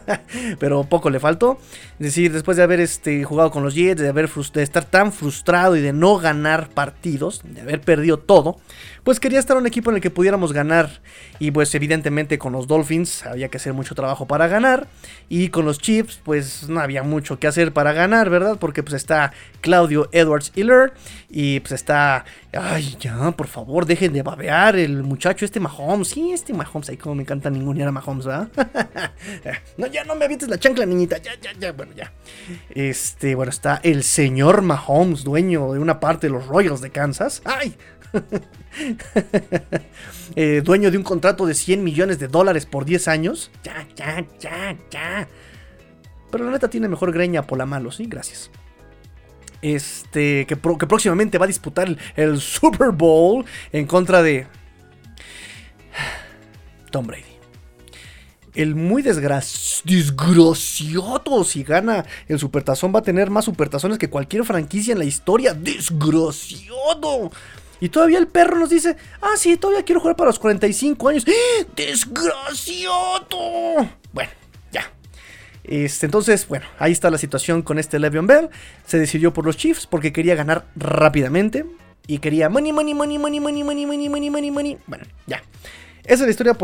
pero 0.59 0.85
poco 0.85 1.11
le 1.11 1.21
faltó. 1.21 1.59
Es 1.99 2.07
decir, 2.07 2.33
después 2.33 2.57
de 2.57 2.63
haber 2.63 2.81
este, 2.81 3.25
jugado 3.25 3.51
con 3.51 3.63
los 3.63 3.75
Jets, 3.75 4.01
de, 4.01 4.09
haber 4.09 4.31
de 4.31 4.63
estar 4.63 4.85
tan 4.85 5.13
frustrado 5.13 5.77
y 5.77 5.81
de 5.81 5.93
no 5.93 6.19
ganar 6.19 6.71
partidos, 6.71 7.43
de 7.45 7.61
haber 7.61 7.81
perdido 7.81 8.19
todo, 8.19 8.59
pues 9.05 9.21
quería 9.21 9.39
estar 9.39 9.57
un 9.57 9.67
equipo 9.67 9.91
en 9.91 9.97
el 9.97 10.03
que 10.03 10.11
pudiéramos 10.11 10.53
ganar. 10.53 11.01
Y 11.39 11.51
pues 11.51 11.75
evidentemente 11.75 12.39
con 12.39 12.53
los 12.53 12.67
Dolphins 12.67 13.25
había 13.27 13.49
que 13.49 13.59
hacer 13.59 13.73
mucho 13.73 13.95
trabajo 13.95 14.27
para 14.27 14.49
ganar. 14.49 14.89
Y 15.29 15.49
con 15.49 15.65
los 15.65 15.79
Chiefs, 15.79 16.21
pues 16.25 16.69
no 16.69 16.81
había 16.81 17.03
mucho 17.03 17.39
que 17.39 17.47
hacer 17.47 17.73
para 17.73 17.93
ganar, 17.93 18.31
¿verdad? 18.31 18.59
Porque 18.59 18.83
pues 18.83 18.95
está 18.95 19.33
Claudio 19.61 20.09
Edwards 20.13 20.53
Hiller 20.55 20.93
y 21.31 21.61
pues 21.61 21.73
está 21.73 22.25
Ay, 22.53 22.97
ya, 22.99 23.31
por 23.33 23.47
favor, 23.47 23.85
dejen 23.85 24.15
de 24.15 24.23
babear 24.23 24.75
el 24.77 25.03
muchacho 25.03 25.45
este 25.45 25.61
Mahomes. 25.99 26.09
Sí, 26.09 26.33
este 26.33 26.53
Mahomes, 26.53 26.89
ahí 26.89 26.97
como 26.97 27.17
me 27.17 27.23
encanta 27.23 27.51
ningunear 27.51 27.89
a 27.89 27.93
Mahomes, 27.93 28.27
¿verdad? 28.27 28.49
no, 29.77 29.87
ya 29.87 30.05
no 30.05 30.15
me 30.15 30.25
avientes 30.25 30.49
la 30.49 30.59
chancla, 30.59 30.87
niñita. 30.87 31.19
Ya, 31.19 31.33
ya, 31.41 31.53
ya, 31.59 31.73
bueno, 31.73 31.93
ya. 31.95 32.13
Este, 32.71 33.35
bueno, 33.35 33.51
está 33.51 33.81
el 33.83 34.03
señor 34.03 34.63
Mahomes, 34.63 35.25
dueño 35.25 35.73
de 35.73 35.79
una 35.79 36.01
parte 36.01 36.29
de 36.29 36.33
los 36.33 36.47
Royals 36.47 36.81
de 36.81 36.91
Kansas. 36.91 37.43
¡Ay! 37.45 37.77
Eh, 40.37 40.63
dueño 40.63 40.91
de 40.91 40.99
un 40.99 41.03
contrato 41.03 41.47
de 41.47 41.55
100 41.55 41.83
millones 41.83 42.19
de 42.21 42.29
dólares 42.29 42.65
por 42.65 42.85
10 42.85 43.09
años. 43.09 43.51
Ya, 43.65 43.89
ya, 43.97 44.25
ya, 44.39 44.77
ya. 44.91 45.29
Pero 46.31 46.45
la 46.45 46.53
neta 46.53 46.69
tiene 46.69 46.87
mejor 46.87 47.13
greña 47.13 47.43
por 47.43 47.59
la 47.59 47.67
malo, 47.67 47.91
sí, 47.91 48.05
gracias 48.07 48.51
este, 49.63 50.47
que, 50.47 50.57
próximamente 50.57 51.39
va 51.39 51.45
a 51.45 51.49
disputar 51.49 51.97
el, 52.17 52.41
Super 52.41 52.91
Bowl 52.91 53.45
en 53.73 53.87
contra 53.87 54.23
de 54.23 54.47
Tom 56.91 57.07
Brady. 57.07 57.25
El 58.55 58.75
muy 58.75 59.03
desgraciado, 59.03 60.55
si 61.45 61.63
gana 61.63 62.05
el 62.27 62.39
Supertazón, 62.39 62.95
va 62.95 63.01
a 63.01 63.03
tener 63.03 63.31
más 63.31 63.45
Supertazones 63.45 63.99
que 63.99 64.11
cualquier 64.11 64.45
franquicia 64.45 64.93
en 64.93 64.99
la 64.99 65.05
historia. 65.05 65.55
Desgraciado. 65.55 67.31
Y 67.81 67.91
todavía 67.91 68.19
el 68.19 68.27
perro 68.27 68.59
nos 68.59 68.71
dice, 68.71 68.97
ah, 69.21 69.35
sí, 69.37 69.57
todavía 69.57 69.85
quiero 69.85 70.01
jugar 70.01 70.17
para 70.17 70.31
los 70.31 70.41
45 70.41 71.09
años. 71.09 71.25
¡Eh! 71.29 71.67
¡Desgraciado! 71.77 73.29
Bueno, 74.13 74.31
este, 75.69 76.07
entonces, 76.07 76.49
bueno, 76.49 76.65
ahí 76.79 76.93
está 76.93 77.11
la 77.11 77.19
situación 77.19 77.61
con 77.61 77.79
este 77.79 77.99
Le'Veon 77.99 78.27
Bell. 78.27 78.49
Se 78.87 78.99
decidió 78.99 79.35
por 79.35 79.45
los 79.45 79.59
Chiefs 79.59 79.87
porque 79.87 80.15
quería 80.15 80.35
ganar 80.35 80.67
rápidamente. 80.75 81.67
Y 82.07 82.19
quería 82.21 82.49
money, 82.49 82.73
money, 82.73 82.95
money, 82.95 83.19
money, 83.19 83.39
money, 83.39 83.63
money, 83.63 83.85
money, 83.85 84.31
money, 84.31 84.51
money. 84.51 84.79
Bueno, 84.87 85.05
ya. 85.27 85.43
Esa 86.09 86.23
es 86.23 86.29
la 86.29 86.31
historia 86.31 86.57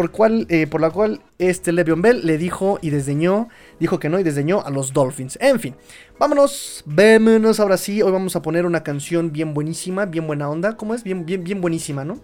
eh, 0.49 0.67
por 0.67 0.81
la 0.81 0.89
cual 0.89 1.21
este 1.39 1.71
Le'Veon 1.71 2.01
Bell 2.01 2.25
le 2.25 2.39
dijo 2.39 2.79
y 2.81 2.89
desdeñó, 2.89 3.51
dijo 3.79 3.99
que 3.99 4.09
no 4.09 4.19
y 4.19 4.23
desdeñó 4.23 4.65
a 4.65 4.71
los 4.71 4.95
Dolphins. 4.95 5.37
En 5.39 5.61
fin, 5.61 5.77
vámonos, 6.19 6.83
vámonos 6.87 7.61
ahora 7.61 7.77
sí. 7.77 8.01
Hoy 8.01 8.11
vamos 8.11 8.37
a 8.37 8.41
poner 8.41 8.65
una 8.65 8.83
canción 8.83 9.33
bien 9.33 9.53
buenísima, 9.53 10.07
bien 10.07 10.27
buena 10.27 10.49
onda. 10.49 10.79
¿Cómo 10.79 10.95
es? 10.95 11.05
Bien, 11.05 11.27
bien, 11.27 11.45
bien 11.45 11.61
buenísima, 11.61 12.07
¿no? 12.07 12.23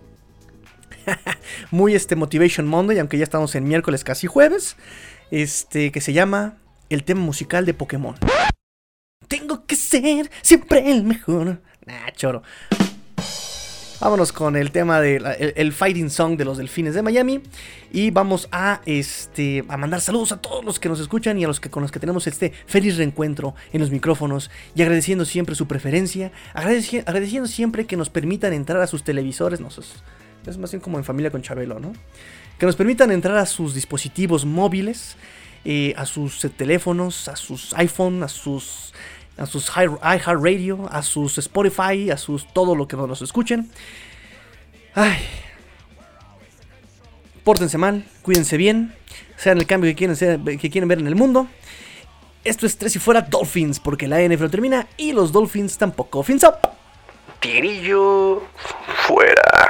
Muy 1.71 1.95
este 1.95 2.17
Motivation 2.17 2.67
Monday, 2.67 2.99
aunque 2.99 3.19
ya 3.19 3.25
estamos 3.25 3.55
en 3.55 3.65
miércoles 3.65 4.03
casi 4.03 4.27
jueves. 4.27 4.77
Este, 5.31 5.93
que 5.93 6.01
se 6.01 6.15
llama 6.15 6.57
el 6.89 7.05
tema 7.05 7.21
musical 7.21 7.67
de 7.67 7.75
Pokémon. 7.75 8.15
Tengo 9.29 9.67
que 9.67 9.77
ser 9.77 10.31
siempre 10.41 10.91
el 10.91 11.05
mejor. 11.05 11.61
Nah, 11.85 12.13
choro. 12.17 12.43
Vámonos 14.01 14.33
con 14.33 14.57
el 14.57 14.71
tema 14.71 14.99
del 15.03 15.27
el, 15.55 15.73
fighting 15.75 16.09
song 16.09 16.39
de 16.39 16.47
los 16.47 16.57
delfines 16.57 16.95
de 16.95 17.03
Miami. 17.03 17.43
Y 17.93 18.11
vamos 18.11 18.49
a, 18.51 18.81
este, 18.87 19.63
a 19.69 19.77
mandar 19.77 20.01
saludos 20.01 20.33
a 20.33 20.41
todos 20.41 20.65
los 20.65 20.81
que 20.81 20.89
nos 20.89 21.01
escuchan 21.01 21.39
y 21.39 21.45
a 21.45 21.47
los 21.47 21.61
que 21.61 21.69
con 21.69 21.83
los 21.83 21.93
que 21.93 22.01
tenemos 22.01 22.27
este 22.27 22.55
feliz 22.65 22.97
reencuentro 22.97 23.55
en 23.75 23.81
los 23.83 23.91
micrófonos. 23.91 24.51
Y 24.75 24.81
agradeciendo 24.81 25.27
siempre 25.27 25.55
su 25.55 25.67
preferencia. 25.67 26.33
agradeciendo 26.55 27.47
siempre 27.47 27.85
que 27.85 27.99
nos 27.99 28.09
permitan 28.09 28.55
entrar 28.55 28.81
a 28.81 28.87
sus 28.87 29.05
televisores. 29.05 29.61
No, 29.61 29.69
es 29.69 30.57
más 30.57 30.71
bien 30.71 30.81
como 30.81 30.97
en 30.97 31.05
familia 31.05 31.31
con 31.31 31.43
Chabelo, 31.43 31.79
¿no? 31.79 31.93
Que 32.59 32.65
nos 32.65 32.77
permitan 32.77 33.11
entrar 33.11 33.37
a 33.37 33.45
sus 33.45 33.75
dispositivos 33.75 34.47
móviles 34.47 35.17
eh, 35.63 35.93
a 35.99 36.07
sus 36.07 36.43
eh, 36.43 36.49
teléfonos, 36.49 37.29
a 37.29 37.37
sus 37.37 37.75
iPhone, 37.75 38.23
a 38.23 38.29
sus 38.29 38.95
a 39.37 39.47
sus 39.47 39.71
iHeartRadio, 39.71 40.89
a 40.91 41.03
sus 41.03 41.39
Spotify, 41.39 42.11
a 42.11 42.17
sus 42.17 42.47
todo 42.53 42.75
lo 42.75 42.87
que 42.87 42.97
nos 42.97 43.23
escuchen. 43.23 43.71
Ay. 44.95 45.19
Pórtense 47.45 47.79
mal, 47.79 48.07
cuídense 48.23 48.57
bien, 48.57 48.95
sean 49.37 49.59
el 49.59 49.67
cambio 49.67 49.91
que 49.91 49.95
quieren, 49.95 50.59
que 50.59 50.71
quieren 50.71 50.89
ver 50.89 50.99
en 50.99 51.07
el 51.07 51.17
mundo. 51.17 51.49
Esto 52.45 52.67
es 52.67 52.77
Tres 52.77 52.97
y 52.97 52.99
Fuera 52.99 53.23
Dolphins, 53.23 53.81
porque 53.81 54.07
la 54.07 54.21
NFL 54.21 54.49
termina 54.49 54.87
y 54.97 55.13
los 55.13 55.33
Dolphins 55.33 55.79
tampoco. 55.79 56.23
Fins 56.23 56.45
up. 56.45 56.57
Tigrillo 57.41 58.43
fuera. 59.07 59.70